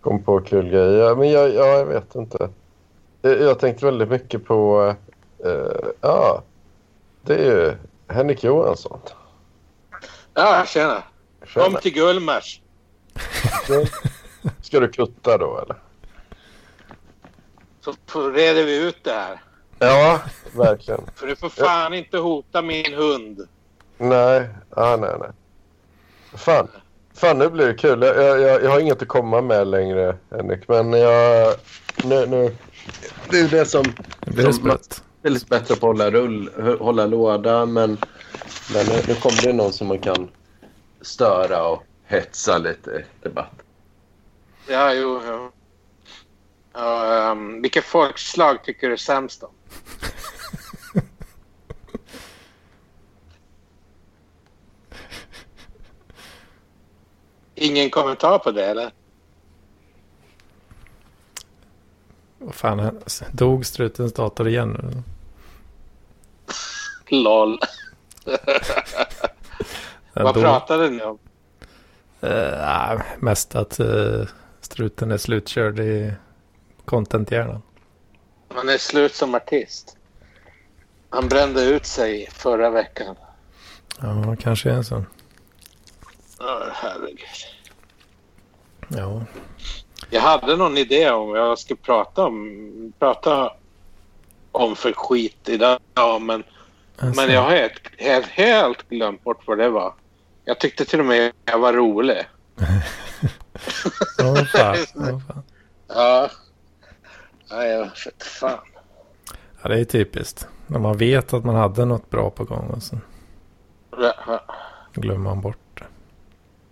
komma 0.02 0.20
på 0.20 0.42
kul 0.42 0.70
grejer. 0.70 1.04
Ja, 1.08 1.16
men 1.16 1.32
jag, 1.32 1.54
ja, 1.54 1.66
jag 1.66 1.86
vet 1.86 2.16
inte. 2.16 2.50
Jag, 3.22 3.42
jag 3.42 3.48
har 3.48 3.56
tänkt 3.56 3.84
väldigt 3.84 4.10
mycket 4.10 4.46
på... 4.46 4.94
eh, 5.46 5.90
ja, 6.02 6.42
det 7.22 7.34
är 7.36 7.44
ju 7.46 7.74
Henrik 8.08 8.44
Johansson. 8.44 9.00
Ja, 10.34 10.64
tjena. 10.68 11.04
Tjena. 11.46 11.66
Kom 11.66 11.76
till 11.76 11.94
Gullmars. 11.94 12.62
Ska 14.62 14.80
du 14.80 14.88
kutta 14.88 15.38
då 15.38 15.60
eller? 15.60 15.76
Så 18.06 18.30
reder 18.30 18.66
vi 18.66 18.88
ut 18.88 19.04
det 19.04 19.12
här. 19.14 19.42
Ja, 19.86 20.22
verkligen. 20.52 21.02
För 21.16 21.28
du 21.28 21.36
får 21.36 21.50
fan 21.50 21.94
inte 21.94 22.18
hota 22.18 22.62
min 22.62 22.94
hund. 22.94 23.48
Nej, 23.98 24.50
ah, 24.70 24.96
nej, 24.96 25.16
nej. 25.20 25.30
Fan. 26.34 26.68
Fan, 27.14 27.38
nu 27.38 27.50
blir 27.50 27.68
det 27.68 27.74
kul. 27.74 28.02
Jag, 28.02 28.18
jag, 28.18 28.64
jag, 28.64 28.72
har 28.72 28.80
inget 28.80 29.02
att 29.02 29.08
komma 29.08 29.42
med 29.42 29.68
längre, 29.68 30.18
Henrik. 30.32 30.68
Men 30.68 30.94
jag... 30.94 31.56
Nu, 32.04 32.26
nu. 32.26 32.56
Det 33.30 33.40
är 33.40 33.48
det 33.48 33.66
som... 33.66 33.84
Det 34.20 34.32
blir 34.32 34.52
som 34.52 34.78
lite 35.24 35.46
bättre 35.46 35.76
på 35.76 35.90
att 35.90 35.98
hålla, 35.98 36.12
rull, 36.12 36.50
hålla 36.80 37.06
låda. 37.06 37.66
Men, 37.66 37.98
men 38.74 38.86
nu, 38.86 39.02
nu 39.08 39.16
kommer 39.16 39.42
det 39.44 39.54
någon 39.54 39.74
som 39.74 39.88
man 39.88 40.00
kan 40.00 40.30
störa 41.02 41.68
och 41.68 41.84
hetsa 42.06 42.58
lite 42.58 42.92
i 42.92 43.04
debatt. 43.24 43.54
Ja, 44.68 44.94
jo, 44.94 45.22
jo. 45.28 45.52
Ja, 46.74 47.32
um, 47.32 47.62
vilket 47.62 47.84
folkslag 47.84 48.64
tycker 48.64 48.88
du 48.88 48.94
är 48.94 48.98
sämst 48.98 49.44
om? 49.44 49.55
Ingen 57.56 57.90
kommentar 57.90 58.40
på 58.40 58.52
det 58.52 58.66
eller? 58.66 58.92
Vad 62.38 62.56
fan, 62.56 63.00
dog 63.32 63.66
strutens 63.66 64.14
dator 64.14 64.48
igen 64.48 64.80
nu? 64.84 65.04
LOL. 67.08 67.60
Vad 70.14 70.34
dog- 70.36 70.44
pratade 70.44 70.90
ni 70.90 71.02
om? 71.04 71.18
Nej, 72.20 73.00
mest 73.20 73.56
att 73.56 73.80
eh, 73.80 74.28
struten 74.62 75.12
är 75.12 75.18
slutkörd 75.18 75.80
i 75.80 76.14
contenthjärnan. 76.86 77.62
Han 78.56 78.70
är 78.70 78.78
slut 78.78 79.16
som 79.16 79.36
artist. 79.36 79.98
Han 81.10 81.28
brände 81.28 81.62
ut 81.64 81.86
sig 81.86 82.30
förra 82.32 82.70
veckan. 82.70 83.16
Ja, 84.02 84.36
kanske 84.40 84.70
är 84.70 84.74
en 84.74 84.84
sån. 84.84 85.06
Åh, 86.40 86.68
herregud. 86.74 87.20
Ja, 88.88 89.22
Jag 90.10 90.22
hade 90.22 90.56
någon 90.56 90.78
idé 90.78 91.12
om 91.12 91.30
vad 91.30 91.40
jag 91.40 91.60
skulle 91.60 91.78
prata 91.78 92.26
om. 92.26 92.94
Prata 93.00 93.54
om 94.52 94.76
för 94.76 94.94
skit 94.94 95.50
idag. 95.50 95.80
Men, 96.22 96.44
alltså, 96.98 97.22
men 97.22 97.34
jag 97.34 97.42
har 97.42 97.52
helt, 97.52 97.82
helt, 97.98 98.28
helt 98.28 98.90
glömt 98.90 99.24
bort 99.24 99.48
vad 99.48 99.58
det 99.58 99.70
var. 99.70 99.94
Jag 100.46 100.60
tyckte 100.60 100.86
till 100.86 101.00
och 101.00 101.06
med 101.06 101.32
jag 101.46 101.60
var 101.60 101.74
rolig. 101.74 102.28
Åh, 104.24 104.44
fan. 104.46 104.78
Åh, 104.96 105.20
fan. 105.28 105.44
Ja. 105.88 106.30
Nej, 107.52 107.70
jag 107.72 107.80
vet 107.80 108.24
fan. 108.24 108.60
Ja, 109.62 109.70
det 109.70 109.80
är 109.80 109.84
typiskt. 109.86 110.48
När 110.68 110.80
man 110.80 110.98
vet 110.98 111.34
att 111.34 111.46
man 111.46 111.56
hade 111.56 111.86
något 111.86 112.10
bra 112.10 112.30
på 112.30 112.44
gång 112.44 112.70
och 112.76 112.84
så 112.84 112.98
Ja. 113.98 114.40
glömmer 114.94 115.24
man 115.24 115.42
bort 115.42 115.58
det. 115.74 115.86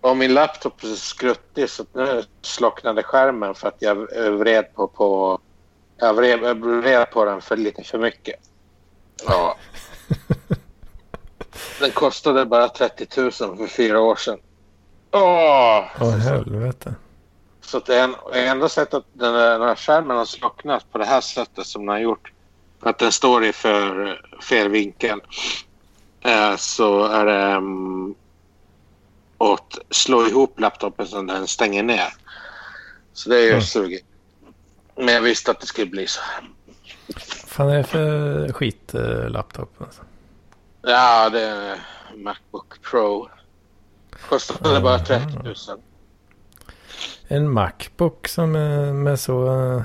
Och 0.08 0.16
min 0.16 0.34
laptop 0.34 0.82
är 0.82 0.86
så 0.86 0.96
skruttig 0.96 1.70
så 1.70 1.84
nu 1.92 2.22
slocknade 2.42 3.02
skärmen 3.02 3.54
för 3.54 3.68
att 3.68 3.76
jag 3.78 3.94
vred 4.38 4.74
på, 4.74 4.86
på 4.88 5.38
jag 5.96 6.14
vred, 6.14 6.38
jag 6.42 6.54
vred 6.66 7.10
på 7.10 7.24
den 7.24 7.40
för 7.40 7.56
lite 7.56 7.84
för 7.84 7.98
mycket. 7.98 8.34
Ja. 9.26 9.56
Den 11.80 11.90
kostade 11.90 12.46
bara 12.46 12.68
30 12.68 13.20
000 13.20 13.32
för 13.32 13.66
fyra 13.66 14.00
år 14.00 14.16
sedan. 14.16 14.38
Åh! 15.10 15.84
Åh, 16.00 16.10
helvete. 16.10 16.94
Så 17.64 17.76
att 17.78 17.88
en, 17.88 18.14
enda 18.32 18.68
sättet 18.68 18.94
att 18.94 19.04
den 19.12 19.34
här, 19.34 19.58
den 19.58 19.68
här 19.68 19.74
skärmen 19.74 20.16
har 20.16 20.24
slocknat 20.24 20.92
på 20.92 20.98
det 20.98 21.04
här 21.04 21.20
sättet 21.20 21.66
som 21.66 21.82
den 21.82 21.88
har 21.88 21.98
gjort. 21.98 22.32
Att 22.80 22.98
den 22.98 23.12
står 23.12 23.44
i 23.44 23.52
för 23.52 24.20
fel 24.42 24.68
vinkel. 24.68 25.20
Eh, 26.20 26.56
så 26.56 27.04
är 27.04 27.26
det 27.26 27.56
um, 27.56 28.14
att 29.38 29.78
slå 29.90 30.26
ihop 30.26 30.60
laptopen 30.60 31.06
så 31.06 31.22
den 31.22 31.46
stänger 31.46 31.82
ner. 31.82 32.08
Så 33.12 33.28
det 33.30 33.36
är 33.36 33.42
ju 33.42 33.48
Mm. 33.50 33.62
sugigt. 33.62 34.06
Men 34.96 35.14
jag 35.14 35.20
visste 35.20 35.50
att 35.50 35.60
det 35.60 35.66
skulle 35.66 35.86
bli 35.90 36.06
så. 36.06 36.20
Vad 37.58 37.70
är 37.70 37.76
det 37.76 37.84
för 37.84 38.52
skit 38.52 38.94
eh, 38.94 39.28
laptop? 39.30 39.82
Alltså? 39.82 40.02
Ja, 40.82 41.30
det 41.30 41.40
är 41.40 41.78
Macbook 42.16 42.82
Pro. 42.82 43.28
Kostade 44.28 44.80
bara 44.80 44.98
30 44.98 45.26
000. 45.44 45.54
En 47.28 47.50
Macbook 47.52 48.28
som 48.28 48.56
är 48.56 48.92
med 48.92 49.20
så... 49.20 49.46
eh, 49.46 49.82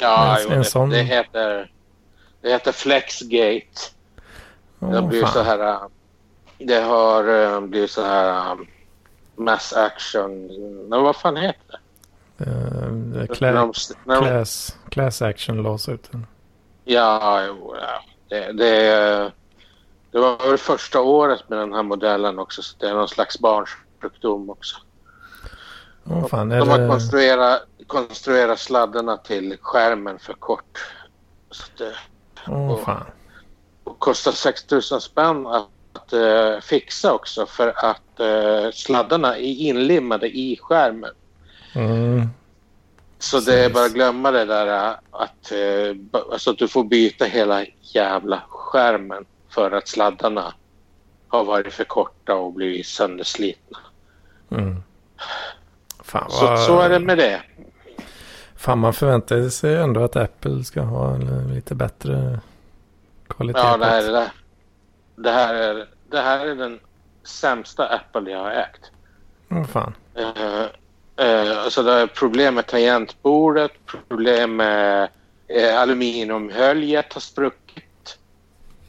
Ja, 0.00 0.36
En- 0.38 0.42
jo, 0.44 0.50
en 0.52 0.58
det, 0.58 0.64
sån- 0.64 0.90
det 0.90 1.02
heter... 1.02 1.70
Det 2.40 2.50
heter 2.50 2.72
Flexgate. 2.72 3.64
Det 4.78 4.86
har 4.86 5.02
åh, 5.02 5.08
blivit 5.08 5.24
fan. 5.28 5.32
så 5.34 5.42
här... 5.42 5.80
Det 6.58 6.80
har 6.80 7.60
blivit 7.60 7.90
så 7.90 8.02
här... 8.02 8.56
Mass 9.36 9.72
action... 9.72 10.46
Men 10.88 11.02
vad 11.02 11.16
fan 11.16 11.36
heter 11.36 11.62
det? 11.66 12.44
Eh, 12.44 12.50
det 12.86 13.20
är 13.20 13.26
När 13.26 13.26
Cla- 13.26 13.52
de, 13.54 13.72
när 14.04 14.14
de, 14.20 14.26
class, 14.26 14.78
class 14.88 15.22
action 15.22 15.62
lawsuiten. 15.62 16.26
ja, 16.84 17.44
jo, 17.46 17.76
ja. 17.80 18.04
Det, 18.28 18.52
det, 18.52 19.32
det 20.10 20.18
var 20.18 20.48
väl 20.48 20.58
första 20.58 21.00
året 21.00 21.48
med 21.48 21.58
den 21.58 21.72
här 21.72 21.82
modellen 21.82 22.38
också. 22.38 22.62
Så 22.62 22.76
det 22.78 22.88
är 22.88 22.94
någon 22.94 23.08
slags 23.08 23.38
barnsjukdom 23.38 24.50
också. 24.50 24.76
Åh 26.04 26.26
fan, 26.26 26.48
De 26.48 26.68
har 26.68 26.78
det... 26.78 26.88
konstruerat, 26.88 27.62
konstruerat 27.86 28.58
sladdarna 28.58 29.16
till 29.16 29.56
skärmen 29.60 30.18
för 30.18 30.32
kort. 30.32 30.78
Så 31.50 31.64
det 31.78 31.94
Åh 32.48 32.84
fan. 32.84 33.06
och 33.84 33.98
kostar 33.98 34.32
6 34.32 34.70
000 34.70 34.82
spänn 34.82 35.46
att, 35.46 35.68
att 35.92 36.12
eh, 36.12 36.60
fixa 36.60 37.12
också 37.12 37.46
för 37.46 37.72
att 37.76 38.20
eh, 38.20 38.70
sladdarna 38.72 39.36
är 39.36 39.42
inlimmade 39.42 40.28
i 40.28 40.58
skärmen. 40.62 41.14
Mm. 41.74 42.28
Så 43.18 43.40
det 43.40 43.64
är 43.64 43.70
bara 43.70 43.84
att 43.84 43.92
glömma 43.92 44.30
det 44.30 44.44
där 44.44 44.66
eh, 44.66 44.96
att, 45.10 45.52
alltså 46.32 46.50
att 46.50 46.58
du 46.58 46.68
får 46.68 46.84
byta 46.84 47.24
hela 47.24 47.64
jävla 47.80 48.42
skärmen 48.48 49.24
för 49.48 49.70
att 49.70 49.88
sladdarna 49.88 50.54
har 51.28 51.44
varit 51.44 51.72
för 51.72 51.84
korta 51.84 52.34
och 52.34 52.52
blivit 52.52 52.86
sönderslitna. 52.86 53.78
Mm. 54.50 54.82
Fan, 56.14 56.30
Så, 56.30 56.46
vad... 56.46 56.60
så 56.60 56.80
är 56.80 56.88
det 56.88 56.98
med 56.98 57.18
det. 57.18 57.42
Fan 58.56 58.78
man 58.78 58.94
förväntar 58.94 59.48
sig 59.48 59.76
ändå 59.76 60.04
att 60.04 60.16
Apple 60.16 60.64
ska 60.64 60.80
ha 60.80 61.14
en 61.14 61.54
lite 61.54 61.74
bättre 61.74 62.40
kvalitet. 63.28 63.58
Ja, 63.60 63.76
det 63.76 63.86
här, 63.86 64.02
är 64.08 64.12
det, 64.12 64.30
det, 65.16 65.30
här 65.30 65.54
är, 65.54 65.86
det 66.10 66.20
här 66.20 66.46
är 66.46 66.54
den 66.54 66.80
sämsta 67.24 67.86
Apple 67.86 68.30
jag 68.30 68.38
har 68.38 68.50
ägt. 68.50 68.90
Mm, 69.50 69.66
fan. 69.66 69.94
Uh, 70.18 70.24
uh, 71.20 71.58
alltså 71.64 71.82
det 71.82 71.92
är 71.92 72.06
problem 72.06 72.54
med 72.54 72.66
tangentbordet, 72.66 73.72
problem 74.08 74.56
med 74.56 75.08
uh, 75.56 75.80
aluminiumhöljet 75.80 77.12
har 77.12 77.20
spruckit. 77.20 78.18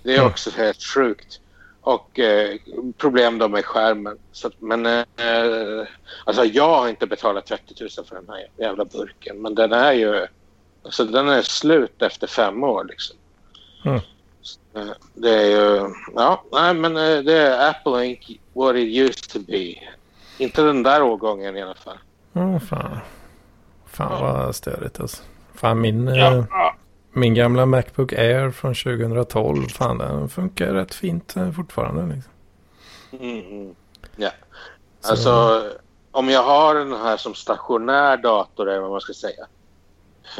Det 0.03 0.11
är 0.11 0.17
Mm. 0.17 0.27
också 0.27 0.51
helt 0.57 0.83
sjukt. 0.83 1.39
Och 1.85 2.19
eh, 2.19 2.55
problem 2.97 3.37
då 3.37 3.47
med 3.47 3.65
skärmen. 3.65 4.17
Så, 4.31 4.51
men 4.59 4.85
eh, 4.85 5.87
alltså 6.23 6.45
jag 6.45 6.69
har 6.69 6.89
inte 6.89 7.07
betalat 7.07 7.45
30 7.45 7.73
000 7.79 7.89
för 8.05 8.15
den 8.15 8.29
här 8.29 8.47
jävla 8.57 8.85
burken. 8.85 9.41
Men 9.41 9.55
den 9.55 9.71
är 9.73 9.93
ju 9.93 10.27
alltså 10.83 11.05
den 11.05 11.29
är 11.29 11.41
slut 11.41 12.01
efter 12.01 12.27
fem 12.27 12.63
år 12.63 12.83
liksom. 12.83 13.15
Mm. 13.85 13.99
Så, 14.41 14.79
eh, 14.79 14.87
Det 15.13 15.29
är 15.29 15.45
ju, 15.45 15.93
ja, 16.15 16.43
nej 16.51 16.73
men 16.73 16.97
eh, 16.97 17.17
det 17.17 17.37
är 17.37 17.69
Apple 17.69 17.91
ain't 17.91 18.39
what 18.53 18.75
it 18.75 18.97
used 18.97 19.29
to 19.29 19.39
be. 19.39 19.75
Inte 20.37 20.61
den 20.61 20.83
där 20.83 21.01
årgången 21.01 21.57
i 21.57 21.61
alla 21.61 21.75
fall. 21.75 21.97
Mm, 22.33 22.59
fan. 22.59 22.97
Fan 23.85 24.21
vad 24.21 24.55
störigt 24.55 24.99
alltså. 24.99 25.23
Fan 25.53 25.81
min, 25.81 26.07
eh, 26.07 26.15
Ja. 26.49 26.75
Min 27.15 27.33
gamla 27.33 27.65
Macbook 27.65 28.13
Air 28.13 28.51
från 28.51 28.73
2012. 28.75 29.67
Fan 29.67 29.97
den 29.97 30.29
funkar 30.29 30.73
rätt 30.73 30.93
fint 30.95 31.35
eh, 31.35 31.51
fortfarande. 31.51 32.15
Liksom. 32.15 32.31
Mm. 33.19 33.75
Ja. 34.15 34.29
Så- 35.01 35.09
Alltså, 35.11 35.63
om 36.11 36.29
jag 36.29 36.43
har 36.43 36.75
den 36.75 36.93
här 36.93 37.17
som 37.17 37.33
stationär 37.33 38.17
dator, 38.17 38.69
eller 38.69 38.79
vad 38.81 38.91
man 38.91 39.01
ska 39.01 39.13
säga. 39.13 39.45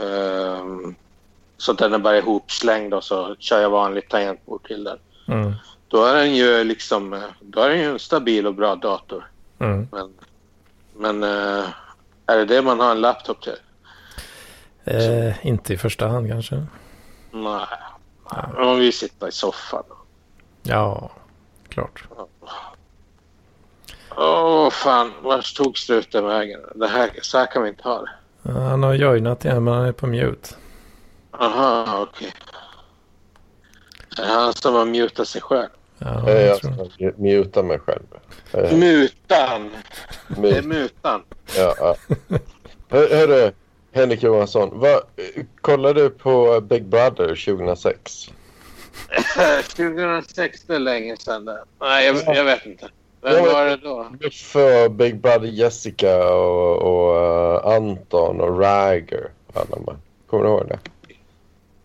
Ehm, 0.02 0.96
så 1.58 1.72
att 1.72 1.78
den 1.78 1.94
är 1.94 1.98
bara 2.00 2.18
ihopslängd 2.18 2.94
och 2.94 3.04
så 3.04 3.36
kör 3.40 3.62
jag 3.62 3.70
vanligt 3.70 4.10
tangentbord 4.10 4.68
till 4.68 4.84
den. 4.84 4.98
Mm, 5.28 5.54
Då 5.88 6.04
är 6.06 6.14
den 6.16 6.36
ju 6.36 6.64
liksom, 6.64 7.14
eh, 7.14 7.22
då 7.42 7.62
är 7.62 7.70
den 7.70 7.80
ju 7.80 7.86
en 7.92 8.00
stabil 8.00 8.48
och 8.48 8.54
bra 8.56 8.76
dator. 8.76 9.28
mm. 9.60 9.88
Men, 9.92 10.14
men 10.98 11.24
eh, 11.24 11.66
är 12.26 12.38
det 12.38 12.46
det 12.46 12.62
man 12.62 12.80
har 12.80 12.92
en 12.92 13.02
laptop 13.02 13.42
till? 13.42 13.56
Eh, 14.86 15.45
inte 15.48 15.74
i 15.74 15.78
första 15.78 16.08
hand 16.08 16.30
kanske. 16.30 16.56
Nej. 17.32 17.65
Nej. 18.34 18.65
Om 18.67 18.80
vi 18.80 18.91
sitter 18.91 19.28
i 19.28 19.32
soffan. 19.32 19.84
Ja, 20.63 21.12
klart. 21.69 22.04
Åh 24.17 24.69
fan, 24.69 25.13
vart 25.21 25.56
tog 25.56 25.78
struten 25.78 26.26
vägen? 26.26 26.62
Det 26.76 26.88
här, 26.88 27.10
så 27.21 27.38
här 27.38 27.45
kan 27.52 27.63
vi 27.63 27.69
inte 27.69 27.84
ha 27.84 28.02
det. 28.02 28.10
Ja, 28.43 28.52
Han 28.52 28.84
har 28.84 28.93
joinat 28.93 29.45
igen 29.45 29.63
men 29.63 29.74
han 29.74 29.86
är 29.86 29.91
på 29.91 30.08
mute. 30.08 30.50
Aha, 31.32 32.02
okej. 32.10 32.34
Det 34.15 34.21
är 34.21 34.28
han 34.36 34.54
som 34.54 34.74
har 34.76 34.86
mutat 34.86 35.28
sig 35.28 35.41
själv. 35.41 35.69
Ja, 35.98 36.30
jag 36.30 36.41
Jag 36.48 36.60
tror. 36.62 36.71
ska 36.89 37.04
mu- 37.04 37.13
muta 37.21 37.63
mig 37.63 37.80
själv. 37.80 38.04
Eh, 38.52 38.78
Mutan! 38.78 39.71
Det 40.28 40.58
är 40.58 40.62
mut, 40.62 40.65
mutan. 40.65 41.24
ja, 41.58 41.76
ja. 41.80 41.95
Hör, 42.89 43.10
hörru, 43.10 43.52
Henrik 43.95 44.23
Johansson. 44.23 44.69
Vad, 44.73 45.01
kollade 45.62 46.03
du 46.03 46.10
på 46.10 46.62
Big 46.62 46.86
Brother 46.86 47.27
2006? 47.45 48.29
2006, 49.75 50.63
det 50.67 50.75
är 50.75 50.79
länge 50.79 51.17
sedan 51.17 51.45
det. 51.45 51.63
Nej, 51.79 52.05
jag, 52.05 52.36
jag 52.38 52.43
vet 52.43 52.65
inte. 52.65 52.89
Vem 53.21 53.34
Ja, 53.34 53.41
men- 53.41 53.53
var 53.53 53.65
det 53.65 53.77
då? 53.77 54.10
För 54.31 54.89
Big 54.89 55.21
Brother 55.21 55.47
Jessica 55.47 56.34
och, 56.34 56.77
och 56.77 57.17
eh, 57.21 57.75
Anton 57.75 58.41
och 58.41 58.60
Rager. 58.60 59.31
Alla. 59.53 59.97
Kommer 60.27 60.43
du 60.43 60.49
ihåg 60.49 60.67
det? 60.67 60.79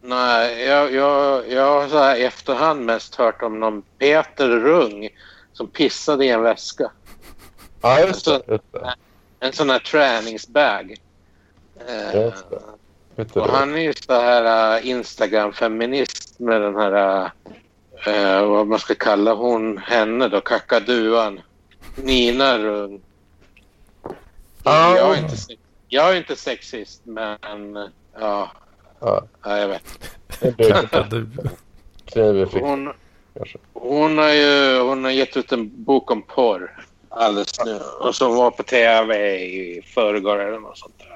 Nej, 0.02 0.64
jag, 0.64 0.92
jag, 0.92 1.50
jag 1.52 1.80
har 1.80 1.88
så 1.88 1.98
här 1.98 2.16
i 2.16 2.24
efterhand 2.24 2.84
mest 2.84 3.14
hört 3.14 3.42
om 3.42 3.60
någon 3.60 3.82
Peter 3.98 4.48
Rung 4.48 5.08
som 5.52 5.66
pissade 5.68 6.24
i 6.24 6.28
en 6.28 6.42
väska. 6.42 6.90
Ja, 7.80 8.00
just 8.00 8.24
det. 8.24 8.42
Just 8.48 8.72
det. 8.72 8.94
En 9.40 9.52
sån 9.52 9.70
här 9.70 9.78
träningsbag. 9.78 10.96
Eh, 11.88 12.32
Och 13.34 13.48
han 13.48 13.74
är 13.74 13.80
ju 13.80 13.92
så 14.06 14.12
här 14.12 14.76
uh, 14.78 14.86
Instagram-feminist 14.86 16.40
med 16.40 16.60
den 16.62 16.76
här, 16.76 17.24
uh, 18.08 18.48
vad 18.48 18.66
man 18.66 18.78
ska 18.78 18.94
kalla 18.94 19.34
hon, 19.34 19.78
henne 19.78 20.28
då, 20.28 20.40
kakaduan. 20.40 21.40
Nina 21.96 22.58
Rung. 22.58 23.00
Jag, 24.64 25.14
är 25.14 25.18
inte, 25.18 25.36
sex- 25.36 25.62
jag 25.88 26.10
är 26.12 26.16
inte 26.16 26.36
sexist, 26.36 27.00
men 27.04 27.76
uh, 27.76 27.86
ja, 28.20 28.50
Ja, 29.00 29.22
ja, 29.44 29.58
jag 29.58 29.68
vet. 29.68 29.84
Hon, 32.62 32.92
hon, 33.72 34.18
har 34.18 34.28
ju 34.32 34.78
hon 34.80 35.04
har 35.04 35.10
gett 35.10 35.36
ut 35.36 35.52
en 35.52 35.84
bok 35.84 36.10
om 36.10 36.22
porr 36.22 36.84
alldeles 37.08 37.64
nu. 37.64 37.80
Och 38.00 38.14
som 38.14 38.34
var 38.34 38.50
på 38.50 38.62
tv 38.62 39.38
i 39.44 39.82
förrgår 39.94 40.38
eller 40.38 40.58
något 40.58 40.78
sånt 40.78 40.94
där. 40.98 41.09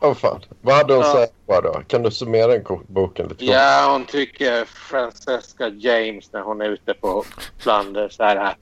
Åh 0.00 0.14
fan. 0.14 0.40
Vad 0.60 0.74
hade 0.76 0.94
hon 0.94 1.02
Ja. 1.02 1.12
sagt 1.12 1.32
då? 1.46 1.82
Kan 1.86 2.02
du 2.02 2.10
summera 2.10 2.46
den 2.46 2.64
boken 2.86 3.28
lite 3.28 3.38
kort? 3.46 3.54
Ja, 3.54 3.88
hon 3.92 4.04
tycker 4.04 4.64
Francesca 4.64 5.68
James 5.68 6.32
när 6.32 6.40
hon 6.40 6.60
är 6.60 6.68
ute 6.70 6.94
på 6.94 7.24
Flanders 7.58 8.12
så 8.16 8.22
här 8.22 8.56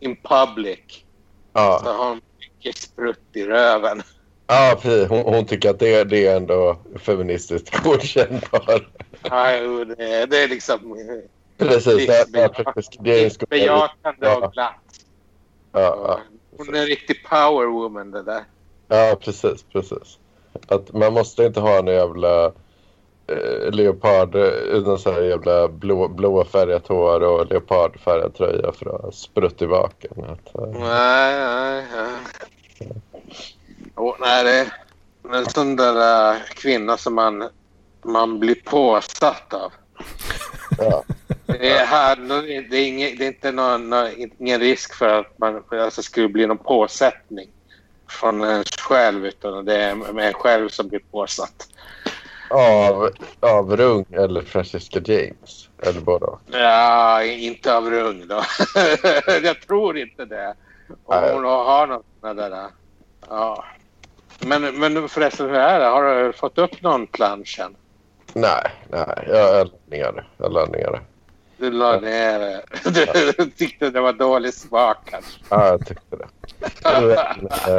in 0.00 0.16
public. 0.22 1.04
Ja, 1.52 1.80
Så 1.84 1.92
har 1.92 2.08
hon 2.08 2.20
mycket 2.40 2.76
sprutt 2.78 3.20
i 3.32 3.44
röven. 3.44 4.02
ja 4.46 4.78
precis. 4.82 5.08
Hon, 5.08 5.34
hon 5.34 5.46
tycker 5.46 5.70
att 5.70 5.78
det, 5.78 6.04
det 6.04 6.26
är 6.26 6.36
ändå 6.36 6.76
feministiskt 6.98 7.82
godkännbart. 7.84 8.82
Ja, 9.22 9.56
jo, 9.56 9.84
det, 9.84 10.26
det 10.26 10.42
är 10.42 10.48
liksom 10.48 10.92
eh, 10.98 11.66
Precis. 11.68 12.06
Det, 12.06 12.16
är 13.24 13.46
bejakande 13.48 14.26
Ja. 14.26 14.46
och 14.46 14.52
glatt. 14.52 14.74
Ja, 15.72 15.80
ja. 15.80 16.20
Hon 16.56 16.74
är 16.74 16.78
en 16.80 16.86
riktig 16.86 17.24
power 17.28 17.66
woman 17.66 18.10
det 18.10 18.22
där. 18.22 18.44
ja, 18.88 19.16
precis. 19.20 19.62
precis. 19.72 20.18
Att 20.68 20.92
man 20.92 21.12
måste 21.12 21.44
inte 21.44 21.60
ha 21.60 21.78
en 21.78 21.86
jävla 21.86 22.44
eh, 23.26 23.70
leopard 23.70 24.34
utan 24.66 24.98
så 24.98 25.12
här 25.12 25.22
jävla 25.22 25.68
blå, 25.68 26.08
blåa 26.08 26.44
färgat 26.44 26.88
hår 26.88 27.22
och 27.22 27.46
leopardfärgad 27.46 28.34
tröja 28.34 28.72
för 28.72 29.08
att 29.08 29.14
sprutt 29.14 29.62
i 29.62 29.66
vaken. 29.66 30.24
Att, 30.24 30.54
eh, 30.54 30.80
Nej, 30.80 31.38
nej, 31.38 31.86
nej. 31.94 32.92
Oh, 33.96 34.16
nej, 34.20 34.44
det 34.44 34.50
är 35.28 35.38
en 35.38 35.46
sån 35.46 35.76
där 35.76 36.32
äh, 36.32 36.40
kvinna 36.40 36.96
som 36.96 37.14
man, 37.14 37.48
man 38.02 38.38
blir 38.40 38.54
påsatt 38.64 39.54
av. 39.54 39.72
ja. 40.78 41.04
Det 41.46 41.70
är, 41.70 41.86
här, 41.86 42.16
det 42.70 42.76
är, 42.76 42.86
ingen, 42.86 43.18
det 43.18 43.24
är 43.24 43.28
inte 43.28 43.52
någon, 43.52 43.94
ingen 44.38 44.60
risk 44.60 44.94
för 44.94 45.20
att 45.20 45.38
man 45.38 45.62
alltså, 45.70 46.02
skulle 46.02 46.28
bli 46.28 46.46
någon 46.46 46.58
påsättning 46.58 47.48
från 48.10 48.44
en 48.44 48.64
själv 48.80 49.26
utan 49.26 49.64
det 49.64 49.76
är 49.76 50.20
en 50.20 50.32
själv 50.32 50.68
som 50.68 50.88
blir 50.88 51.00
påsatt. 51.10 51.68
av, 52.50 53.10
av 53.40 53.76
Rung 53.76 54.04
eller 54.12 54.42
Francesca 54.42 55.00
James. 55.04 55.68
Eller 55.82 56.00
båda. 56.00 56.26
Ja, 56.46 57.22
inte 57.22 57.76
av 57.76 57.90
Rung 57.90 58.28
då. 58.28 58.42
Jag 59.42 59.60
tror 59.60 59.98
inte 59.98 60.24
det. 60.24 60.54
Nej. 61.08 61.32
hon 61.34 61.44
har 61.44 61.86
något 61.86 62.06
sånt 62.20 62.36
där. 62.36 62.66
Ja. 63.28 63.64
Men, 64.40 64.62
men 64.80 65.08
förresten, 65.08 65.46
hur 65.46 65.56
är 65.56 65.80
det? 65.80 65.86
Har 65.86 66.24
du 66.24 66.32
fått 66.32 66.58
upp 66.58 66.82
någon 66.82 67.06
plansch 67.06 67.60
än? 67.60 67.76
Nej, 68.34 68.70
nej. 68.88 69.24
Jag 69.28 69.54
jag 69.58 69.66
la 69.66 69.72
ner 69.86 70.12
det. 70.12 70.24
Jag 70.36 70.52
la 70.52 70.66
ner 70.66 70.90
det. 70.90 71.00
Du 71.60 71.70
la 71.70 72.00
ner 72.00 72.38
det. 72.38 72.62
Du 73.38 73.50
tyckte 73.50 73.90
det 73.90 74.00
var 74.00 74.12
dålig 74.12 74.54
smak 74.54 74.96
kanske. 75.04 75.40
Ja, 75.48 75.66
jag 75.66 75.86
tyckte 75.86 76.16
det. 76.16 76.26
Eh, 76.84 77.78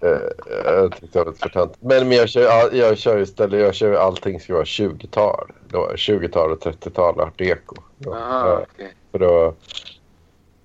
eh, 0.00 0.18
jag 0.64 0.92
tyckte 0.92 1.18
det 1.18 1.24
var 1.24 1.26
lite 1.32 1.38
för 1.42 1.48
tönt. 1.48 1.74
Men, 1.80 2.08
men 2.08 2.16
jag, 2.18 2.28
kör, 2.28 2.46
all- 2.48 2.76
jag 2.76 2.98
kör 2.98 3.18
istället, 3.18 3.60
jag 3.60 3.74
kör 3.74 3.92
allting 3.94 4.40
ska 4.40 4.52
vara 4.54 4.64
20-tal. 4.64 5.52
Då, 5.68 5.90
20-tal 5.96 6.52
och 6.52 6.58
30-tal 6.62 7.20
art 7.20 7.38
deco. 7.38 7.76
Aha, 8.06 8.48
eh, 8.52 8.58
okej. 8.74 8.94
För 9.12 9.18
då, 9.18 9.54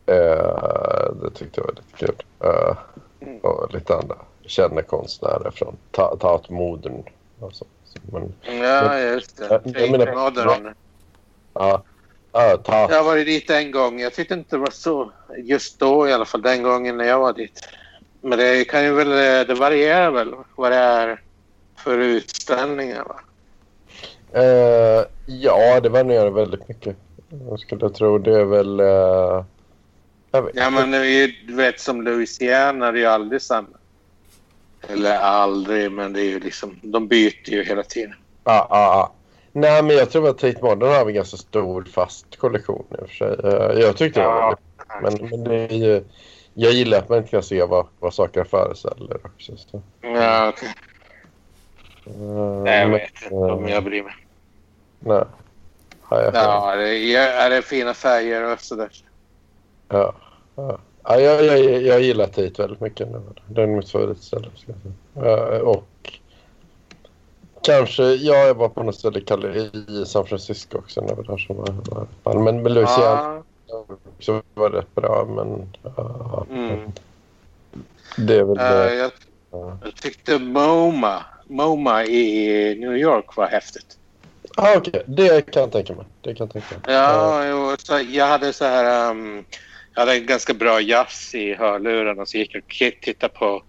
eh, 0.06 1.14
det 1.24 1.30
tyckte 1.36 1.60
jag 1.62 1.66
var 1.66 1.74
lite 1.74 1.98
kul. 2.06 2.16
Eh, 2.44 2.76
och 3.42 3.74
lite 3.74 3.96
andra 3.96 4.16
kända 4.46 4.82
konstnärer 4.82 5.52
från 5.52 5.76
Ta- 5.92 6.42
Modern. 6.50 7.04
Och 7.40 7.54
så. 7.54 7.66
Så, 7.86 8.00
men, 8.12 8.34
Ja, 8.64 9.00
just 9.00 9.38
det. 9.38 9.46
Jag- 9.50 9.82
jag 9.82 9.92
menar- 9.92 10.14
Modern. 10.16 10.74
ja, 11.54 11.84
Jag 12.32 12.98
har 12.98 13.04
varit 13.04 13.26
dit 13.26 13.50
en 13.50 13.72
gång. 13.72 14.00
Jag 14.00 14.14
tyckte 14.14 14.34
inte 14.34 14.56
det 14.56 14.60
var 14.60 14.72
så 14.72 15.12
just 15.38 15.80
då 15.80 16.08
i 16.08 16.14
alla 16.14 16.26
fall. 16.26 16.42
Den 16.42 16.64
gången 16.64 16.98
när 16.98 17.06
jag 17.06 17.20
var 17.20 17.34
dit. 17.34 17.68
Men 18.22 18.40
det 18.40 18.66
kan 18.66 18.84
ju 18.84 18.94
väl, 18.94 19.10
det 19.48 19.54
varierar 19.54 20.12
väl 20.12 20.34
vad 20.56 20.72
det 20.72 20.78
är 20.78 21.22
för 21.78 21.98
utställningar 21.98 23.04
va? 23.04 23.20
Eh, 24.34 25.06
ja, 25.26 25.80
det 25.80 25.90
varierar 25.90 26.30
väldigt 26.30 26.68
mycket. 26.68 26.96
Jag 27.50 27.60
skulle 27.60 27.90
tro 27.90 28.18
det 28.18 28.40
är 28.40 28.46
väl... 28.46 28.78
vet. 30.32 30.56
Ja, 30.56 30.70
men 30.70 30.94
är 30.94 31.48
du 31.48 31.56
vet 31.56 31.80
som 31.80 32.02
Louisiana 32.02 32.88
är 32.88 32.92
det 32.92 33.00
ju 33.00 33.06
aldrig 33.06 33.42
samma. 33.42 33.68
Eller 34.88 35.18
aldrig, 35.18 35.92
men 35.92 36.14
det 36.14 36.22
är 36.22 36.30
ju 36.30 36.40
liksom, 36.40 36.80
de 36.82 37.08
byter 37.08 37.50
ju 37.50 37.64
hela 37.64 37.84
tiden. 37.84 38.16
Ja, 38.44 38.68
ja, 38.70 38.70
ja. 38.70 39.12
Nej, 39.54 39.84
men 39.84 39.96
jag 39.96 40.10
tror 40.10 40.30
att 40.30 40.38
Tate 40.38 40.62
Modern 40.62 40.90
har 40.90 41.08
en 41.08 41.14
ganska 41.14 41.38
stor 41.38 41.84
fast 41.84 42.38
kollektion 42.38 42.86
i 42.92 42.96
och 43.04 43.10
för 43.10 43.16
sig. 43.16 43.38
Eh, 43.44 43.80
Jag 43.80 43.98
tyckte 43.98 44.20
det 44.20 44.26
var 44.28 44.58
men, 45.02 45.14
men 45.30 45.44
det 45.44 45.56
är 45.56 45.74
ju, 45.78 46.04
jag 46.54 46.72
gillar 46.72 46.98
att 46.98 47.10
man 47.10 47.18
inte 47.18 47.30
kan 47.32 47.44
se 47.44 47.64
vad, 47.66 47.88
vad 48.00 48.14
saker 48.14 48.44
föreställer 48.44 49.18
också. 49.26 49.58
Så. 49.58 49.82
Ja, 50.02 50.50
okej. 50.50 50.70
Eh, 52.06 52.12
Nej, 52.64 52.80
jag 52.80 52.90
men, 52.90 52.92
vet 52.92 53.24
inte 53.24 53.36
om 53.36 53.68
jag 53.68 53.84
bryr 53.84 54.04
mig. 54.04 54.14
Nej. 55.00 55.24
Ja, 56.10 56.32
Ja, 56.34 56.76
det 56.76 56.98
är, 57.16 57.46
är 57.46 57.50
det 57.50 57.62
fina 57.62 57.94
färger 57.94 58.54
och 58.54 58.60
sådär. 58.60 58.90
ja, 59.90 60.14
ja. 60.56 60.78
Ja, 61.04 61.20
jag, 61.20 61.46
jag, 61.46 61.82
jag 61.82 62.02
gillar 62.02 62.26
Tate 62.28 62.54
väldigt 62.62 62.82
mycket. 62.82 63.08
nu. 63.12 63.22
Det 63.48 63.62
är 63.62 63.68
mitt 63.68 63.90
favoritställe. 63.90 64.48
Eh, 65.16 65.58
Och 65.58 66.20
kanske, 67.64 68.04
ja, 68.04 68.36
jag 68.36 68.54
var 68.54 68.70
på 68.70 68.84
något 68.84 68.96
ställe 68.96 69.20
i 69.20 70.06
San 70.06 70.26
Francisco 70.26 70.78
också. 70.78 71.02
När 71.02 71.16
vi 71.16 71.24
där 71.24 71.38
som 71.38 71.56
var. 72.24 72.44
Men, 72.44 72.64
men 72.64 72.74
Louisiana 72.74 73.44
Ja, 73.72 73.86
också 74.18 74.42
var 74.54 74.70
rätt 74.70 74.96
bra. 74.96 75.26
Men 75.26 75.68
ja, 75.98 76.46
mm. 76.50 76.92
det 78.18 78.36
är 78.36 78.44
väl... 78.44 78.58
Eh, 78.58 78.94
jag, 78.94 79.12
ja. 79.52 79.78
jag 79.84 79.96
tyckte 79.96 80.40
MoMA, 80.40 81.24
MoMA 81.48 82.06
i 82.06 82.76
New 82.80 82.98
York 82.98 83.36
var 83.36 83.48
häftigt. 83.48 83.98
Ah, 84.58 84.78
Okej, 84.78 85.04
det 85.06 85.52
kan 85.52 85.62
jag 85.62 85.72
tänka 85.72 85.96
mig. 85.96 86.06
Det 86.22 86.36
kan 86.36 86.46
jag 86.46 86.54
tänka 86.54 86.76
mig. 86.76 86.96
Ja, 86.96 87.46
jo, 87.48 87.76
så 87.80 88.00
jag 88.12 88.28
hade 88.28 88.54
så 88.54 88.66
här... 88.66 89.12
Um, 89.12 89.46
jag 89.94 90.02
hade 90.02 90.14
en 90.14 90.26
ganska 90.26 90.54
bra 90.54 90.82
jazz 90.82 91.36
i 91.36 91.54
hörlurarna 91.54 92.26
så 92.26 92.38
gick 92.38 92.56
jag 92.56 92.64
och 92.64 93.02
tittade 93.02 93.34
på 93.34 93.64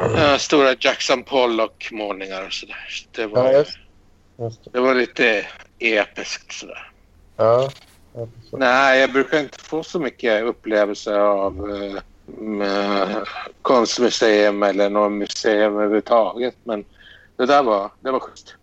eh, 0.00 0.36
stora 0.36 0.74
Jackson 0.80 1.22
Pollock-målningar 1.22 2.46
och 2.46 2.52
sådär. 2.52 2.86
Så 2.90 3.08
det, 3.12 3.22
Ja, 3.22 3.28
var, 3.28 3.52
just, 3.52 3.78
just 4.38 4.64
det. 4.64 4.70
det 4.72 4.80
var 4.80 4.94
lite 4.94 5.46
episkt 5.78 6.52
sådär. 6.52 6.90
Ja, 7.36 7.70
ja, 8.14 8.26
så. 8.50 8.56
Nej, 8.56 9.00
jag 9.00 9.12
brukar 9.12 9.38
inte 9.40 9.58
få 9.58 9.82
så 9.82 9.98
mycket 10.00 10.42
upplevelser 10.44 11.18
av 11.18 11.54
med 12.26 13.26
konstmuseum 13.62 14.62
eller 14.62 14.90
något 14.90 15.12
museum 15.12 15.74
överhuvudtaget. 15.74 16.54
Men 16.64 16.84
det 17.36 17.46
där 17.46 17.62
var, 17.62 17.90
det 18.00 18.10
var 18.10 18.20
schysst. 18.20 18.54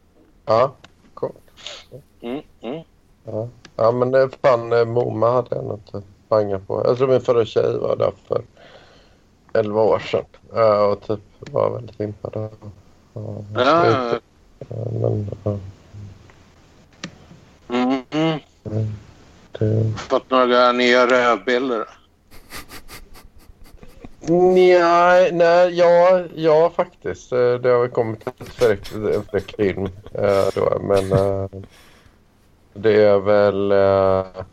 ja, 0.45 0.75
cool. 1.13 1.31
Mm, 2.21 2.41
mm. 2.61 2.83
Ja. 3.23 3.47
ja, 3.75 3.91
men 3.91 4.11
det 4.11 4.29
fan 4.41 4.73
eh, 4.73 4.85
MoMA 4.85 5.31
hade 5.31 5.55
jag 5.55 5.65
nog 5.65 5.77
inte 5.77 6.01
bangat 6.29 6.67
på. 6.67 6.81
Jag 6.85 6.97
tror 6.97 7.07
min 7.07 7.21
förra 7.21 7.45
tjej 7.45 7.77
var 7.77 7.95
där 7.95 8.11
för 8.27 8.41
11 9.59 9.81
år 9.81 9.99
sedan. 9.99 10.25
Och 10.91 11.01
typ 11.07 11.19
var 11.51 11.69
väldigt 11.69 11.99
impad. 11.99 12.35
av- 12.37 12.71
Ja, 13.13 13.43
Men, 13.53 15.27
ja, 15.43 15.57
mm, 17.69 18.03
mm. 18.11 18.39
det... 19.59 19.93
Fått 19.97 20.29
några 20.29 20.71
nya 20.71 21.07
rövbilder. 21.07 21.85
Nej, 24.21 25.31
nej, 25.31 25.77
ja, 25.77 26.23
ja 26.35 26.69
faktiskt. 26.75 27.31
Eh, 27.31 27.53
Det 27.53 27.69
har 27.69 27.79
väl 27.79 27.89
kommit 27.89 28.27
en 28.27 28.45
film 29.57 29.85
eh, 30.13 30.47
då. 30.55 30.79
Men 30.81 31.11
eh, 31.11 31.47
det 32.73 33.03
är 33.03 33.19
väl 33.19 33.71
eh, 33.71 34.43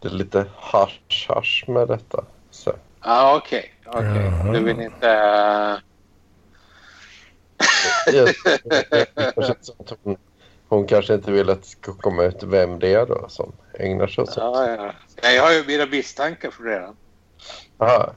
det 0.00 0.08
är 0.08 0.12
lite 0.12 0.44
hasch 0.56 1.26
hasch 1.28 1.64
med 1.68 1.88
detta. 1.88 2.24
Så. 2.50 2.72
Ja, 3.02 3.36
okej. 3.36 3.72
Okej. 3.92 4.32
Jaha. 4.44 4.52
Du 4.52 4.64
vill 4.64 4.80
inte... 4.80 5.80
hon, 10.02 10.16
hon 10.68 10.86
kanske 10.86 11.14
inte 11.14 11.32
vill 11.32 11.50
att 11.50 11.62
det 11.62 11.68
ska 11.68 11.92
komma 11.92 12.22
ut 12.22 12.42
vem 12.42 12.78
det 12.78 12.94
är 12.94 13.06
då 13.06 13.28
som 13.28 13.52
ägnar 13.78 14.06
sig 14.06 14.22
åt 14.22 14.32
sånt. 14.32 14.56
Ja, 14.56 14.70
ja. 14.70 14.92
Ja, 15.22 15.30
Jag 15.30 15.42
har 15.42 15.52
ju 15.52 15.64
mina 15.66 15.86
misstankar 15.86 16.50
för 16.50 16.64
det. 16.64 16.92
Aha. 17.78 18.12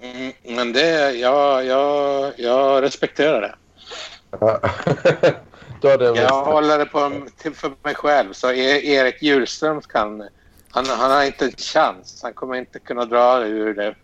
Mm, 0.00 0.32
men 0.56 0.72
det... 0.72 1.12
Jag, 1.12 1.64
jag, 1.64 2.32
jag 2.36 2.82
respekterar 2.82 3.40
det. 3.40 3.54
Ja. 4.40 4.60
Jag 5.82 6.44
håller 6.44 6.78
det 6.78 6.86
på 6.86 7.26
till 7.36 7.54
för 7.54 7.72
mig 7.82 7.94
själv. 7.94 8.32
Så 8.32 8.52
E- 8.52 8.86
Erik 8.86 9.22
Hjulström 9.22 9.80
kan... 9.80 10.28
Han, 10.70 10.86
han 10.86 11.10
har 11.10 11.24
inte 11.24 11.44
en 11.44 11.52
chans. 11.56 12.20
Han 12.22 12.32
kommer 12.34 12.56
inte 12.56 12.78
kunna 12.78 13.04
dra 13.04 13.44
ur 13.44 13.74
det. 13.74 13.94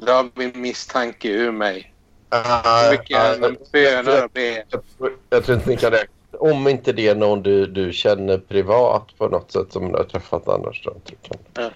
Dra 0.00 0.28
min 0.34 0.52
misstanke 0.60 1.28
ur 1.28 1.52
mig. 1.52 1.94
Bönar. 2.30 2.92
Jag, 2.92 4.70
tror- 4.98 5.16
jag 5.30 5.44
tror 5.44 5.56
inte 5.56 5.70
ni 5.70 5.76
kan 5.76 5.90
räkna. 5.90 6.14
Om 6.32 6.68
inte 6.68 6.92
det 6.92 7.08
är 7.08 7.14
någon 7.14 7.42
du, 7.42 7.66
du 7.66 7.92
känner 7.92 8.38
privat 8.38 9.06
på 9.18 9.28
något 9.28 9.52
sätt 9.52 9.72
som 9.72 9.92
du 9.92 9.96
har 9.98 10.04
träffat 10.04 10.48
annars. 10.48 10.84
Då, 10.84 10.90
kan, 11.22 11.38
Ja. 11.54 11.70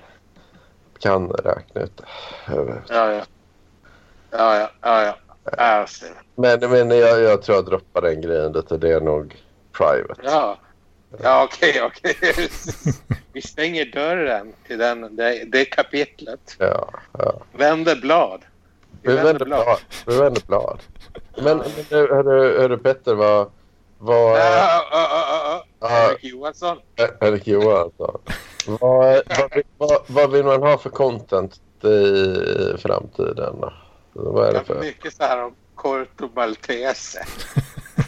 kan 1.00 1.30
räkna 1.30 1.80
ut 1.80 1.96
det. 1.96 2.04
Ja, 2.46 3.12
ja. 3.12 3.22
Ja, 4.30 4.58
ja. 4.58 4.70
ja, 4.80 5.14
ja. 5.56 5.86
Men, 6.34 6.60
men 6.70 6.90
jag, 6.98 7.20
jag 7.20 7.42
tror 7.42 7.56
jag 7.56 7.64
droppar 7.66 8.02
den 8.02 8.20
grejen 8.20 8.52
lite. 8.52 8.76
Det 8.76 8.92
är 8.92 9.00
nog 9.00 9.36
private. 9.72 10.20
ja. 10.24 10.58
Ja, 11.22 11.44
okej, 11.44 11.82
okej. 11.82 12.16
Vi 13.32 13.42
stänger 13.42 13.84
dörren 13.84 14.52
till 14.66 14.78
den, 14.78 15.16
det, 15.16 15.44
det 15.44 15.64
kapitlet. 15.64 16.56
Ja, 16.58 16.90
ja. 17.18 17.42
Vänder 17.52 17.96
blad. 17.96 18.40
Vi 19.02 19.14
vänder 19.14 19.44
blad. 19.44 19.78
Vi 20.06 20.16
vänder 20.16 20.42
blad. 20.46 20.80
Men, 21.36 21.62
hörru, 21.90 22.60
hörru 22.60 22.78
Petter, 22.78 23.14
vad... 23.14 23.50
vad 23.98 24.38
Ja, 24.38 24.86
ja, 24.90 25.64
ja. 25.80 26.10
Erik 26.10 26.24
Johansson. 26.24 26.78
Erik 27.20 27.46
Johansson. 27.46 28.20
Vad, 28.66 29.22
vad, 29.26 29.62
vad, 29.78 30.02
vad 30.06 30.30
vill 30.30 30.44
man 30.44 30.62
ha 30.62 30.78
för 30.78 30.90
content 30.90 31.60
i 31.84 32.78
framtiden? 32.78 33.64
Vad 34.12 34.48
är 34.48 34.52
det 34.52 34.64
för... 34.64 34.80
mycket 34.80 35.14
så 35.14 35.22
här 35.22 35.44
om 35.44 35.54
Corto 35.74 36.28
Maltese. 36.34 37.26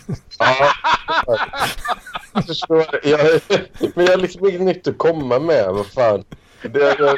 Ja, 2.36 2.40
jag 2.40 2.46
förstår. 2.46 2.86
det. 3.02 3.08
Jag, 3.08 3.40
men 3.94 4.04
jag 4.04 4.12
har 4.12 4.18
liksom 4.18 4.46
inget 4.48 4.60
nytt 4.60 4.88
att 4.88 4.98
komma 4.98 5.38
med. 5.38 5.66
Vad 5.72 5.86
fan. 5.86 6.24
Det, 6.62 6.96
jag, 6.98 7.16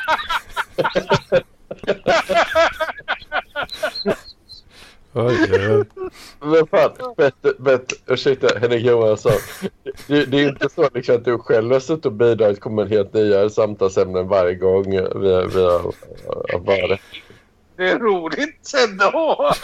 Oj, 5.12 5.36
oj, 5.50 5.84
men 6.40 6.66
fan, 6.66 7.14
bättre, 7.16 7.52
bättre, 7.58 7.96
ursäkta 8.06 8.58
Henrik 8.58 8.84
Johansson. 8.86 9.32
Det, 10.06 10.24
det 10.24 10.36
är 10.40 10.48
inte 10.48 10.68
så 10.68 10.88
liksom 10.94 11.14
att 11.16 11.24
du 11.24 11.38
själv 11.38 11.72
har 11.72 11.80
suttit 11.80 12.06
och 12.06 12.12
bidragit 12.12 12.60
kommer 12.60 12.86
helt 12.86 13.14
nya 13.14 13.50
samtalsämnen 13.50 14.28
varje 14.28 14.54
gång 14.54 14.90
vi, 14.90 15.00
vi 15.20 15.62
har, 15.62 15.92
har 16.52 16.58
varit. 16.58 17.00
Det 17.76 17.88
är 17.90 17.98
roligt 17.98 18.72
ändå. 18.88 19.52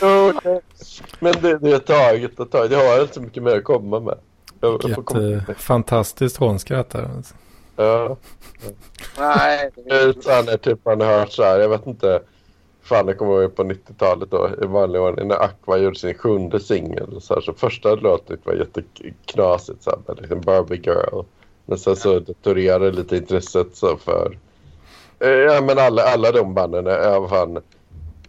Jo, 0.00 0.32
det- 0.42 0.60
Men 1.20 1.32
det, 1.42 1.58
det 1.58 1.70
är 1.72 1.78
taget 1.94 2.40
och 2.40 2.50
taget. 2.50 2.72
Jag 2.72 2.94
har 2.94 3.02
inte 3.02 3.14
så 3.14 3.20
mycket 3.20 3.42
mer 3.42 3.56
att 3.56 3.64
komma 3.64 4.00
med. 4.00 4.18
Jag, 4.60 4.80
jag 4.82 4.94
får 4.94 5.02
komma 5.02 5.20
Vilket 5.20 5.48
eh, 5.48 5.54
fantastiskt 5.54 6.36
hånskratt 6.36 6.90
där. 6.90 7.10
Alltså. 7.16 7.34
Ja. 7.76 8.16
Nej, 9.18 9.70
det 9.74 9.94
är 9.94 10.08
är 10.08 10.36
han 10.36 10.48
är 10.48 10.56
typ 10.56 10.84
man 10.84 11.00
har 11.00 11.18
hört 11.18 11.32
så 11.32 11.42
här. 11.42 11.58
Jag 11.58 11.68
vet 11.68 11.86
inte. 11.86 12.22
Fan, 12.82 13.06
det 13.06 13.14
kommer 13.14 13.42
ihåg 13.42 13.56
på 13.56 13.64
90-talet 13.64 14.30
då 14.30 14.50
i 14.62 14.66
vanlig 14.66 15.00
ordning 15.00 15.28
när 15.28 15.44
Aqua 15.44 15.76
gjorde 15.76 15.98
sin 15.98 16.14
sjunde 16.14 16.60
singel. 16.60 17.20
Så, 17.20 17.34
här, 17.34 17.40
så 17.40 17.52
första 17.52 17.94
låten 17.94 18.38
var 18.44 18.54
jätteknasigt 18.54 19.82
så 19.82 19.90
här, 19.90 19.98
med 20.06 20.18
liksom 20.20 20.40
Barbie 20.40 20.80
Girl. 20.84 21.22
Men 21.66 21.78
sen 21.78 21.96
så 21.96 22.18
deturerade 22.18 22.90
lite 22.90 23.16
intresset 23.16 23.76
så 23.76 23.96
för 23.96 24.38
eh, 25.18 25.28
ja 25.28 25.60
men 25.60 25.78
alla, 25.78 26.02
alla 26.02 26.32
de 26.32 26.54
banden. 26.54 26.86
Ja, 26.86 27.28
fan, 27.28 27.58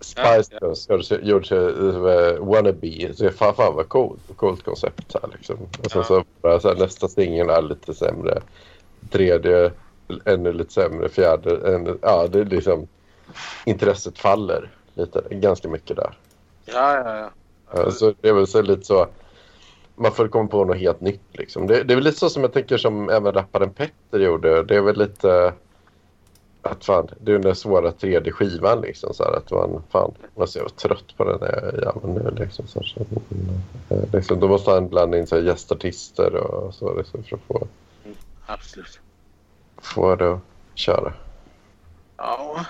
Spice 0.05 0.49
Ja, 0.51 0.57
Girls 0.61 0.89
gjorde, 0.89 1.19
gjorde 1.27 1.55
uh, 1.55 2.45
Wannabe. 2.45 3.13
Så 3.15 3.29
fan, 3.29 3.55
fan 3.55 3.75
vad 3.75 3.89
coolt, 3.89 4.19
coolt 4.35 4.63
koncept 4.63 5.13
här 5.13 5.29
liksom. 5.37 5.57
Och 5.83 5.91
sen 5.91 6.03
Ja. 6.09 6.23
så, 6.43 6.59
så 6.59 6.67
här, 6.67 6.75
nästa 6.75 7.07
singel 7.07 7.49
är 7.49 7.61
lite 7.61 7.93
sämre. 7.93 8.41
Tredje 9.09 9.71
ännu 10.25 10.53
lite 10.53 10.73
sämre. 10.73 11.09
Fjärde, 11.09 11.75
ännu, 11.75 11.97
ja 12.01 12.27
det 12.27 12.39
är 12.39 12.45
liksom 12.45 12.87
intresset 13.65 14.19
faller 14.19 14.69
lite, 14.93 15.21
ganska 15.29 15.67
mycket 15.69 15.95
där. 15.97 16.17
Ja, 16.65 16.93
ja, 17.05 17.17
ja. 17.17 17.29
Ja, 17.73 17.91
Så 17.91 18.13
det 18.21 18.29
är 18.29 18.33
väl 18.33 18.47
så 18.47 18.61
lite 18.61 18.83
så. 18.85 19.07
Man 19.95 20.11
får 20.11 20.27
komma 20.27 20.49
på 20.49 20.65
något 20.65 20.77
helt 20.77 21.01
nytt 21.01 21.21
liksom. 21.31 21.67
Det, 21.67 21.83
det 21.83 21.93
är 21.93 21.95
väl 21.95 22.03
lite 22.03 22.19
så 22.19 22.29
som 22.29 22.41
jag 22.41 22.53
tänker 22.53 22.77
som 22.77 23.09
även 23.09 23.33
rapparen 23.33 23.69
Petter 23.69 24.19
gjorde. 24.19 24.63
Det 24.63 24.75
är 24.75 24.81
väl 24.81 24.97
lite 24.97 25.53
att 26.65 26.85
fan, 26.85 27.07
det 27.19 27.31
är 27.31 27.33
den 27.33 27.41
där 27.41 27.53
svåra 27.53 27.91
tredje 27.91 28.31
skivan 28.31 28.81
liksom 28.81 29.13
så 29.13 29.23
här 29.23 29.31
att 29.31 29.51
man 29.51 29.83
fan, 29.91 30.13
man 30.35 30.47
ser 30.47 30.67
trött 30.67 31.17
på 31.17 31.23
den 31.23 31.39
här 31.41 31.79
jäveln 31.83 32.13
nu 32.13 32.43
liksom. 32.43 32.67
Så, 32.67 32.83
så, 32.83 32.99
eh, 33.89 34.13
liksom. 34.13 34.39
Då 34.39 34.47
måste 34.47 34.71
han 34.71 34.89
blanda 34.89 35.17
in 35.17 35.27
så 35.27 35.35
här 35.35 35.43
gästartister 35.43 36.35
och 36.35 36.73
så 36.73 36.97
liksom 36.97 37.23
för 37.23 37.35
att 37.35 37.41
få 37.41 37.67
absolut. 38.45 38.99
Får 39.77 40.15
du 40.15 40.39
köra. 40.75 41.13
Ja. 42.17 42.65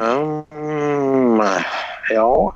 Mm, 0.00 1.42
ja. 2.10 2.54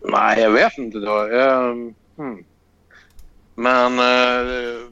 Nej, 0.00 0.42
jag 0.42 0.50
vet 0.50 0.78
inte 0.78 0.98
då. 0.98 1.22
Um, 1.22 1.94
hmm. 2.16 2.44
Men 3.54 3.92
uh, 3.92 4.88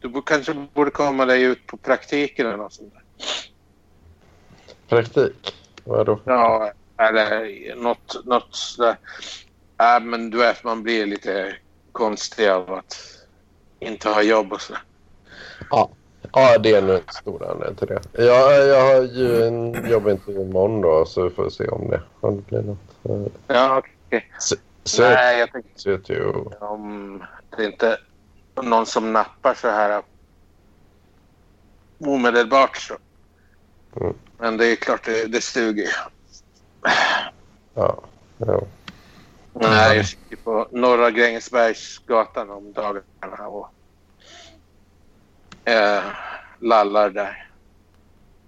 du 0.00 0.22
kanske 0.22 0.54
borde 0.74 0.90
komma 0.90 1.26
dig 1.26 1.42
ut 1.42 1.66
på 1.66 1.76
praktiken 1.76 2.46
eller 2.46 2.56
något 2.56 2.72
sånt 2.72 2.94
där. 2.94 3.02
Praktik? 4.88 5.54
Vadå? 5.84 6.20
Ja, 6.24 6.72
eller 6.96 7.74
något, 7.76 8.24
något 8.24 8.54
sådär. 8.54 8.96
Ja, 9.76 10.00
men 10.00 10.30
du 10.30 10.38
vet, 10.38 10.64
man 10.64 10.82
blir 10.82 11.06
lite 11.06 11.56
konstig 11.92 12.48
av 12.48 12.72
att 12.72 12.96
inte 13.78 14.08
ha 14.08 14.22
jobb 14.22 14.52
och 14.52 14.60
sådär. 14.60 14.82
Ja, 15.70 15.90
det 16.58 16.72
är 16.74 16.82
nog 16.82 16.94
en 16.94 17.02
stor 17.08 17.50
anledning 17.50 17.76
till 17.76 17.88
det. 17.88 18.24
Jag, 18.24 18.68
jag 18.68 18.94
har 18.94 19.02
ju 19.02 19.42
en 19.42 19.90
jobbintervju 19.90 20.40
imorgon 20.42 20.80
då 20.80 21.06
så 21.06 21.22
vi 21.22 21.30
får 21.30 21.50
se 21.50 21.68
om 21.68 21.90
det, 21.90 22.00
om 22.20 22.36
det 22.36 22.42
blir 22.42 22.62
något. 22.62 23.32
Ja, 23.46 23.78
okej. 23.78 24.32
Så, 24.38 24.56
Nej, 25.02 25.38
jag 25.38 25.52
tänkte 25.52 26.22
om 26.60 27.22
det 27.56 27.64
är 27.82 27.96
någon 28.62 28.86
som 28.86 29.12
nappar 29.12 29.54
så 29.54 29.68
här 29.68 30.02
omedelbart 31.98 32.76
så. 32.76 32.96
Mm. 33.96 34.14
Men 34.38 34.56
det 34.56 34.66
är 34.66 34.76
klart 34.76 35.04
det, 35.04 35.26
det 35.26 35.40
suger 35.40 35.82
ju. 35.82 35.90
Ja, 37.74 38.00
ja. 38.38 38.60
Nej, 39.52 39.96
jag 39.96 40.06
sitter 40.06 40.36
på 40.36 40.68
Norra 40.70 41.10
Grängesbergsgatan 41.10 42.50
om 42.50 42.72
dagarna 42.72 43.48
och 43.48 43.68
eh, 45.64 46.02
lallar 46.58 47.10
där. 47.10 47.50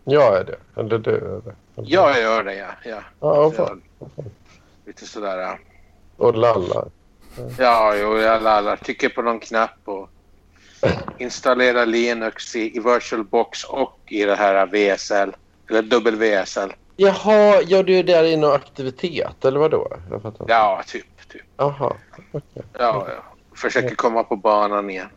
Jag 0.04 0.36
är 0.36 0.44
det. 0.44 0.80
Eller 0.80 0.98
du 0.98 1.14
är 1.14 1.40
det. 1.44 1.54
Ja, 1.74 2.10
jag 2.10 2.20
gör 2.20 2.44
det, 2.44 2.54
ja. 2.54 2.68
ja. 2.84 3.02
Jag, 3.20 3.54
fan. 3.54 3.82
lite 4.86 5.06
sådär. 5.06 5.38
ja. 5.38 5.58
Och 6.16 6.36
lallar. 6.36 6.88
Ja, 7.58 7.94
jo, 7.96 8.18
jag 8.18 8.42
lallar. 8.42 8.76
Trycker 8.76 9.08
på 9.08 9.22
någon 9.22 9.40
knapp 9.40 9.78
och 9.84 10.08
installerar 11.18 11.86
Linux 11.86 12.56
i, 12.56 12.76
i 12.76 12.80
VirtualBox 12.80 13.64
och 13.64 13.98
i 14.06 14.24
det 14.24 14.34
här 14.36 14.66
VSL. 14.66 15.32
Eller 15.70 15.82
WSL. 16.42 16.72
Jaha, 16.96 17.62
gör 17.62 17.82
du 17.82 18.02
det 18.02 18.28
i 18.28 18.36
någon 18.36 18.52
aktivitet 18.54 19.44
eller 19.44 19.60
vadå? 19.60 19.88
Jag 20.10 20.22
fattar 20.22 20.40
inte. 20.44 20.52
Ja, 20.52 20.82
typ. 20.86 21.28
typ. 21.28 21.42
Jaha, 21.56 21.96
okej. 22.32 22.62
Ja, 22.78 23.06
ja. 23.08 23.24
Försöker 23.56 23.94
komma 23.94 24.24
på 24.24 24.36
banan 24.36 24.90
igen. 24.90 25.08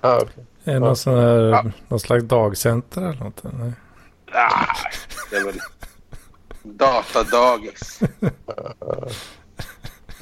Ah, 0.00 0.16
okej. 0.16 0.44
Är 0.64 0.72
det 0.72 0.78
någon, 0.80 0.96
sån 0.96 1.14
här, 1.18 1.40
Ja. 1.40 1.64
någon 1.88 2.00
slags 2.00 2.24
dagcenter 2.24 3.00
eller 3.00 3.24
något? 3.24 3.42
Nej. 3.42 3.72
Ah, 4.32 4.76
det 5.30 5.36
är 5.36 5.44
väl 5.44 5.58
datadagis. 6.62 8.00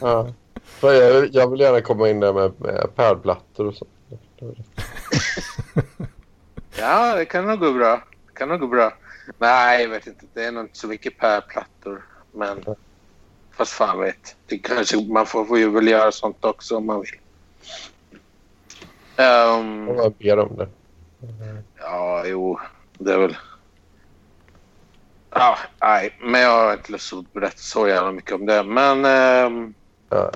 Ja. 0.01 0.33
Jag, 0.83 1.29
jag 1.35 1.51
vill 1.51 1.61
gärna 1.61 1.81
komma 1.81 2.09
in 2.09 2.21
där 2.21 2.33
med, 2.33 2.53
med 2.61 2.97
pärlplattor 2.97 3.67
och 3.67 3.75
sånt. 3.75 3.91
Ja, 6.79 7.17
det 7.17 7.25
kan 7.25 7.47
nog 7.47 7.59
gå 7.61 7.73
bra. 7.73 8.03
Det 8.27 8.39
kan 8.39 8.49
nog 8.49 8.61
gå 8.61 8.67
bra. 8.67 8.93
Nej, 9.39 9.83
jag 9.83 9.89
vet 9.91 10.07
inte. 10.07 10.27
Det 10.35 10.45
är 10.45 10.53
nog 10.53 10.65
inte 10.65 10.79
så 10.79 10.87
mycket 10.87 11.19
pärlplattor. 11.19 12.05
Men 12.33 12.65
fast 13.53 13.73
fan 13.73 14.01
vet. 14.01 14.37
Det 14.47 14.59
kanske, 14.59 14.97
man 15.09 15.27
får, 15.27 15.45
får 15.45 15.59
ju 15.59 15.71
väl 15.71 15.89
göra 15.89 16.13
sånt 16.13 16.45
också 16.45 16.77
om 16.77 16.87
man 16.87 17.01
vill. 17.01 17.21
Ehm, 19.17 19.89
Jag 19.89 20.13
ber 20.13 20.39
om 20.39 20.57
det. 20.57 20.69
ja, 21.79 22.23
jo. 22.27 22.59
Det 22.99 23.13
är 23.13 23.19
väl... 23.19 23.37
Ja, 25.31 25.59
nej. 25.81 26.19
Men 26.21 26.41
jag 26.41 26.51
har 26.51 26.73
inte 26.73 26.93
lust 26.93 27.13
att 27.13 27.33
berätta 27.33 27.57
så 27.57 27.89
jävla 27.89 28.13
mycket 28.13 28.33
om 28.33 28.47
det. 28.47 28.63
Men, 28.63 29.75
Ja. 30.09 30.31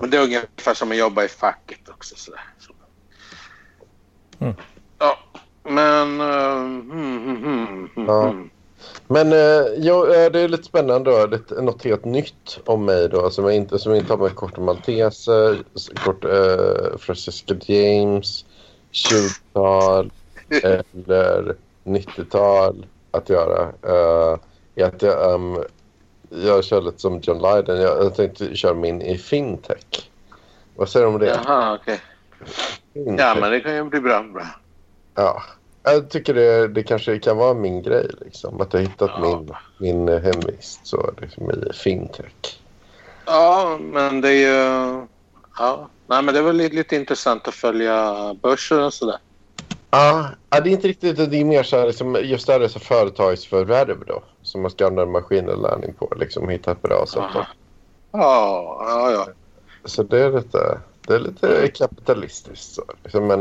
Men 0.00 0.10
det 0.10 0.16
är 0.16 0.22
ungefär 0.22 0.74
som 0.74 0.90
att 0.90 0.96
jobba 0.96 1.24
i 1.24 1.28
facket 1.28 1.88
också. 1.88 2.14
Så. 2.16 2.32
Mm. 4.38 4.54
Ja, 4.98 5.18
men... 5.62 6.20
hmm, 6.20 6.90
hmm, 6.90 7.88
hmm, 7.94 8.06
Ja. 8.06 8.28
hmm. 8.28 8.50
Men 9.06 9.32
eh, 9.32 9.66
jo, 9.76 10.06
eh, 10.06 10.30
det 10.30 10.40
är 10.40 10.48
lite 10.48 10.62
spännande 10.62 11.10
då. 11.10 11.26
Lite, 11.26 11.62
något 11.62 11.84
helt 11.84 12.04
nytt 12.04 12.60
om 12.64 12.84
mig 12.84 13.08
då 13.08 13.30
som 13.30 13.44
jag 13.44 13.54
inte, 13.54 13.78
som 13.78 13.94
inte 13.94 14.12
har 14.12 14.18
med 14.18 14.34
Kort 14.34 14.58
Maltese, 14.58 15.56
kort 16.04 16.24
eh, 16.24 16.98
Francesca 16.98 17.54
James, 17.66 18.44
20-tal 18.92 20.12
eller 20.62 21.56
90-tal 21.84 22.86
att 23.10 23.28
göra. 23.28 23.62
Eh, 23.82 24.38
är 24.74 24.84
att 24.84 25.02
jag, 25.02 25.34
ehm, 25.34 25.58
jag 26.30 26.64
kör 26.64 26.80
lite 26.82 26.98
som 27.00 27.20
John 27.22 27.36
Lydon. 27.36 27.80
Jag, 27.80 28.04
jag 28.04 28.14
tänkte 28.14 28.56
köra 28.56 28.74
min 28.74 29.02
i 29.02 29.18
fintech. 29.18 30.10
Vad 30.76 30.88
säger 30.88 31.06
du 31.06 31.12
om 31.12 31.18
det? 31.18 31.40
Jaha, 31.44 31.78
okej. 31.80 32.00
Fintech. 32.94 33.26
Ja, 33.26 33.36
men 33.40 33.50
det 33.50 33.60
kan 33.60 33.74
ju 33.74 33.84
bli 33.84 34.00
bra. 34.00 34.22
bra. 34.22 34.46
Ja, 35.14 35.42
jag 35.82 36.10
tycker 36.10 36.34
det, 36.34 36.68
det 36.68 36.82
kanske 36.82 37.18
kan 37.18 37.36
vara 37.36 37.54
min 37.54 37.82
grej. 37.82 38.10
Liksom. 38.20 38.60
Att 38.60 38.72
jag 38.74 38.80
hittat 38.80 39.10
Ja. 39.14 39.20
min, 39.20 39.54
min 39.78 40.08
hemvist 40.22 40.86
så, 40.86 41.10
liksom, 41.20 41.50
i 41.50 41.72
fintech. 41.72 42.60
Ja, 43.26 43.78
men 43.80 44.20
det 44.20 44.28
är 44.28 44.32
ju... 44.32 45.06
Ja, 45.58 45.88
nej, 46.06 46.22
men 46.22 46.34
det 46.34 46.40
är 46.40 46.44
väl 46.44 46.56
lite, 46.56 46.76
lite 46.76 46.96
intressant 46.96 47.48
att 47.48 47.54
följa 47.54 48.34
börsen 48.42 48.84
och 48.84 48.94
sådär. 48.94 49.18
Ja, 49.90 50.28
ja, 50.50 50.60
det 50.60 50.70
är 50.70 50.72
inte 50.72 50.88
riktigt. 50.88 51.16
Det 51.30 51.36
är 51.36 51.44
mer 51.44 51.62
så 51.62 51.78
här, 51.78 51.86
liksom, 51.86 52.18
just 52.22 52.46
det 52.46 52.52
här 52.52 52.60
är 52.60 52.68
så 52.68 52.80
företagsförvärv 52.80 54.04
då. 54.06 54.22
Som 54.48 54.62
man 54.62 54.70
ska 54.70 54.86
använda 54.86 55.12
maskininlärning 55.12 55.92
på. 55.92 56.12
Liksom, 56.16 56.48
hitta 56.48 56.72
ett 56.72 56.82
bra 56.82 57.06
sätt. 57.06 57.22
Ja, 57.32 57.46
ja, 58.12 59.10
ja. 59.12 59.28
Så 59.84 60.02
det 60.02 60.20
är 60.20 60.32
lite, 60.32 60.80
det 61.06 61.14
är 61.14 61.18
lite 61.18 61.68
kapitalistiskt. 61.74 62.74
Så, 62.74 62.82
liksom, 63.02 63.26
men 63.26 63.40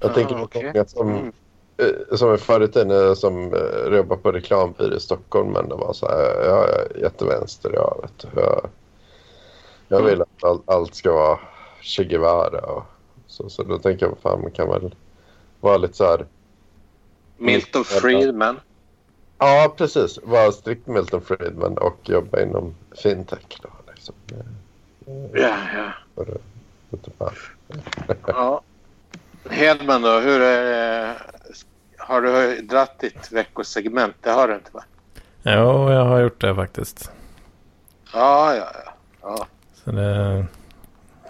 jag 0.00 0.10
Ja, 0.10 0.14
tänker 0.14 0.34
på 0.34 0.42
okej. 0.42 0.72
många 0.74 0.84
som, 0.86 1.08
Mm. 1.10 1.32
eh, 1.76 2.16
som 2.16 2.38
förr 2.38 2.60
i 2.60 2.68
tiden 2.68 2.90
eh, 2.90 3.14
som 3.14 3.54
uh, 3.54 3.96
jobbar 3.96 4.16
på 4.16 4.32
reklambyrå 4.32 4.94
i 4.96 5.00
Stockholm. 5.00 5.48
Men 5.52 5.68
det 5.68 5.74
var 5.74 5.92
så 5.92 6.08
här, 6.08 6.44
jag 6.44 6.68
är 6.70 6.96
jättevänster. 7.00 7.70
Jag, 7.74 7.98
vet, 8.02 8.26
jag, 8.36 8.66
jag 9.88 10.00
Mm. 10.00 10.10
vill 10.10 10.22
att 10.22 10.44
all, 10.44 10.60
allt 10.66 10.94
ska 10.94 11.12
vara 11.12 11.38
Che 11.80 12.04
Guevara. 12.04 12.60
Och, 12.60 12.82
så, 13.26 13.48
så 13.50 13.62
då 13.62 13.78
tänker 13.78 14.06
jag, 14.06 14.10
vad 14.10 14.18
fan, 14.18 14.42
man 14.42 14.50
kan 14.50 14.68
väl 14.68 14.94
vara 15.60 15.76
lite 15.76 15.96
så 15.96 16.04
här. 16.04 16.26
Milton 17.36 17.84
Friedman. 17.84 18.60
Ja, 19.42 19.74
precis. 19.76 20.18
Vara 20.22 20.52
strikt 20.52 20.86
Milton 20.86 21.20
Friedman 21.20 21.78
och 21.78 21.98
jobba 22.02 22.40
inom 22.40 22.74
fintech. 23.02 23.60
Då, 23.62 23.68
liksom. 23.94 24.14
Ja, 25.32 25.56
ja. 25.74 25.92
Ja. 28.26 28.62
Hedman 29.50 30.02
då, 30.02 30.18
hur 30.18 30.40
är? 30.40 31.16
Har 31.98 32.22
du 32.22 32.60
dratt 32.62 32.98
ditt 32.98 33.32
veckosegment? 33.32 34.16
Det 34.20 34.30
har 34.30 34.48
du 34.48 34.54
inte 34.54 34.70
va? 34.72 34.84
Ja, 35.42 35.92
jag 35.92 36.04
har 36.04 36.20
gjort 36.20 36.40
det 36.40 36.54
faktiskt. 36.54 37.10
Ja, 38.12 38.54
ja, 38.56 38.72
ja. 38.84 38.92
ja. 39.22 39.46
Så 39.74 39.90
det, 39.92 40.46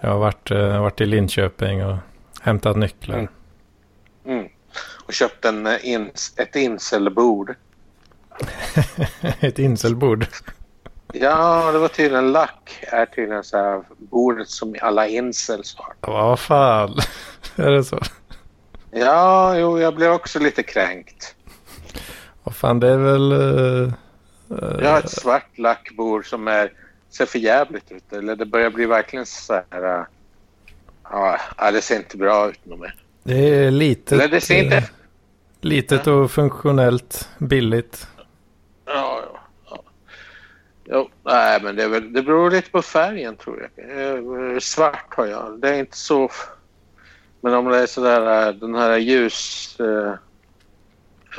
jag 0.00 0.10
har 0.10 0.18
varit, 0.18 0.50
eh, 0.50 0.82
varit 0.82 1.00
i 1.00 1.06
Linköping 1.06 1.84
och 1.86 1.96
hämtat 2.40 2.76
nycklar. 2.76 3.18
Mm. 3.18 3.28
Mm. 4.24 4.48
Och 5.06 5.12
köpt 5.12 5.44
en, 5.44 5.66
eh, 5.66 6.06
ett 6.36 6.56
inselbord. 6.56 7.54
Ett 9.40 9.58
inselbord. 9.58 10.26
Ja, 11.12 11.72
det 11.72 11.78
var 11.78 11.88
tydligen 11.88 12.32
lack. 12.32 12.84
är 12.92 13.06
tydligen 13.06 13.44
så 13.44 13.56
här 13.56 13.82
bordet 13.98 14.48
som 14.48 14.74
alla 14.80 15.06
incels 15.08 15.76
har. 15.76 15.94
Vad 16.12 16.38
fan. 16.40 16.98
Är 17.56 17.70
det 17.70 17.84
så? 17.84 18.00
Ja, 18.90 19.56
jo, 19.58 19.80
jag 19.80 19.94
blev 19.94 20.12
också 20.12 20.38
lite 20.38 20.62
kränkt. 20.62 21.34
Vad 22.42 22.54
fan, 22.54 22.80
det 22.80 22.88
är 22.88 22.96
väl... 22.96 23.32
eh, 23.32 23.92
Jag 24.82 24.90
har 24.90 24.98
ett 24.98 25.10
svart 25.10 25.58
lackbord 25.58 26.26
som 26.30 26.48
är, 26.48 26.72
ser 27.10 27.26
för 27.26 27.38
jävligt 27.38 27.92
ut. 27.92 28.12
Eller 28.12 28.36
det 28.36 28.46
börjar 28.46 28.70
bli 28.70 28.86
verkligen 28.86 29.26
så 29.26 29.60
här... 29.70 29.98
äh, 29.98 30.04
Ja, 31.58 31.70
det 31.70 31.82
ser 31.82 31.96
inte 31.96 32.16
bra 32.16 32.48
ut 32.50 32.66
nog 32.66 32.78
mer. 32.80 32.94
Det 33.22 33.34
är 33.64 33.70
litet. 33.70 34.12
Eller 34.12 34.28
det 34.28 34.40
ser 34.40 34.62
inte... 34.64 34.76
eh, 34.76 34.84
Litet 35.60 36.06
och 36.06 36.30
funktionellt. 36.30 37.28
Billigt. 37.38 38.06
Ja, 38.84 39.22
ja. 39.32 39.40
ja. 39.70 39.82
Jo, 40.84 41.10
nej, 41.24 41.62
men 41.62 41.76
det, 41.76 41.88
väl, 41.88 42.12
det 42.12 42.22
beror 42.22 42.50
lite 42.50 42.70
på 42.70 42.82
färgen 42.82 43.36
tror 43.36 43.70
jag. 43.76 43.90
Eh, 44.08 44.58
Svart 44.58 45.14
har 45.16 45.26
jag. 45.26 45.58
Det 45.60 45.68
är 45.68 45.78
inte 45.78 45.96
så... 45.96 46.30
Men 47.40 47.54
om 47.54 47.64
det 47.64 47.78
är 47.78 47.86
sådär 47.86 48.48
äh, 48.48 48.54
den 48.54 48.74
här 48.74 48.96
ljus... 48.98 49.76
eh, 49.80 50.10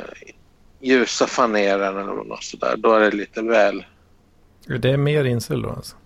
eh, 0.00 0.34
ljusa 0.80 1.26
faneren 1.26 1.96
eller 1.96 2.12
något 2.14 2.42
sådär. 2.44 2.76
Då 2.76 2.92
är 2.94 3.00
det 3.00 3.16
lite 3.16 3.42
väl... 3.42 3.84
Det 4.80 4.90
är 4.90 4.96
mer 4.96 5.24
insel 5.24 5.62
då 5.62 5.70
alltså. 5.70 5.96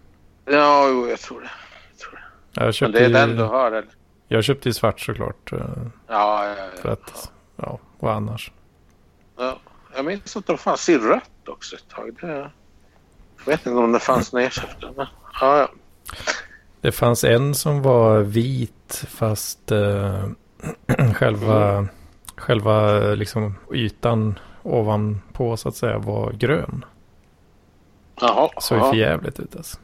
Ja, 0.44 0.88
jo, 0.88 1.08
jag 1.08 1.20
tror 1.20 1.40
det. 1.40 1.50
Jag 1.90 1.98
tror 1.98 2.12
det. 2.12 2.22
Jag 2.54 2.64
Men 2.64 2.72
köpte, 2.72 2.98
det 2.98 3.04
är 3.04 3.26
den 3.26 3.36
du 3.36 3.42
har 3.42 3.66
eller? 3.72 3.88
Jag 4.28 4.44
köpte 4.44 4.68
i 4.68 4.72
svart 4.72 5.00
såklart. 5.00 5.52
eh, 5.52 5.58
Ja, 6.08 6.46
ja, 6.48 6.54
ja. 6.56 6.82
För 6.82 6.88
att, 6.88 7.32
ja, 7.56 7.78
vad 7.98 8.14
annars? 8.16 8.52
ja. 9.38 9.58
Jag 9.98 10.04
minns 10.04 10.36
att 10.36 10.46
det 10.46 10.56
fanns 10.56 10.88
i 10.88 10.98
rött 10.98 11.48
också 11.48 11.76
ett 11.76 11.88
tag. 11.88 12.16
Det... 12.20 12.50
Jag 13.38 13.46
vet 13.46 13.66
inte 13.66 13.78
om 13.78 13.92
det 13.92 13.98
fanns 14.00 14.32
när 14.32 14.40
jag 14.40 14.52
köpte 14.52 14.86
den. 14.86 14.94
men- 14.96 15.06
Ja, 15.40 15.58
ja. 15.58 15.68
Det 16.80 16.92
fanns 16.92 17.24
en 17.24 17.54
som 17.54 17.82
var 17.82 18.20
vit 18.20 19.04
fast 19.08 19.72
eh, 19.72 20.24
själva, 21.14 21.88
själva 22.36 22.96
eh, 23.10 23.16
liksom 23.16 23.54
ytan 23.72 24.38
ovanpå 24.62 25.56
så 25.56 25.68
att 25.68 25.76
säga 25.76 25.98
var 25.98 26.32
grön. 26.32 26.84
Jaha. 28.20 28.50
Såg 28.60 28.78
ja. 28.78 28.90
för 28.90 28.98
jävligt 28.98 29.40
ut 29.40 29.56
alltså. 29.56 29.78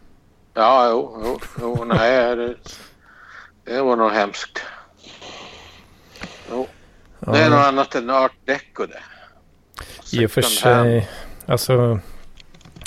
Ja, 0.55 0.89
jo, 0.91 1.23
jo, 1.25 1.39
jo 1.61 1.85
nej, 1.85 2.37
det, 2.37 2.55
det 3.65 3.83
var 3.83 3.97
nog 3.97 4.11
hemskt. 4.11 4.63
Jo, 6.51 6.67
Ja, 7.19 7.33
det 7.33 7.39
är 7.39 7.51
något 7.51 7.67
annat 7.67 7.95
än 7.95 8.11
art 8.11 8.33
deco 8.45 8.87
det. 8.87 9.03
I 10.13 10.27
och 10.27 10.31
för 10.31 10.43
sig, 10.43 11.09
alltså 11.47 12.01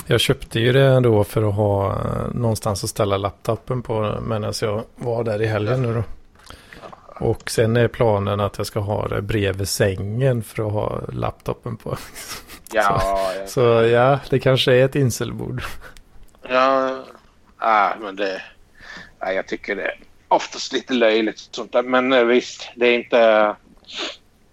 jag 0.07 0.19
köpte 0.19 0.59
ju 0.59 0.71
det 0.71 0.85
ändå 0.85 1.23
för 1.23 1.49
att 1.49 1.55
ha 1.55 1.91
eh, 1.91 2.33
någonstans 2.33 2.83
att 2.83 2.89
ställa 2.89 3.17
laptopen 3.17 3.81
på 3.81 4.19
medan 4.21 4.53
jag 4.61 4.83
var 4.95 5.23
där 5.23 5.41
i 5.41 5.45
helgen 5.45 5.81
nu 5.81 5.93
då. 5.93 6.03
Och 7.19 7.51
sen 7.51 7.77
är 7.77 7.87
planen 7.87 8.39
att 8.39 8.57
jag 8.57 8.67
ska 8.67 8.79
ha 8.79 9.07
det 9.07 9.21
bredvid 9.21 9.69
sängen 9.69 10.43
för 10.43 10.67
att 10.67 10.73
ha 10.73 11.01
laptopen 11.13 11.77
på. 11.77 11.97
Ja, 12.71 13.01
ja, 13.39 13.47
Så 13.47 13.61
ja, 13.83 14.19
det 14.29 14.39
kanske 14.39 14.73
är 14.73 14.85
ett 14.85 14.95
inselbord. 14.95 15.63
ja, 16.49 17.03
ah, 17.57 17.89
men 17.99 18.15
det... 18.15 18.41
Ja, 19.19 19.31
jag 19.31 19.47
tycker 19.47 19.75
det 19.75 19.81
är 19.81 19.99
oftast 20.27 20.73
lite 20.73 20.93
löjligt 20.93 21.39
sånt 21.51 21.71
där. 21.71 21.83
Men 21.83 22.13
eh, 22.13 22.23
visst, 22.23 22.69
det 22.75 22.87
är 22.87 22.93
inte... 22.93 23.55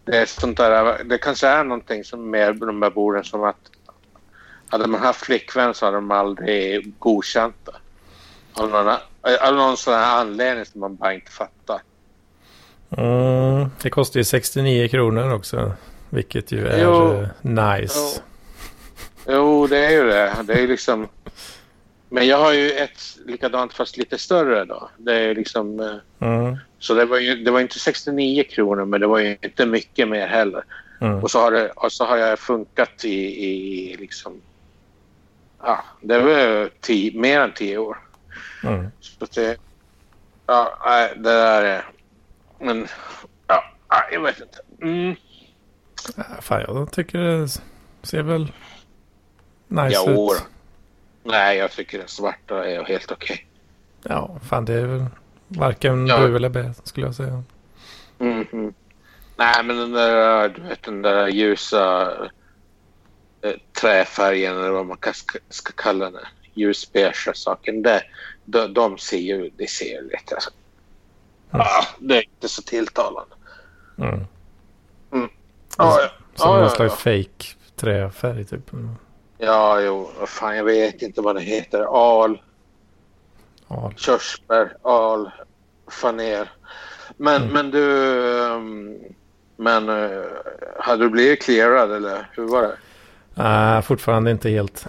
Det 0.05 0.16
är 0.18 0.26
sånt 0.26 0.57
där... 0.57 1.05
Det 1.05 1.18
kanske 1.18 1.46
är 1.46 1.64
någonting 1.64 2.05
som 2.05 2.30
med 2.30 2.57
de 2.57 2.82
här 2.82 2.90
borden 2.90 3.24
som 3.24 3.44
att 3.44 3.57
hade 4.68 4.86
man 4.86 5.00
haft 5.00 5.20
flickvän 5.24 5.74
så 5.74 5.84
hade 5.84 5.96
de 5.96 6.11
aldrig 6.11 6.92
godkänt 6.98 7.57
det. 7.64 7.72
Av 8.62 8.70
någon, 8.70 8.88
av 9.40 9.55
någon 9.55 9.76
sån 9.76 9.94
här 9.94 10.20
anledning 10.20 10.64
som 10.64 10.80
man 10.80 10.96
bara 10.96 11.14
inte 11.14 11.30
fattar. 11.30 11.80
Mm, 12.96 13.70
det 13.82 13.90
kostar 13.90 14.20
ju 14.20 14.24
69 14.24 14.88
kronor 14.88 15.32
också. 15.32 15.72
Vilket 16.11 16.52
ju 16.52 16.66
är 16.66 16.82
Jo. 16.82 17.26
nice. 17.42 18.22
Jo, 19.28 19.66
det 19.66 19.86
är 19.86 19.90
ju 19.90 20.05
det. 20.05 20.34
Det 20.42 20.52
är 20.52 20.61
ju 20.61 20.66
liksom... 20.66 21.09
Men 22.09 22.26
jag 22.26 22.36
har 22.38 22.52
ju 22.52 22.70
ett 22.70 23.18
likadant 23.26 23.72
fast 23.72 23.96
lite 23.96 24.18
större 24.18 24.64
då. 24.64 24.90
Det 24.98 25.14
är 25.14 25.34
liksom... 25.34 25.80
eh, 25.80 25.96
Mm, 26.28 26.57
Så 26.78 26.94
det 26.94 27.05
var 27.05 27.18
ju 27.18 27.34
det 27.44 27.50
var 27.50 27.61
inte 27.61 27.78
69 27.78 28.44
kronor 28.50 28.84
men 28.84 29.00
det 29.00 29.07
var 29.07 29.18
ju 29.18 29.36
inte 29.42 29.66
mycket 29.66 30.09
mer 30.09 30.26
heller. 30.26 30.64
mm, 31.00 31.22
Och 31.22 31.30
så 31.30 31.38
har, 31.40 31.50
det, 31.50 31.70
och 31.70 31.92
så 31.92 32.05
har 32.05 32.16
jag 32.16 32.38
funkat 32.38 33.05
i, 33.05 33.46
i 33.46 33.96
liksom... 33.96 34.40
Ja, 35.62 35.84
det 36.00 36.18
var 36.18 36.70
tio, 36.80 37.18
mer 37.20 37.40
än 37.40 37.52
tio 37.55 37.78
år. 37.78 37.98
mm. 38.64 38.86
Så 39.00 39.26
det... 39.34 39.57
Ja, 40.46 40.78
det 41.16 41.22
där 41.22 41.62
är... 41.64 41.84
Men... 42.61 42.86
Ja, 43.46 43.64
jag 44.12 44.20
vet 44.20 44.40
inte. 44.40 44.59
Mm. 44.82 45.14
Ja, 46.16 46.24
Fan, 46.40 46.61
jag 46.68 46.92
tycker 46.92 47.18
det 47.18 47.48
ser 48.02 48.22
väl 48.22 48.52
nice 49.68 50.02
Jo, 50.07 50.32
ut. 50.34 50.44
Nej, 51.25 51.57
jag 51.59 51.72
tycker 51.72 51.99
den 51.99 52.09
svarta 52.09 52.66
är 52.66 52.85
helt 52.85 53.12
okej. 53.12 53.47
Ja, 54.03 54.39
fan 54.43 54.64
det 54.64 54.75
är 54.75 54.87
väl 54.87 55.05
varken 55.49 56.07
Ja. 56.07 56.18
bu 56.18 56.37
eller 56.37 56.49
bä 56.49 56.75
skulle 56.85 57.07
jag 57.07 57.14
säga. 57.14 57.43
Mhm. 58.18 58.75
Nej, 59.37 59.64
men 59.64 59.77
den 59.77 59.93
där, 59.93 60.49
du 60.49 60.62
vet, 60.62 60.83
den 60.83 61.03
där 61.03 61.29
ljusa 61.29 62.12
eh, 63.43 63.53
träfärgen 63.81 64.59
eller 64.59 64.70
vad 64.70 64.87
man 64.87 64.99
ska, 65.12 65.39
ska 65.49 65.72
kalla 65.72 66.11
den. 66.11 66.22
Ljusbeige 66.55 67.35
saken. 67.35 67.83
Det, 67.83 68.03
de, 68.45 68.75
de 68.75 68.99
ser 68.99 69.18
ju, 69.18 69.51
det 69.57 69.70
ser 69.70 70.03
lite... 70.03 70.37
Ah, 71.51 71.85
det 71.99 72.16
är 72.16 72.22
inte 72.22 72.49
så 72.49 72.62
tilltalande. 72.62 73.35
Mm. 73.99 74.20
Ja, 75.11 75.29
ja. 75.79 76.09
Som 76.35 76.51
Ja, 76.51 76.55
någon 76.55 76.62
ja, 76.62 76.70
slags 76.70 76.93
ja. 76.93 76.97
fake 76.97 77.45
träfärg 77.77 78.45
typ. 78.45 78.70
Ja, 79.45 79.80
jo. 79.80 80.11
Fan, 80.26 80.57
jag 80.57 80.64
vet 80.64 81.03
inte 81.03 81.20
vad 81.20 81.36
det 81.36 81.40
heter. 81.42 81.80
Al, 81.84 82.42
Ja, 83.68 83.92
körsbär, 83.97 84.76
al, 84.82 85.30
faner. 85.90 86.49
Men, 87.16 87.42
Mm. 87.42 87.53
men 87.53 87.70
du... 87.70 87.84
ehm, 88.47 88.99
Men 89.57 89.88
eh, 89.88 90.22
hade 90.78 91.05
du 91.05 91.11
blivit 91.11 91.42
clearad 91.42 91.92
eller 91.92 92.28
hur 92.32 92.47
var 92.49 92.62
det? 92.62 92.76
äh, 93.42 93.80
fortfarande 93.82 94.30
inte 94.30 94.51
helt. 94.51 94.86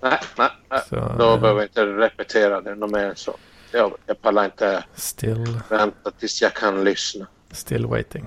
Nej, 0.00 0.18
nej, 0.38 0.50
nej. 0.70 0.80
Så, 0.88 0.96
Då 1.18 1.34
eh, 1.34 1.40
behöver 1.40 1.60
jag 1.60 1.64
inte 1.68 1.84
repetera 1.86 2.60
det 2.60 2.74
något 2.74 2.90
mer 2.90 3.04
än 3.04 3.16
så. 3.16 3.36
Jag, 3.72 3.94
jag 4.06 4.22
pallar 4.22 4.44
inte 4.44 4.84
still, 4.94 5.60
vänta 5.70 6.10
tills 6.10 6.42
jag 6.42 6.54
kan 6.54 6.84
lyssna. 6.84 7.26
still 7.50 7.86
waiting. 7.86 8.26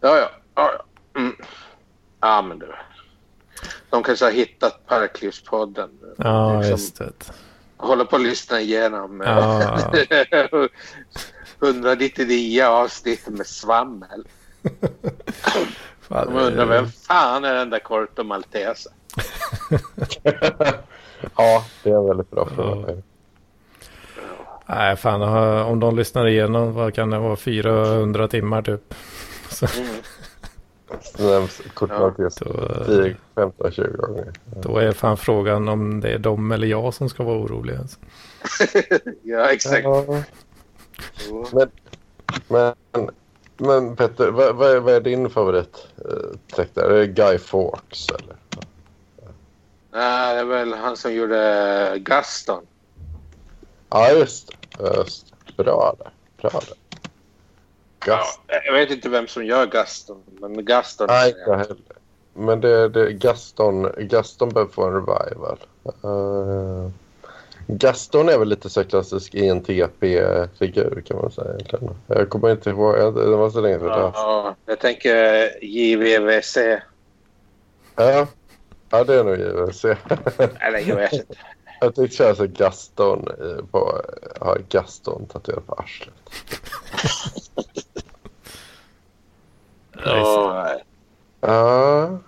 Ja, 0.00 0.16
ja. 0.18 0.30
Ja, 0.54 0.72
ja. 1.14 1.20
Mm. 1.20 1.36
ja 2.20 2.42
men 2.42 2.58
du. 2.58 2.72
De 3.90 4.02
kanske 4.02 4.24
har 4.24 4.32
hittat 4.32 4.86
Parklivspodden. 4.86 5.90
Ja, 6.18 6.56
Liksom, 6.56 6.70
just 6.70 6.98
det. 6.98 7.12
Håller 7.76 8.04
på 8.04 8.16
att 8.16 8.22
lyssna 8.22 8.60
igenom. 8.60 9.22
Ja. 9.26 9.92
199 11.62 12.64
avsnitt 12.64 13.28
med 13.28 13.46
svammel. 13.46 14.26
Fan, 16.00 16.26
De 16.26 16.36
undrar 16.36 16.66
vem 16.66 16.88
fan 16.88 17.44
är 17.44 17.54
den 17.54 17.70
där 17.70 17.78
Corto 17.78 18.22
Maltese? 18.24 18.90
ja, 21.36 21.64
det 21.82 21.90
är 21.90 21.96
en 21.96 22.06
väldigt 22.06 22.30
bra 22.30 22.46
fråga. 22.46 23.02
Nej, 24.66 24.96
fan 24.96 25.22
om 25.66 25.80
de 25.80 25.96
lyssnar 25.96 26.26
igenom, 26.26 26.74
vad 26.74 26.94
kan 26.94 27.10
det 27.10 27.18
vara, 27.18 27.36
400 27.36 28.28
timmar 28.28 28.62
typ. 28.62 28.94
Så, 29.50 29.66
Mm. 29.80 29.94
Nämns 31.18 31.60
eh, 31.60 32.86
10, 32.86 33.16
15, 33.34 33.72
20 33.72 33.96
gånger. 33.96 34.32
då 34.62 34.78
är 34.78 34.92
fan 34.92 35.16
frågan 35.16 35.68
om 35.68 36.00
det 36.00 36.10
är 36.12 36.18
de 36.18 36.52
eller 36.52 36.66
jag 36.66 36.94
som 36.94 37.08
ska 37.08 37.22
vara 37.24 37.38
oroliga. 37.38 37.78
Alltså. 37.78 37.98
ja, 39.22 39.52
exakt. 39.52 39.84
Ja. 39.84 40.22
Men, 41.52 41.70
men, 42.48 42.74
men 43.56 43.96
Petter, 43.96 44.30
vad, 44.30 44.56
vad, 44.56 44.70
är, 44.70 44.80
vad 44.80 44.94
är 44.94 45.00
din 45.00 45.30
favorit 45.30 45.86
eh? 46.58 46.64
Är 46.76 46.88
det 46.88 47.06
Guy 47.06 47.38
Fawkes 47.38 48.08
eller? 48.08 48.36
Nej, 49.92 50.34
det 50.34 50.40
är 50.40 50.44
väl 50.44 50.74
han 50.74 50.96
som 50.96 51.14
gjorde 51.14 51.94
Gaston. 51.98 52.66
Ja. 53.88 54.10
Just. 54.10 54.50
det. 54.78 55.06
Bra 55.56 55.96
där. 55.98 56.10
Bra 56.36 56.60
där. 56.68 56.81
Ja, 58.06 58.16
Gast. 58.16 58.40
jag 58.64 58.72
vet 58.72 58.90
inte 58.90 59.08
vem 59.08 59.28
som 59.28 59.44
gör 59.44 59.66
Gaston, 59.66 60.22
men 60.40 60.64
Gaston... 60.64 61.06
Nej, 61.10 61.28
inte 61.28 61.40
jag 61.46 61.58
heller. 61.58 61.76
Men 62.34 62.60
det, 62.60 62.88
det, 62.88 63.12
Gaston, 63.12 63.90
Gaston 63.98 64.48
behöver 64.48 64.72
få 64.72 64.84
en 64.84 64.92
revival. 64.94 65.58
Eh, 65.84 66.90
Gaston 67.66 68.28
är 68.28 68.38
väl 68.38 68.48
lite 68.48 68.70
så 68.70 68.84
klassisk 68.84 69.34
INTP-figur 69.34 71.02
kan 71.06 71.16
man 71.16 71.30
säga 71.32 71.54
egentligen. 71.54 71.94
Jag 72.06 72.28
kommer 72.30 72.50
inte 72.50 72.70
ihåg, 72.70 72.94
det 73.14 73.36
var 73.36 73.50
så 73.50 73.60
länge 73.60 73.78
sedan. 73.78 73.88
Ja, 74.14 74.54
jag 74.66 74.78
tänker 74.78 75.50
JVVC. 75.64 76.56
Ja. 77.96 78.26
ja, 78.90 79.04
det 79.04 79.14
är 79.14 79.24
nog 79.24 79.36
JVC. 79.38 79.84
Eller 80.60 80.78
jag 80.78 80.96
vet 80.96 81.12
inte. 81.12 81.34
jag 81.80 81.94
tänkte 81.94 82.16
köra 82.16 82.34
så 82.34 82.46
Gaston 82.46 83.28
i- 83.28 83.66
på, 83.70 84.02
ha 84.40 84.56
Gaston 84.68 85.26
tatuerat 85.26 85.66
på 85.66 85.74
arslet. 85.74 86.14
Ja, 90.04 90.64
nej. 90.64 90.84
Ja, 91.40 92.18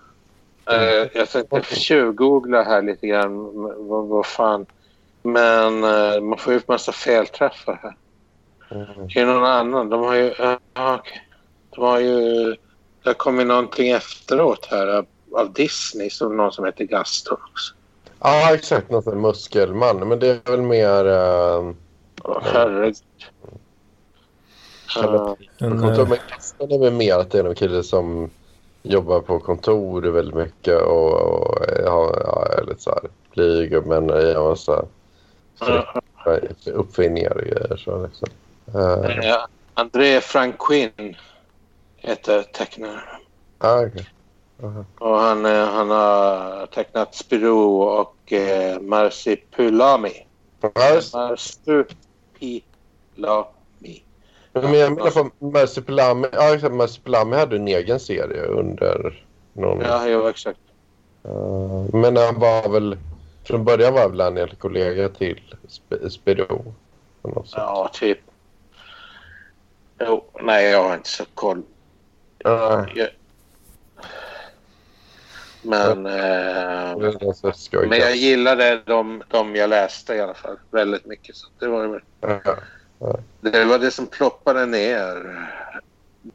Eh, 0.70 1.08
jag 1.14 1.30
tänkte 1.30 1.74
tjuvgoogla 1.74 2.62
här 2.62 2.82
lite 2.82 3.06
grann. 3.06 3.52
Vad, 3.88 4.06
vad 4.06 4.26
fan. 4.26 4.66
Men 5.22 5.84
eh, 5.84 6.20
man 6.20 6.38
får 6.38 6.52
ju 6.52 6.58
upp 6.58 6.68
massa 6.68 6.92
felträffar 6.92 7.80
här. 7.82 7.96
mm. 8.70 9.08
Det 9.14 9.20
är 9.20 9.26
någon 9.26 9.44
annan. 9.44 9.88
De 9.88 10.00
har 10.00 10.14
ju... 10.14 10.30
Uh, 10.30 10.56
okej. 10.74 11.28
De 11.70 11.84
har 11.84 12.00
ju... 12.00 12.44
Det 13.02 13.10
har 13.10 13.14
kommit 13.14 13.46
någonting 13.46 13.90
efteråt 13.90 14.68
här 14.70 14.86
av, 14.86 15.06
av 15.32 15.52
Disney. 15.52 16.10
Som 16.10 16.36
någon 16.36 16.52
som 16.52 16.64
heter 16.64 16.84
Gaston 16.84 17.38
också. 17.50 17.74
ja 18.20 18.54
exakt. 18.54 18.90
Någon 18.90 19.02
sån 19.02 19.20
muskelman. 19.20 20.08
Men 20.08 20.18
det 20.18 20.28
är 20.28 20.50
väl 20.50 20.62
mer... 20.62 21.06
Uh, 21.06 21.72
Åh, 22.24 22.42
herregud. 22.42 22.96
Eller- 25.02 25.28
Eh, 25.28 25.34
En, 25.58 25.80
kontor. 25.80 26.02
eh, 26.02 26.08
Men 26.08 26.18
Gaston 26.30 26.72
är 26.72 26.78
väl 26.78 26.92
mer 26.92 27.14
att 27.18 27.30
det 27.30 27.38
är 27.38 27.42
någon 27.42 27.54
kille 27.54 27.82
som 27.82 28.30
jobbar 28.82 29.20
på 29.20 29.38
kontor 29.38 30.02
väldigt 30.02 30.34
mycket 30.34 30.82
och, 30.82 31.12
och 31.20 31.58
ja, 31.84 32.14
ja, 32.24 32.46
är 32.58 32.64
lite 32.66 32.82
så 32.82 32.90
här 32.90 33.00
blyg 33.34 33.86
men 33.86 34.08
gör 34.08 34.48
massa 34.48 34.84
Ja. 35.60 35.86
uppfinningar 36.72 37.30
och 37.30 37.40
grejer. 37.42 37.76
Så 37.76 38.06
liksom. 38.06 38.28
Uh, 38.74 39.26
Ja, 39.26 39.46
André 39.74 40.20
Franquin 40.20 41.16
heter 41.96 42.42
tecknaren. 42.42 43.00
ah, 43.58 43.80
okej. 43.86 44.08
Aha. 44.62 44.84
Och 44.98 45.16
han, 45.18 45.46
eh, 45.46 45.64
han 45.66 45.90
har 45.90 46.66
tecknat 46.66 47.14
Spirou 47.14 47.82
och 47.82 48.32
eh, 48.32 48.80
Marsipulami. 48.80 50.26
Ja, 50.60 50.70
Marsupilami. 51.12 52.62
Men 54.54 54.74
jag 54.74 54.92
menar 54.92 55.10
på 55.10 55.46
Marsupilami. 55.46 56.28
Ja, 56.32 56.54
exakt. 56.54 56.74
Marsupilami 56.74 57.36
hade 57.36 57.56
en 57.56 57.68
egen 57.68 58.00
serie 58.00 58.42
under 58.42 59.24
någon... 59.52 59.80
Ja, 59.80 60.08
jo, 60.08 60.28
exakt. 60.28 60.60
Eh, 61.24 61.94
men 61.94 62.16
han 62.16 62.38
var 62.38 62.68
väl... 62.68 62.98
Från 63.44 63.64
början 63.64 63.94
var 63.94 64.08
väl 64.08 64.20
han 64.20 64.36
en 64.36 64.48
kollega 64.48 65.08
till 65.08 65.54
Sp- 65.68 66.08
Spiro. 66.08 66.74
Ja, 67.52 67.90
typ. 67.92 68.18
Jo, 70.00 70.24
nej, 70.42 70.70
jag 70.70 70.82
har 70.82 70.94
inte 70.94 71.08
så 71.08 71.24
koll. 71.34 71.62
Ja, 72.38 72.86
Jag... 72.94 73.08
Men, 75.62 76.02
det 76.02 77.08
eh, 77.10 77.88
men 77.88 77.98
jag 77.98 78.16
gillade 78.16 78.82
de, 78.86 79.22
de 79.28 79.56
jag 79.56 79.70
läste 79.70 80.14
i 80.14 80.20
alla 80.20 80.34
fall 80.34 80.56
väldigt 80.70 81.06
mycket. 81.06 81.36
Så 81.36 81.46
det, 81.58 81.68
var, 81.68 81.84
ju- 81.84 82.00
Ja, 82.20 82.40
det 83.40 83.64
var 83.64 83.78
det 83.78 83.90
som 83.90 84.06
ploppade 84.06 84.66
ner 84.66 85.48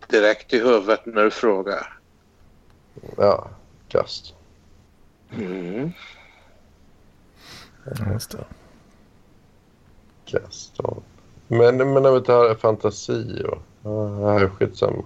direkt 0.07 0.53
i 0.53 0.59
huvudet 0.59 1.05
när 1.05 1.23
du 1.23 1.31
frågar. 1.31 1.99
ja, 3.17 3.49
just. 3.89 4.33
Mm. 5.31 5.91
Just 8.13 8.31
det. 8.31 8.45
just. 10.25 10.73
ja. 10.77 10.97
Men, 11.47 11.77
men 11.77 12.03
jag 12.03 12.13
vet 12.13 12.19
inte, 12.19 12.55
fantasi 12.61 13.43
och... 13.43 13.57
Ja, 13.83 14.49
skitsamma. 14.49 15.03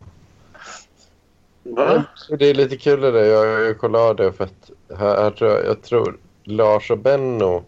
Va? 1.64 2.04
Det 2.40 2.46
är 2.46 2.54
lite 2.54 2.78
kul 2.78 3.02
det 3.02 3.12
där. 3.12 3.24
Jag, 3.24 3.66
jag 3.66 3.80
kollade 3.80 4.34
för 4.34 4.44
att 4.44 4.72
här, 4.98 5.22
här 5.22 5.32
tror 5.32 5.52
jag, 5.52 5.66
jag 5.66 5.82
tror 5.82 6.18
Lars 6.44 6.92
och 6.92 6.98
Benno 6.98 7.64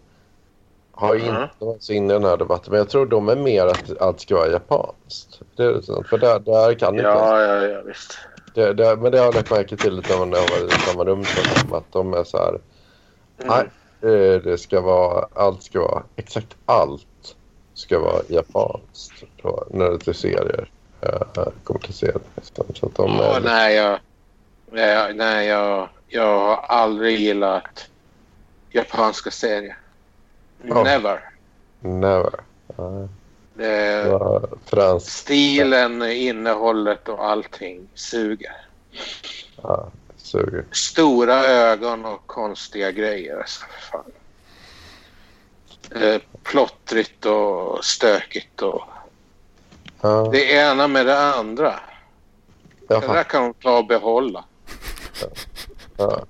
har 0.96 1.14
Mhm. 1.14 1.42
inte 1.42 1.64
varit 1.64 1.82
så 1.82 1.92
inne 1.92 2.14
i 2.14 2.18
den 2.18 2.24
här 2.24 2.36
debatten. 2.36 2.70
Men 2.70 2.78
jag 2.78 2.88
tror 2.88 3.06
de 3.06 3.28
är 3.28 3.36
mer 3.36 3.66
att 3.66 4.00
allt 4.00 4.20
ska 4.20 4.34
vara 4.34 4.50
japanskt. 4.50 5.40
Det 5.56 5.64
är 5.64 5.72
det. 5.72 6.08
För 6.08 6.18
där, 6.18 6.38
där 6.38 6.74
kan 6.74 6.94
inte... 6.94 7.02
Ja, 7.02 7.42
ja, 7.42 7.66
ja, 7.66 7.80
visst. 7.82 8.18
Det, 8.54 8.72
det, 8.72 8.96
men 8.96 9.12
det 9.12 9.18
har 9.18 9.24
jag 9.24 9.34
lagt 9.34 9.50
märke 9.50 9.76
till 9.76 9.96
lite 9.96 10.12
när 10.12 10.18
man 10.18 10.32
har 10.32 10.60
varit 10.60 10.72
i 10.72 10.80
samma 10.80 11.04
rum 11.04 11.24
som 11.24 11.68
dem. 11.68 11.78
Att 11.78 11.92
de 11.92 12.14
är 12.14 12.24
så 12.24 12.38
här... 12.38 12.58
Mm. 13.38 13.66
Nej, 14.00 14.12
eh, 14.12 14.42
det 14.42 14.58
ska 14.58 14.80
vara... 14.80 15.28
Allt 15.34 15.62
ska 15.62 15.80
vara... 15.80 16.02
Exakt 16.16 16.56
allt 16.66 17.36
ska 17.74 17.98
vara 17.98 18.22
japanskt. 18.28 19.24
Då, 19.42 19.64
när 19.70 19.90
det 19.90 19.98
till 19.98 20.14
serier 20.14 20.70
uh, 21.06 21.48
kommer 21.64 21.80
till 21.80 21.94
serier. 21.94 22.20
Så 22.74 22.86
att 22.86 22.94
de 22.94 23.20
är... 23.20 23.40
nej, 23.40 23.76
jag, 23.76 23.98
nej 25.16 25.46
jag, 25.46 25.88
jag 26.08 26.38
har 26.38 26.56
aldrig 26.56 27.20
gillat 27.20 27.88
japanska 28.70 29.30
serier. 29.30 29.76
Ja. 30.62 30.82
Never. 30.84 31.20
Never. 31.80 32.40
Ja, 32.76 33.08
Det, 33.54 34.08
var 34.70 34.98
stilen, 34.98 36.02
innehållet 36.02 37.08
och 37.08 37.26
allting 37.26 37.88
suger. 37.94 38.56
Ja, 39.62 39.90
suger. 40.16 40.64
Stora 40.72 41.44
ögon 41.44 42.04
och 42.04 42.26
konstiga 42.26 42.90
grejer. 42.90 43.36
Alltså, 43.38 43.64
fan. 43.90 44.12
Eh, 46.02 46.20
plottrigt 46.42 47.26
och 47.26 47.84
stökigt. 47.84 48.62
Och 48.62 48.82
Ja, 50.00 50.28
det 50.32 50.52
ena 50.52 50.88
med 50.88 51.06
det 51.06 51.18
andra. 51.18 51.74
jag 52.88 53.02
Det 53.02 53.06
där 53.06 53.22
kan 53.22 53.42
de 53.42 53.54
ta 53.54 53.78
och 53.78 53.86
behålla. 53.86 54.44
Ja. 55.96 56.24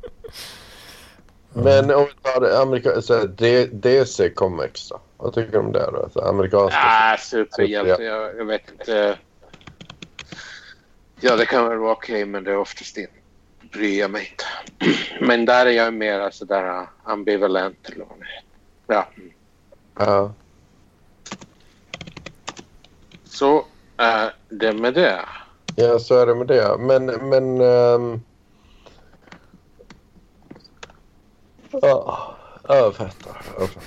Men 1.64 1.90
om 1.94 2.04
vi 2.04 2.30
tar 2.32 2.62
amerika- 2.62 3.02
så 3.02 3.14
här, 3.14 3.26
DC 3.66 4.30
Comics 4.30 4.88
då? 4.88 5.00
Vad 5.16 5.34
tycker 5.34 5.52
du 5.52 5.58
om 5.58 5.72
det 5.72 5.90
då? 5.92 6.08
Så 6.12 6.20
amerikanska? 6.20 6.78
Ah, 6.78 7.16
superhjälte. 7.16 8.02
Jag, 8.02 8.36
jag 8.38 8.44
vet 8.44 8.70
inte. 8.70 9.18
Ja, 11.20 11.36
det 11.36 11.46
kan 11.46 11.68
väl 11.68 11.78
vara 11.78 11.92
okej, 11.92 12.24
men 12.24 12.44
det 12.44 12.50
är 12.50 12.56
oftast 12.56 12.96
inte. 12.96 13.12
Bryr 13.72 14.00
jag 14.00 14.10
mig 14.10 14.28
inte. 14.32 14.44
Men 15.26 15.44
där 15.44 15.66
är 15.66 15.70
jag 15.70 15.94
mer 15.94 16.30
sådär 16.30 16.86
ambivalent. 17.02 17.76
Det 17.82 17.90
heter. 17.92 18.16
Ja, 18.86 19.06
Ja. 19.98 20.34
så 23.24 23.64
är 23.96 24.32
det 24.48 24.72
med 24.72 24.94
det. 24.94 25.20
ja, 25.74 25.98
så 25.98 26.18
är 26.18 26.26
det 26.26 26.34
med 26.34 26.46
det. 26.46 26.76
Men... 26.78 27.06
men 27.06 27.60
ehm, 27.60 28.20
Ja, 31.82 32.36
jag 32.68 32.94
fattar. 32.94 33.42
Jag 33.58 33.68
fattar. 33.68 33.82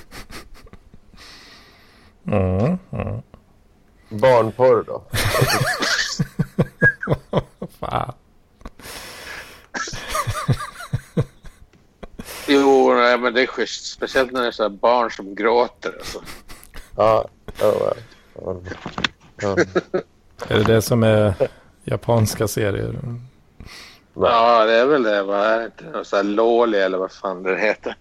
Mm, 2.28 2.78
mm. 2.92 3.22
Barnporr 4.10 4.84
då? 4.88 5.04
Fan. 7.80 8.14
Jo, 12.48 12.94
nej, 12.94 13.18
men 13.18 13.34
det 13.34 13.42
är 13.42 13.48
schysst. 13.48 13.86
Speciellt 13.86 14.32
när 14.32 14.42
det 14.42 14.48
är 14.48 14.52
så 14.52 14.64
här 14.64 14.70
barn 14.70 15.12
som 15.12 15.36
gråter. 15.36 15.94
Alltså. 16.00 16.22
Ja, 16.96 17.28
ja. 17.60 17.94
Är 20.48 20.58
det 20.58 20.64
det 20.64 20.82
som 20.82 21.04
är 21.04 21.34
japanska 21.84 22.48
serier? 22.48 23.00
Nej, 24.20 24.32
Ja, 24.32 24.66
det 24.66 24.74
är 24.74 24.86
väl 24.86 25.04
det. 25.04 25.24
Va? 25.24 25.46
Är 25.46 25.60
det 25.60 25.66
inte 25.66 25.84
någon 25.84 26.06
så 26.06 26.16
här 26.16 26.24
Loli 26.24 26.78
eller 26.78 26.98
vad 26.98 27.12
fan 27.12 27.44
det 27.44 27.58
heter? 27.58 27.96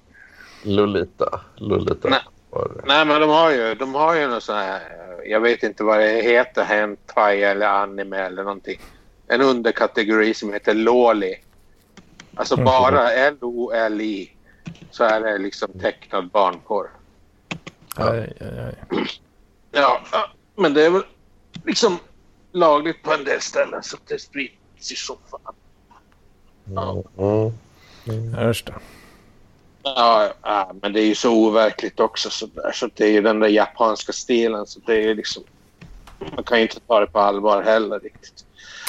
Lolita. 0.62 1.40
Lolita. 1.56 2.08
Nej. 2.08 2.20
Nej, 2.86 3.04
men 3.06 3.20
de 3.20 3.30
har 3.30 3.50
ju, 3.50 3.74
de 3.74 3.94
har 3.94 4.14
ju 4.14 4.26
någon 4.26 4.40
sån 4.40 4.56
här... 4.56 4.80
Jag 5.26 5.40
vet 5.40 5.62
inte 5.62 5.84
vad 5.84 5.98
det 5.98 6.22
heter. 6.22 6.64
Hentai 6.64 7.42
eller 7.42 7.66
anime 7.66 8.16
eller 8.18 8.44
någonting. 8.44 8.80
En 9.28 9.40
underkategori 9.40 10.34
som 10.34 10.52
heter 10.52 10.74
Loli. 10.74 11.34
Alltså 12.34 12.56
Mhm. 12.56 12.64
bara 12.64 13.12
L-O-L-I. 13.12 14.32
Så 14.90 15.04
är 15.04 15.20
det 15.20 15.38
liksom 15.38 15.72
tecknad 15.80 16.28
barnporr. 16.30 16.90
Aj, 17.96 18.32
aj, 18.40 18.58
aj. 18.58 18.74
Ja, 19.72 20.00
ja, 20.12 20.30
men 20.56 20.74
det 20.74 20.86
är 20.86 20.90
väl 20.90 21.02
liksom 21.64 21.98
lagligt 22.52 23.02
på 23.02 23.12
en 23.12 23.24
del 23.24 23.40
ställen 23.40 23.82
så 23.82 23.96
det 24.06 24.18
sprids 24.18 24.92
ju 24.92 24.96
som 24.96 25.16
fan. 25.30 25.54
Ja. 26.74 27.02
Mm. 28.06 28.46
Just 28.46 28.66
det. 28.66 28.74
Ja, 29.82 30.32
ja, 30.42 30.72
men 30.82 30.92
det 30.92 31.00
är 31.00 31.06
ju 31.06 31.14
så 31.14 31.32
overkligt 31.34 32.00
också. 32.00 32.30
Så, 32.30 32.46
där, 32.46 32.72
så 32.72 32.88
det 32.94 33.04
är 33.04 33.10
ju 33.10 33.22
den 33.22 33.40
där 33.40 33.48
japanska 33.48 34.12
stilen. 34.12 34.66
Så 34.66 34.80
det 34.86 34.92
är 34.92 35.00
ju 35.00 35.14
liksom... 35.14 35.42
Man 36.34 36.44
kan 36.44 36.58
ju 36.58 36.62
inte 36.62 36.80
ta 36.80 37.00
det 37.00 37.06
på 37.06 37.20
allvar 37.20 37.62
heller 37.62 38.00
riktigt. 38.00 38.44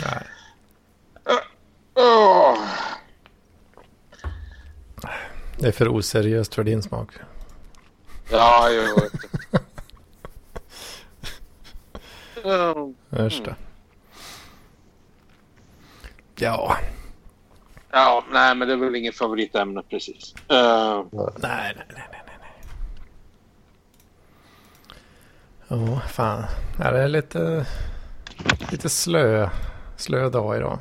Nej. 0.05 0.23
Åh, 1.93 2.57
Det 5.57 5.67
är 5.67 5.71
för 5.71 5.97
oseriöst 5.97 6.55
för 6.55 6.63
din 6.63 6.83
smak. 6.83 7.11
Ja, 8.31 8.69
jo. 8.71 9.09
du. 13.43 13.53
Ja. 16.35 16.77
Ja. 17.91 18.23
Nej, 18.31 18.55
men 18.55 18.67
det 18.67 18.73
är 18.73 18.77
väl 18.77 18.95
ingen 18.95 19.13
favoritämne 19.13 19.81
precis. 19.89 20.35
Uh, 20.51 21.05
Nej, 21.11 21.73
nej, 21.75 21.85
nej, 21.89 22.07
nej. 22.11 22.19
Ja, 25.67 25.99
fan. 25.99 26.43
Ja, 26.79 26.91
det 26.91 26.99
är 26.99 27.07
lite, 27.07 27.65
lite 28.71 28.89
slö, 28.89 29.49
slö 29.97 30.29
dag 30.29 30.57
idag. 30.57 30.79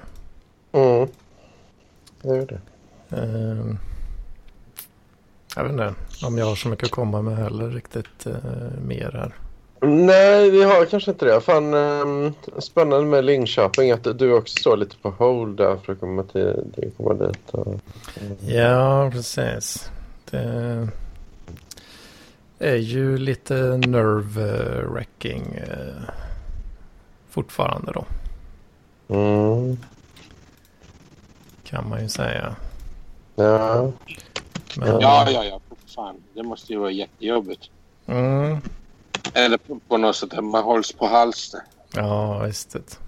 Mm. 0.72 1.08
Det 2.22 2.28
är 2.28 2.46
det. 2.46 2.60
Ehm, 3.16 3.78
jag 5.56 5.62
vet 5.62 5.72
inte 5.72 5.94
om 6.26 6.38
jag 6.38 6.46
har 6.46 6.56
så 6.56 6.68
mycket 6.68 6.84
att 6.84 6.90
komma 6.90 7.22
med 7.22 7.36
heller 7.36 7.70
riktigt 7.70 8.26
eh, 8.26 8.34
mer 8.82 9.10
här. 9.12 9.34
Nej, 9.80 10.50
vi 10.50 10.62
har 10.62 10.84
kanske 10.86 11.10
inte 11.10 11.24
det. 11.24 11.40
Fan, 11.40 11.74
ehm, 11.74 12.34
spännande 12.58 13.06
med 13.06 13.24
Linköping 13.24 13.90
att 13.90 14.18
du 14.18 14.32
också 14.32 14.60
står 14.60 14.76
lite 14.76 14.96
på 14.96 15.10
hold 15.10 15.56
där 15.56 15.76
för 15.76 15.92
att 15.92 16.00
komma, 16.00 16.22
till, 16.22 16.64
till, 16.74 16.90
komma 16.96 17.14
dit. 17.14 17.50
Och, 17.50 17.80
Ja, 18.46 19.10
precis. 19.12 19.90
Det 20.30 20.88
är 22.58 22.76
ju 22.76 23.18
lite 23.18 23.54
nerve-wrecking 23.76 25.56
eh, 25.56 26.10
fortfarande 27.30 27.92
då. 27.92 28.04
mm. 29.08 29.78
Kan 31.64 31.88
man 31.88 32.02
ju 32.02 32.08
säga. 32.08 32.56
Ja. 33.34 33.92
Men, 34.76 35.00
ja, 35.00 35.30
ja, 35.30 35.44
ja. 35.44 35.60
för 35.68 35.94
Fan, 35.94 36.16
det 36.34 36.42
måste 36.42 36.72
ju 36.72 36.78
vara 36.78 36.90
jättejobbigt. 36.90 37.70
Mm, 38.06 38.60
Eller 39.32 39.58
på, 39.58 39.80
på 39.88 39.96
något 39.96 40.16
sätt 40.16 40.34
att 40.34 40.44
man 40.44 40.64
hålls 40.64 40.92
på 40.92 41.06
halsen. 41.06 41.60
Ja, 41.94 42.38
visst. 42.38 42.70
det. 42.72 42.98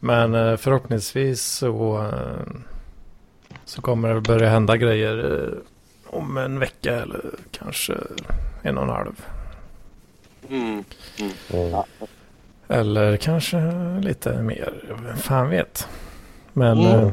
Men 0.00 0.34
eh, 0.34 0.56
förhoppningsvis 0.56 1.42
så, 1.44 1.98
eh, 2.06 2.52
så 3.64 3.82
kommer 3.82 4.14
det 4.14 4.20
börja 4.20 4.48
hända 4.50 4.76
grejer 4.76 5.42
eh, 5.48 5.58
om 6.06 6.36
en 6.36 6.58
vecka 6.58 6.94
eller 7.02 7.20
kanske 7.50 7.94
en 8.62 8.78
och 8.78 8.84
en 8.84 8.90
halv. 8.90 9.24
Mm. 10.48 10.84
Mm. 11.18 11.82
Eller 12.68 13.16
kanske 13.16 13.58
lite 14.02 14.42
mer. 14.42 14.84
Vem 15.04 15.16
fan 15.16 15.48
vet. 15.50 15.88
Men 16.52 16.78
Mm. 16.78 17.12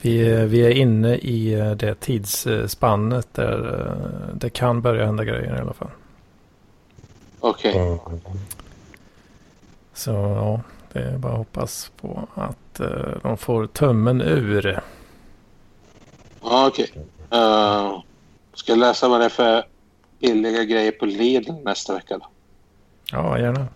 vi, 0.00 0.28
är- 0.30 0.46
vi 0.46 0.60
är 0.60 0.70
inne 0.70 1.16
i 1.16 1.54
det 1.78 1.94
tidsspannet 2.00 3.28
där 3.34 3.92
det 4.34 4.50
kan 4.50 4.82
börja 4.82 5.06
hända 5.06 5.24
grejer 5.24 5.56
i 5.56 5.60
alla 5.60 5.72
fall. 5.72 5.90
Okej. 7.40 7.76
Mm. 7.76 7.98
Så 9.94 10.10
ja, 10.10 10.60
det 10.92 10.98
är 10.98 11.18
bara 11.18 11.32
att 11.32 11.38
hoppas 11.38 11.92
på 12.00 12.28
att 12.34 12.80
eh, 12.80 13.18
de 13.22 13.36
får 13.36 13.66
tummen 13.66 14.20
ur. 14.20 14.82
Ja, 16.42 16.66
okej. 16.66 16.92
Eh, 17.30 18.00
ska 18.54 18.72
jag 18.72 18.78
läsa 18.78 19.08
vad 19.08 19.20
det 19.20 19.24
är 19.24 19.28
för 19.28 19.64
billiga 20.18 20.64
grejer 20.64 20.92
på 20.92 21.06
Lidl 21.06 21.52
nästa 21.64 21.94
vecka 21.94 22.18
då? 22.18 22.26
Ja, 23.12 23.38
gärna. 23.38 23.66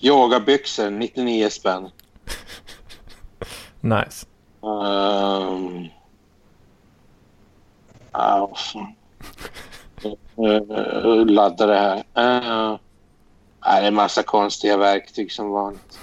Yogabyxor, 0.00 0.90
99 0.90 1.48
spänn. 1.48 1.90
Nice. 3.80 4.26
Um, 4.60 5.88
vad 8.12 8.58
fan. 8.58 8.94
Uh, 10.38 11.26
ladda 11.26 11.66
det 11.66 11.78
här. 11.78 11.96
Uh, 11.96 12.78
nej, 13.66 13.80
det 13.80 13.86
är 13.86 13.90
massa 13.90 14.22
konstiga 14.22 14.76
verktyg 14.76 15.32
som 15.32 15.50
vanligt. 15.50 15.98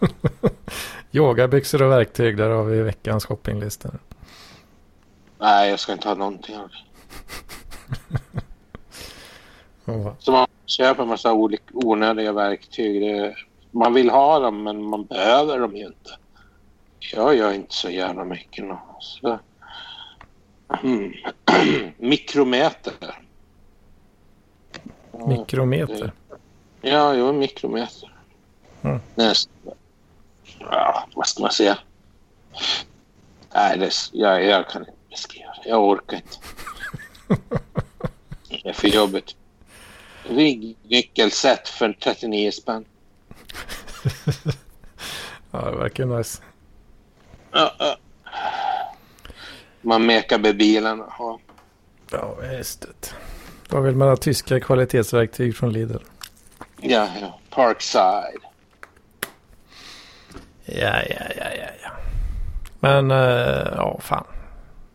Yogabyxor 1.12 1.82
och 1.82 1.90
verktyg, 1.90 2.36
där 2.36 2.50
har 2.50 2.64
vi 2.64 2.82
veckans 2.82 3.26
shoppinglista. 3.26 3.90
Nej, 5.38 5.70
jag 5.70 5.80
ska 5.80 5.92
inte 5.92 6.08
ha 6.08 6.14
någonting 6.14 6.56
av 6.58 6.68
det. 6.68 6.76
Ja, 9.84 10.14
Så 10.18 10.32
man 10.32 10.46
köper 10.66 11.02
en 11.02 11.08
massa 11.08 11.32
olika 11.32 11.64
onödiga 11.72 12.32
verktyg. 12.32 13.00
Det, 13.00 13.34
man 13.70 13.94
vill 13.94 14.10
ha 14.10 14.38
dem, 14.38 14.62
men 14.62 14.82
man 14.82 15.04
behöver 15.04 15.58
dem 15.58 15.76
ju 15.76 15.86
inte. 15.86 16.10
Jag 17.12 17.36
gör 17.36 17.52
inte 17.52 17.74
så 17.74 17.90
jävla 17.90 18.24
mycket. 18.24 18.64
Så. 19.00 19.38
Mm. 20.82 21.12
Mikrometer. 21.98 22.94
Mikrometer. 25.28 26.12
Ja, 26.80 27.14
jo, 27.14 27.32
mikrometer. 27.32 28.12
Mm. 28.82 29.00
Nästa. 29.14 29.50
Ja, 30.58 31.08
vad 31.14 31.26
ska 31.26 31.42
man 31.42 31.52
säga? 31.52 31.78
Nej, 33.54 33.78
det, 33.78 33.92
jag, 34.12 34.44
jag 34.44 34.68
kan 34.68 34.82
inte 34.82 34.92
beskriva 35.10 35.50
det. 35.64 35.68
Jag 35.68 35.82
orkar 35.82 36.16
inte. 36.16 36.36
Det 38.48 38.68
är 38.68 38.72
för 38.72 38.88
jobbigt. 38.88 39.36
Ryggnyckelset 40.28 41.68
för 41.68 41.92
39 41.92 42.50
spänn. 42.50 42.84
Ja, 45.50 45.70
det 45.70 45.76
verkar 45.76 46.06
nice. 46.06 46.42
Ja, 47.52 47.74
ja. 47.78 47.96
Man 49.88 50.06
mekar 50.06 50.38
med 50.38 50.56
bilen. 50.56 51.02
Ja. 51.18 51.38
Ja, 52.10 52.34
visst. 52.58 52.80
det. 52.80 53.14
Vad 53.68 53.82
vill 53.82 53.96
man 53.96 54.08
ha 54.08 54.16
tyska 54.16 54.60
kvalitetsverktyg 54.60 55.56
från 55.56 55.72
Lidl? 55.72 55.96
Ja, 56.80 57.08
ja. 57.20 57.38
Parkside. 57.50 58.40
Ja, 60.64 61.02
ja, 61.10 61.22
ja, 61.36 61.44
ja, 61.58 61.68
ja. 61.82 61.90
Men, 62.80 63.10
eh, 63.10 63.68
ja, 63.76 63.98
fan. 64.02 64.24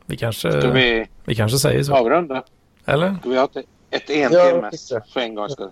Vi 0.06 0.18
kanske, 0.18 0.52
Ska 0.62 0.72
vi 0.72 1.08
vi 1.26 1.36
kanske 1.36 1.58
säger 1.58 1.84
så. 1.84 1.96
avrunda? 1.96 2.44
Eller? 2.86 3.16
Ska 3.20 3.30
vi 3.30 3.38
ha 3.38 3.46
ett, 3.46 3.66
ett 3.90 4.10
Ja, 4.10 4.50
entimmes 4.50 4.94
för 5.14 5.20
en 5.20 5.36
gångs 5.36 5.54
skull? 5.54 5.72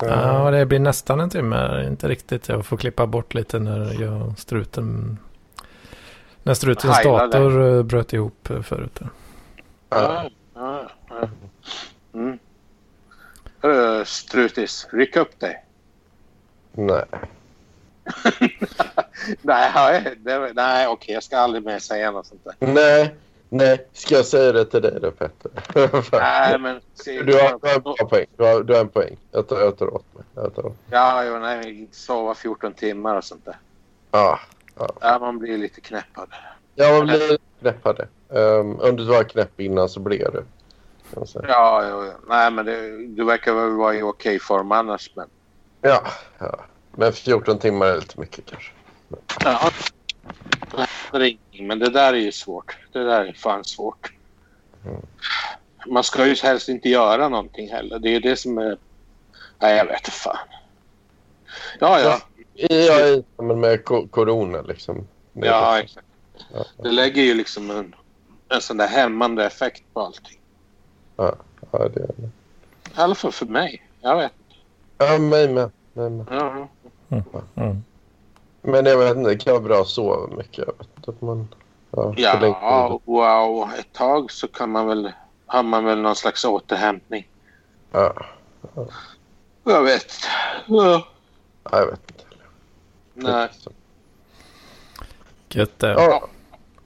Ja, 0.00 0.50
det 0.50 0.66
blir 0.66 0.78
nästan 0.78 1.20
en 1.20 1.30
timme. 1.30 1.84
Inte 1.86 2.08
riktigt. 2.08 2.48
Jag 2.48 2.66
får 2.66 2.76
klippa 2.76 3.06
bort 3.06 3.34
lite 3.34 3.58
när 3.58 4.02
jag 4.02 4.38
struten... 4.38 5.18
När 6.42 6.54
strutens 6.54 7.02
dator 7.02 7.76
eh, 7.76 7.82
bröt 7.82 8.12
ihop 8.12 8.50
eh, 8.50 8.62
förut. 8.62 8.98
Ja. 9.88 10.30
Ja, 10.54 10.90
ja. 11.08 11.28
Mm. 12.14 12.38
Hörru, 13.62 14.04
Strutis, 14.04 14.86
ryck 14.92 15.16
upp 15.16 15.40
dig. 15.40 15.64
Nej. 16.72 17.04
nej, 19.42 20.14
det, 20.18 20.52
nej 20.54 20.86
okej, 20.86 21.14
jag 21.14 21.22
ska 21.22 21.38
aldrig 21.38 21.64
mer 21.64 21.78
säga 21.78 22.10
något 22.10 22.26
sånt 22.26 22.44
där. 22.44 22.54
Nej. 22.58 23.14
Nej. 23.48 23.86
Ska 23.92 24.14
jag 24.14 24.26
säga 24.26 24.52
det 24.52 24.64
till 24.64 24.82
dig 24.82 24.98
då 25.02 25.10
Petter? 25.10 25.50
Nej, 26.12 26.58
men... 26.58 26.80
se- 26.94 27.22
Du 27.22 27.32
har, 27.32 27.58
du 27.62 27.68
har 27.68 27.74
en 27.74 27.82
bra 27.82 27.94
poäng. 28.10 28.26
Du 28.36 28.44
har, 28.44 28.62
du 28.62 28.72
har 28.74 28.80
en 28.80 28.88
poäng. 28.88 29.16
Jag 29.32 29.48
tar, 29.48 29.60
jag 29.60 29.78
tar 29.78 29.94
åt 29.94 30.14
mig. 30.14 30.24
Jag 30.34 30.54
tar 30.54 30.66
åt 30.66 30.72
mig. 30.72 30.74
Ja, 30.90 31.24
jo, 31.24 31.38
nej, 31.38 31.88
sova 31.92 32.34
14 32.34 32.72
timmar 32.72 33.16
och 33.16 33.24
sånt 33.24 33.44
där. 33.44 33.56
Ja. 34.10 34.40
Ja, 35.00 35.18
man 35.20 35.38
blir 35.38 35.58
lite 35.58 35.80
knäpp 35.80 36.18
av 36.18 36.28
det. 36.28 36.36
Ja, 36.74 36.92
man 36.92 37.06
blir 37.06 37.38
knäppade. 37.60 38.08
Um, 38.28 38.80
om 38.80 38.96
du 38.96 39.04
var 39.04 39.24
knäpp 39.24 39.60
innan 39.60 39.88
så 39.88 40.00
blir 40.00 40.30
du. 40.32 41.26
säga. 41.26 41.44
Ja, 41.48 41.88
jo. 41.88 42.12
nej, 42.28 42.50
men 42.50 42.66
det, 42.66 43.06
du 43.06 43.24
verkar 43.24 43.54
väl 43.54 43.70
vara 43.70 43.94
i 43.94 44.02
okej 44.02 44.38
form 44.38 44.72
annars, 44.72 45.10
men... 45.14 45.28
Ja, 45.80 46.02
ja. 46.38 46.60
Men 46.92 47.12
14 47.12 47.58
timmar 47.58 47.86
är 47.86 47.96
lite 47.96 48.20
mycket 48.20 48.46
kanske. 48.46 48.72
Ja. 49.44 49.70
Är 51.12 51.20
ingenting, 51.20 51.66
men 51.66 51.78
det 51.78 51.90
där 51.90 52.12
är 52.12 52.18
ju 52.18 52.32
svårt. 52.32 52.78
Det 52.92 53.04
där 53.04 53.24
är 53.24 53.32
fan 53.32 53.64
svårt. 53.64 54.12
Mm. 54.84 55.00
Man 55.86 56.04
ska 56.04 56.26
ju 56.26 56.34
helst 56.34 56.68
inte 56.68 56.88
göra 56.88 57.28
någonting 57.28 57.70
heller. 57.70 57.98
Det 57.98 58.14
är 58.14 58.20
det 58.20 58.36
som 58.36 58.58
är... 58.58 58.78
Nej, 59.58 59.76
jag 59.76 59.84
vet 59.84 59.98
inte 59.98 60.10
fan. 60.10 60.48
Ja, 61.80 62.00
ja. 62.00 62.20
Ja, 62.68 63.06
i 63.06 63.24
samband 63.36 63.60
med 63.60 63.84
corona 64.10 64.62
liksom. 64.62 65.06
Ja, 65.32 65.74
det. 65.74 65.82
exakt. 65.82 66.06
Ja. 66.52 66.64
Det 66.82 66.90
lägger 66.90 67.22
ju 67.22 67.34
liksom 67.34 67.70
en, 67.70 67.94
en 68.48 68.60
sån 68.60 68.76
där 68.76 68.86
hämmande 68.86 69.46
effekt 69.46 69.82
på 69.92 70.00
allting. 70.00 70.38
Ja, 71.16 71.34
det 71.70 71.82
är 71.82 71.88
det. 71.88 72.22
I 72.22 72.30
alla 72.94 73.14
fall 73.14 73.32
för 73.32 73.46
mig. 73.46 73.86
Jag 74.00 74.16
vet. 74.16 74.32
Ja, 74.98 75.18
mig 75.18 75.48
med. 75.48 75.70
Mig 75.92 76.10
med. 76.10 76.26
Ja. 76.30 76.68
Mm. 77.54 77.82
Men 78.62 78.86
jag 78.86 78.98
vet 78.98 79.16
inte, 79.16 79.30
det 79.30 79.38
kan 79.38 79.52
vara 79.52 79.62
bra 79.62 79.80
att 79.80 79.88
sova 79.88 80.36
mycket. 80.36 80.58
Jag 80.58 80.74
vet 80.78 81.08
att 81.08 81.20
man... 81.20 81.48
Ja, 81.90 82.14
Ja, 82.16 83.00
wow. 83.04 83.70
Ett 83.78 83.92
tag 83.92 84.32
så 84.32 84.48
kan 84.48 84.70
man 84.70 84.86
väl... 84.86 85.12
Har 85.46 85.62
man 85.62 85.84
väl 85.84 86.00
någon 86.00 86.16
slags 86.16 86.44
återhämtning. 86.44 87.28
Ja, 87.92 88.26
Jag 89.64 89.82
vet. 89.82 90.12
Ja. 90.66 91.06
ja, 91.64 91.78
jag 91.78 91.86
vet 91.86 92.10
inte. 92.10 92.19
Nej. 93.22 93.48
Gött 95.48 95.78
det. 95.78 95.88
Ja, 95.92 96.28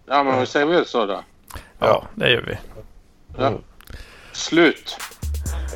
Ja, 0.07 0.22
men 0.22 0.41
vi 0.41 0.47
säger 0.47 0.66
väl 0.66 0.87
så 0.87 1.07
då. 1.07 1.24
Ja, 1.78 2.09
det 2.14 2.30
gör 2.30 2.43
vi. 2.43 2.59
Ja. 3.39 3.47
Mm. 3.47 3.62
Slut. 4.32 4.97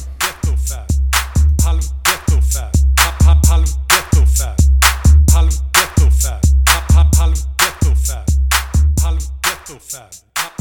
Halv 9.04 9.18
ghetto-fab. 9.42 10.10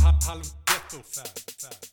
Halv 0.03 0.23
halv 0.27 0.41
ghetto-fab. 0.65 1.86